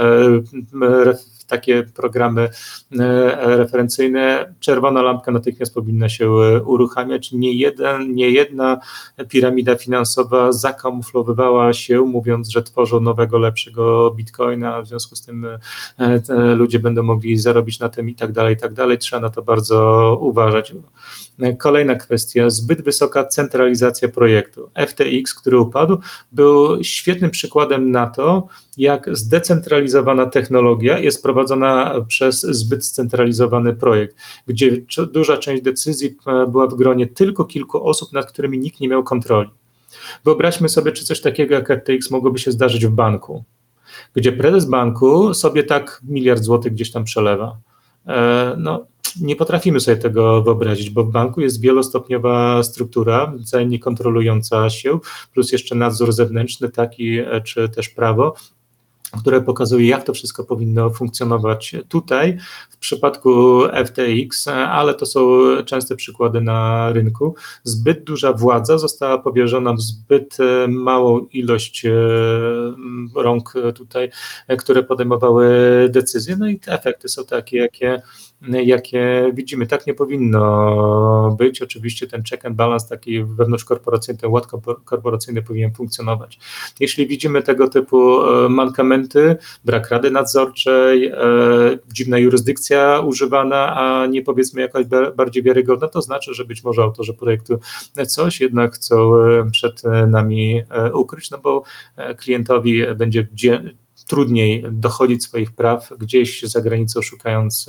takie 1.49 1.83
programy 1.83 2.43
e, 2.43 3.57
referencyjne, 3.57 4.55
czerwona 4.61 5.03
lampka 5.03 5.33
natychmiast 5.33 5.75
powinna 5.75 6.09
się 6.09 6.25
e, 6.25 6.63
uruchamiać. 6.63 7.33
Nie, 7.33 7.53
jeden, 7.53 8.15
nie 8.15 8.31
jedna 8.31 8.81
piramida 9.29 9.77
finansowa 9.77 10.53
zakamuflowywała 10.53 11.73
się, 11.73 12.01
mówiąc, 12.01 12.49
że 12.49 12.63
tworzą 12.63 13.01
nowego, 13.01 13.39
lepszego 13.39 14.11
bitcoina, 14.11 14.83
w 14.83 14.87
związku 14.87 15.17
z 15.17 15.23
tym 15.23 15.47
e, 15.99 16.55
ludzie 16.55 16.79
będą 16.79 17.03
mogli 17.03 17.39
zarobić 17.39 17.81
na 17.81 17.89
tym 17.89 18.09
i 18.09 18.15
tak 18.15 18.33
dalej, 18.33 18.55
i 18.55 18.59
tak 18.59 18.75
dalej. 18.75 18.99
Trzeba 18.99 19.23
na 19.23 19.31
to 19.31 19.43
bardzo 19.43 20.19
uważać. 20.21 20.75
Kolejna 21.59 21.95
kwestia, 21.95 22.51
zbyt 22.51 22.83
wysoka 22.83 23.25
centralizacja 23.25 24.09
projektu. 24.09 24.71
FTX, 24.87 25.35
który 25.35 25.59
upadł, 25.59 25.99
był 26.33 26.85
świetnym 26.85 27.31
przykładem 27.31 27.91
na 27.91 28.07
to, 28.07 28.47
jak 28.77 29.17
zdecentralizowana 29.17 30.27
technologia 30.27 30.99
jest 30.99 31.23
prowadzona 31.23 31.95
przez 32.09 32.41
zbyt 32.41 32.87
scentralizowany 32.87 33.75
projekt, 33.75 34.17
gdzie 34.47 34.73
duża 35.13 35.37
część 35.37 35.63
decyzji 35.63 36.17
e, 36.27 36.47
była 36.47 36.67
w 36.67 36.75
gronie 36.75 37.07
tylko 37.07 37.45
kilku 37.45 37.89
osób, 37.89 38.13
nad 38.13 38.33
którymi 38.33 38.59
nikt 38.59 38.81
nie 38.81 38.89
miał 38.89 39.05
kontroli. 39.05 39.51
Wyobraźmy 40.25 40.69
sobie, 40.69 40.93
czy 40.93 41.05
coś 41.05 41.21
takiego 41.21 41.55
jak 41.55 41.69
FTX 41.69 42.11
mogłoby 42.11 42.39
się 42.39 42.53
zdarzyć 42.53 42.87
w 42.87 42.91
banku, 42.91 43.45
gdzie 44.15 44.33
prezes 44.33 44.65
banku 44.65 45.35
sobie 45.35 45.65
tak 45.65 46.01
miliard 46.09 46.43
złotych 46.43 46.73
gdzieś 46.73 46.93
tam 46.93 47.05
przelewa. 47.05 47.57
E, 48.07 48.55
no, 48.59 48.87
nie 49.21 49.37
potrafimy 49.37 49.81
sobie 49.81 49.97
tego 49.97 50.43
wyobrazić, 50.43 50.91
bo 50.91 51.05
w 51.05 51.11
banku 51.11 51.41
jest 51.41 51.61
wielostopniowa 51.61 52.63
struktura, 52.63 53.33
wzajemnie 53.37 53.79
kontrolująca 53.79 54.71
się, 54.71 54.99
plus 55.35 55.53
jeszcze 55.53 55.75
nadzór 55.75 56.13
zewnętrzny, 56.13 56.69
taki 56.69 57.19
e, 57.19 57.41
czy 57.41 57.69
też 57.69 57.89
prawo, 57.89 58.35
które 59.21 59.41
pokazuje, 59.41 59.89
jak 59.89 60.05
to 60.05 60.13
wszystko 60.13 60.45
powinno 60.45 60.91
funkcjonować 60.91 61.77
tutaj. 61.89 62.39
W 62.71 62.77
przypadku 62.77 63.63
FTX, 63.87 64.49
ale 64.49 64.95
to 64.95 65.07
są 65.07 65.21
częste 65.67 65.97
przykłady 65.97 66.41
na 66.41 66.93
rynku, 66.93 67.35
zbyt 67.65 68.05
duża 68.05 68.33
władza 68.33 68.79
została 68.79 69.19
powierzona 69.19 69.73
w 69.73 69.81
zbyt 69.81 70.37
e, 70.41 70.69
małą 70.69 71.19
ilość 71.33 71.87
e, 71.87 71.93
rąk 73.15 73.55
tutaj, 73.75 74.11
które 74.59 74.83
podejmowały 74.83 75.49
decyzje. 75.91 76.37
No 76.37 76.49
i 76.49 76.59
te 76.59 76.73
efekty 76.73 77.09
są 77.09 77.25
takie, 77.25 77.57
jakie 77.59 78.03
jakie 78.43 79.33
widzimy. 79.35 79.67
Tak 79.67 79.87
nie 79.87 79.95
powinno 79.95 81.37
być. 81.39 81.63
Oczywiście 81.63 82.07
ten 82.07 82.23
check 82.31 82.45
and 82.45 82.57
balance 82.57 82.89
taki 82.89 83.25
wewnątrzkorporacyjny, 83.25 84.21
ten 84.21 84.31
ład 84.31 84.47
korporacyjny 84.85 85.43
powinien 85.43 85.75
funkcjonować. 85.75 86.39
Jeśli 86.81 87.07
widzimy 87.07 87.43
tego 87.43 87.69
typu 87.69 88.23
e, 88.23 88.49
mankamenty, 88.99 89.37
brak 89.65 89.91
rady 89.91 90.11
nadzorczej, 90.11 91.07
e, 91.07 91.15
dziwna 91.93 92.19
jurysdykcja 92.19 93.01
używana, 93.01 93.77
a 93.77 94.07
nie 94.07 94.23
powiedzmy 94.23 94.61
jakaś 94.61 94.87
bardziej 95.17 95.43
wiarygodna, 95.43 95.89
to 95.89 96.03
znaczy, 96.03 96.35
że 96.35 96.45
być 96.45 96.65
może 96.65 96.83
autorzy 96.83 97.15
projektu 97.15 97.59
coś 98.07 98.41
jednak 98.41 98.75
chcą 98.75 99.17
e, 99.17 99.51
przed 99.51 99.83
nami 100.09 100.63
ukryć, 100.95 101.31
no 101.31 101.39
bo 101.39 101.63
klientowi 102.17 102.83
będzie 102.97 103.27
trudniej 104.09 104.65
dochodzić 104.73 105.25
swoich 105.25 105.53
praw 105.53 105.93
gdzieś 105.99 106.43
za 106.43 106.61
granicą, 106.61 107.03
szukając 107.03 107.67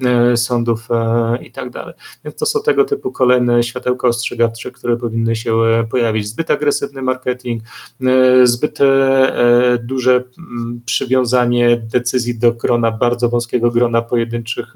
e, 0.00 0.36
sądów 0.36 0.88
e, 0.90 1.38
i 1.42 1.52
tak 1.52 1.70
dalej. 1.70 1.94
Więc 2.24 2.36
to 2.36 2.46
są 2.46 2.62
tego 2.62 2.84
typu 2.84 3.12
kolejne 3.12 3.62
światełka 3.62 4.08
ostrzegawcze, 4.08 4.70
które 4.70 4.96
powinny 4.96 5.36
się 5.36 5.54
e, 5.54 5.84
pojawić. 5.84 6.28
Zbyt 6.28 6.50
agresywny 6.50 7.02
marketing, 7.02 7.62
zbyt 8.44 8.78
duże 9.82 10.24
przywiązanie 10.84 11.76
decyzji 11.76 12.38
do 12.38 12.52
grona, 12.52 12.90
bardzo 12.90 13.28
wąskiego 13.28 13.70
grona 13.70 14.02
pojedynczych 14.02 14.74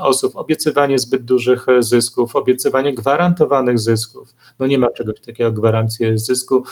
osób, 0.00 0.36
obiecywanie 0.36 0.98
zbyt 0.98 1.24
dużych 1.24 1.66
zysków, 1.78 2.36
obiecywanie 2.36 2.94
gwarantowanych 2.94 3.78
zysków. 3.78 4.34
No 4.58 4.66
nie 4.66 4.78
ma 4.78 4.90
czegoś 4.90 5.20
takiego 5.20 5.44
jak 5.44 5.54
gwarancję 5.54 6.18
zysku, 6.18 6.64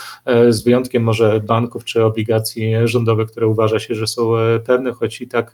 z 0.48 0.62
wyjątkiem 0.62 1.02
może 1.02 1.40
banków 1.40 1.84
czy 1.84 2.04
obligacji 2.04 2.72
rządowych, 2.84 3.30
które 3.30 3.51
uważa 3.52 3.78
się, 3.78 3.94
że 3.94 4.06
są 4.06 4.36
e, 4.36 4.60
pewne, 4.60 4.92
choć 4.92 5.20
i 5.20 5.28
tak 5.28 5.52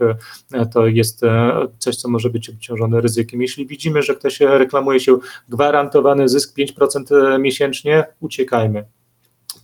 e, 0.52 0.66
to 0.66 0.86
jest 0.86 1.24
e, 1.24 1.52
coś, 1.78 1.96
co 1.96 2.08
może 2.08 2.30
być 2.30 2.50
obciążone 2.50 3.00
ryzykiem. 3.00 3.42
Jeśli 3.42 3.66
widzimy, 3.66 4.02
że 4.02 4.14
ktoś 4.14 4.40
reklamuje 4.40 5.00
się 5.00 5.18
gwarantowany 5.48 6.28
zysk 6.28 6.58
5% 6.58 7.40
miesięcznie, 7.40 8.04
uciekajmy 8.20 8.84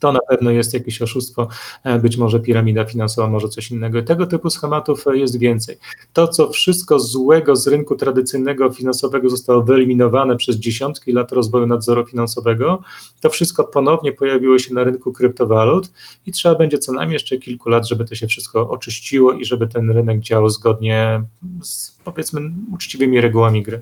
to 0.04 0.12
na 0.12 0.20
pewno 0.28 0.50
jest 0.50 0.74
jakieś 0.74 1.02
oszustwo, 1.02 1.48
e, 1.84 1.98
być 1.98 2.16
może 2.16 2.40
piramida 2.40 2.84
finansowa, 2.84 3.28
może 3.28 3.48
coś 3.48 3.70
innego. 3.70 4.02
Tego 4.02 4.26
typu 4.26 4.50
schematów 4.50 5.06
e, 5.06 5.18
jest 5.18 5.38
więcej. 5.38 5.76
To, 6.12 6.28
co 6.28 6.50
wszystko 6.50 7.00
złego 7.00 7.56
z 7.56 7.66
rynku 7.66 7.96
tradycyjnego 7.96 8.70
finansowego 8.70 9.30
zostało 9.30 9.62
wyeliminowane 9.62 10.36
przez 10.36 10.56
dziesiątki 10.56 11.12
lat 11.12 11.32
rozwoju 11.32 11.66
nadzoru 11.66 12.06
finansowego, 12.06 12.82
to 13.20 13.30
wszystko 13.30 13.64
ponownie 13.64 14.12
pojawiło 14.12 14.58
się 14.58 14.74
na 14.74 14.84
rynku 14.84 15.12
kryptowalut 15.12 15.92
i 16.26 16.32
trzeba 16.32 16.54
będzie 16.54 16.78
co 16.78 16.92
najmniej 16.92 17.14
jeszcze 17.14 17.38
kilku 17.38 17.68
lat, 17.68 17.88
żeby 17.88 18.04
to 18.04 18.14
się 18.14 18.26
wszystko 18.26 18.70
oczyściło 18.70 19.32
i 19.32 19.44
żeby 19.44 19.68
ten 19.68 19.90
rynek 19.90 20.20
działał 20.20 20.48
zgodnie 20.48 21.22
z 21.62 21.98
powiedzmy 22.04 22.40
uczciwymi 22.72 23.20
regułami 23.20 23.62
gry. 23.62 23.80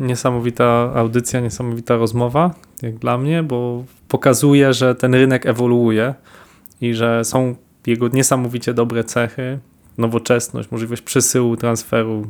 Niesamowita 0.00 0.92
audycja, 0.94 1.40
niesamowita 1.40 1.96
rozmowa, 1.96 2.54
jak 2.82 2.98
dla 2.98 3.18
mnie, 3.18 3.42
bo 3.42 3.84
pokazuje, 4.08 4.72
że 4.72 4.94
ten 4.94 5.14
rynek 5.14 5.46
ewoluuje 5.46 6.14
i 6.80 6.94
że 6.94 7.24
są 7.24 7.56
jego 7.86 8.08
niesamowicie 8.08 8.74
dobre 8.74 9.04
cechy, 9.04 9.58
nowoczesność, 9.98 10.70
możliwość 10.70 11.02
przesyłu, 11.02 11.56
transferu, 11.56 12.26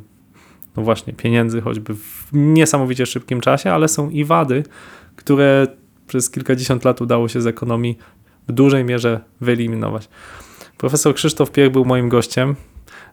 no 0.77 0.83
właśnie, 0.83 1.13
pieniędzy 1.13 1.61
choćby 1.61 1.95
w 1.95 2.29
niesamowicie 2.33 3.07
szybkim 3.07 3.41
czasie, 3.41 3.73
ale 3.73 3.89
są 3.89 4.11
i 4.11 4.25
wady, 4.25 4.63
które 5.17 5.67
przez 6.07 6.31
kilkadziesiąt 6.31 6.85
lat 6.85 7.01
udało 7.01 7.29
się 7.29 7.41
z 7.41 7.47
ekonomii 7.47 7.99
w 8.49 8.53
dużej 8.53 8.85
mierze 8.85 9.21
wyeliminować. 9.41 10.09
Profesor 10.79 11.15
Krzysztof 11.15 11.51
Piech 11.51 11.73
był 11.73 11.85
moim 11.85 12.09
gościem. 12.09 12.57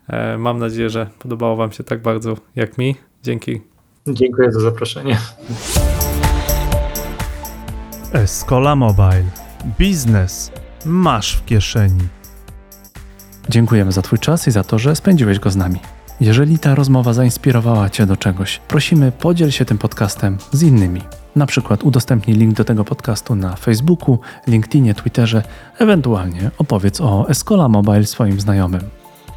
E, 0.08 0.38
mam 0.38 0.60
nadzieję, 0.60 0.90
że 0.90 1.10
podobało 1.20 1.56
Wam 1.56 1.72
się 1.72 1.84
tak 1.84 2.02
bardzo 2.02 2.38
jak 2.56 2.78
mi. 2.78 2.96
Dzięki. 3.24 3.62
Dziękuję 4.08 4.52
za 4.52 4.60
zaproszenie. 4.60 5.18
Escola 8.14 8.76
Mobile. 8.76 9.24
Biznes 9.80 10.52
masz 10.86 11.36
w 11.36 11.46
kieszeni. 11.46 12.08
Dziękujemy 13.50 13.92
za 13.92 14.02
Twój 14.02 14.20
czas 14.20 14.48
i 14.48 14.52
za 14.52 14.64
to, 14.64 14.80
że 14.80 14.96
spędziłeś 14.96 15.40
go 15.40 15.50
z 15.50 15.56
nami. 15.56 15.80
Jeżeli 16.22 16.60
ta 16.60 16.76
rozmowa 16.76 17.14
zainspirowała 17.14 17.90
Cię 17.90 18.06
do 18.06 18.18
czegoś, 18.18 18.60
prosimy 18.68 19.12
podziel 19.12 19.52
się 19.52 19.66
tym 19.66 19.78
podcastem 19.78 20.38
z 20.52 20.64
innymi. 20.64 21.02
Na 21.36 21.46
przykład 21.46 21.84
udostępnij 21.84 22.38
link 22.38 22.56
do 22.56 22.64
tego 22.64 22.84
podcastu 22.84 23.36
na 23.36 23.56
Facebooku, 23.56 24.20
LinkedInie, 24.48 24.94
Twitterze, 24.94 25.44
ewentualnie 25.80 26.52
opowiedz 26.58 27.02
o 27.02 27.30
Escola 27.30 27.70
Mobile 27.70 28.06
swoim 28.06 28.40
znajomym. 28.40 28.82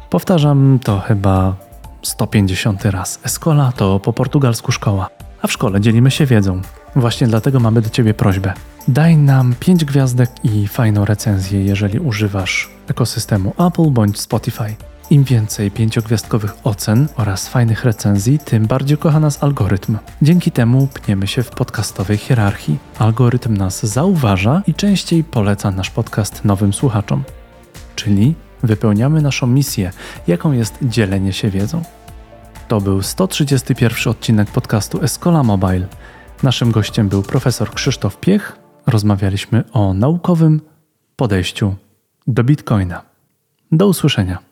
Powtarzam 0.09 0.79
to 0.83 0.99
chyba 0.99 1.55
150 2.01 2.85
raz. 2.85 3.19
Escola 3.23 3.71
to 3.71 3.99
po 3.99 4.13
portugalsku 4.13 4.71
szkoła, 4.71 5.09
a 5.41 5.47
w 5.47 5.51
szkole 5.51 5.81
dzielimy 5.81 6.11
się 6.11 6.25
wiedzą. 6.25 6.61
Właśnie 6.95 7.27
dlatego 7.27 7.59
mamy 7.59 7.81
do 7.81 7.89
Ciebie 7.89 8.13
prośbę. 8.13 8.53
Daj 8.87 9.17
nam 9.17 9.55
5 9.59 9.85
gwiazdek 9.85 10.29
i 10.43 10.67
fajną 10.67 11.05
recenzję, 11.05 11.63
jeżeli 11.63 11.99
używasz 11.99 12.69
ekosystemu 12.87 13.53
Apple 13.59 13.89
bądź 13.91 14.19
Spotify. 14.19 14.75
Im 15.09 15.23
więcej 15.23 15.71
pięciogwiazdkowych 15.71 16.53
ocen 16.63 17.07
oraz 17.17 17.47
fajnych 17.47 17.85
recenzji, 17.85 18.39
tym 18.39 18.65
bardziej 18.65 18.97
kocha 18.97 19.19
nas 19.19 19.43
algorytm. 19.43 19.97
Dzięki 20.21 20.51
temu 20.51 20.87
pniemy 20.87 21.27
się 21.27 21.43
w 21.43 21.49
podcastowej 21.49 22.17
hierarchii. 22.17 22.77
Algorytm 22.99 23.57
nas 23.57 23.85
zauważa 23.85 24.61
i 24.67 24.73
częściej 24.73 25.23
poleca 25.23 25.71
nasz 25.71 25.89
podcast 25.89 26.45
nowym 26.45 26.73
słuchaczom. 26.73 27.23
Czyli 27.95 28.35
wypełniamy 28.63 29.21
naszą 29.21 29.47
misję, 29.47 29.91
jaką 30.27 30.51
jest 30.51 30.77
dzielenie 30.81 31.33
się 31.33 31.49
wiedzą. 31.49 31.81
To 32.67 32.81
był 32.81 33.01
131 33.01 34.11
odcinek 34.11 34.51
podcastu 34.51 35.03
Escola 35.03 35.43
Mobile. 35.43 35.87
Naszym 36.43 36.71
gościem 36.71 37.09
był 37.09 37.23
profesor 37.23 37.73
Krzysztof 37.73 38.17
Piech. 38.19 38.59
Rozmawialiśmy 38.87 39.63
o 39.73 39.93
naukowym 39.93 40.61
podejściu 41.15 41.75
do 42.27 42.43
Bitcoina. 42.43 43.01
Do 43.71 43.87
usłyszenia. 43.87 44.46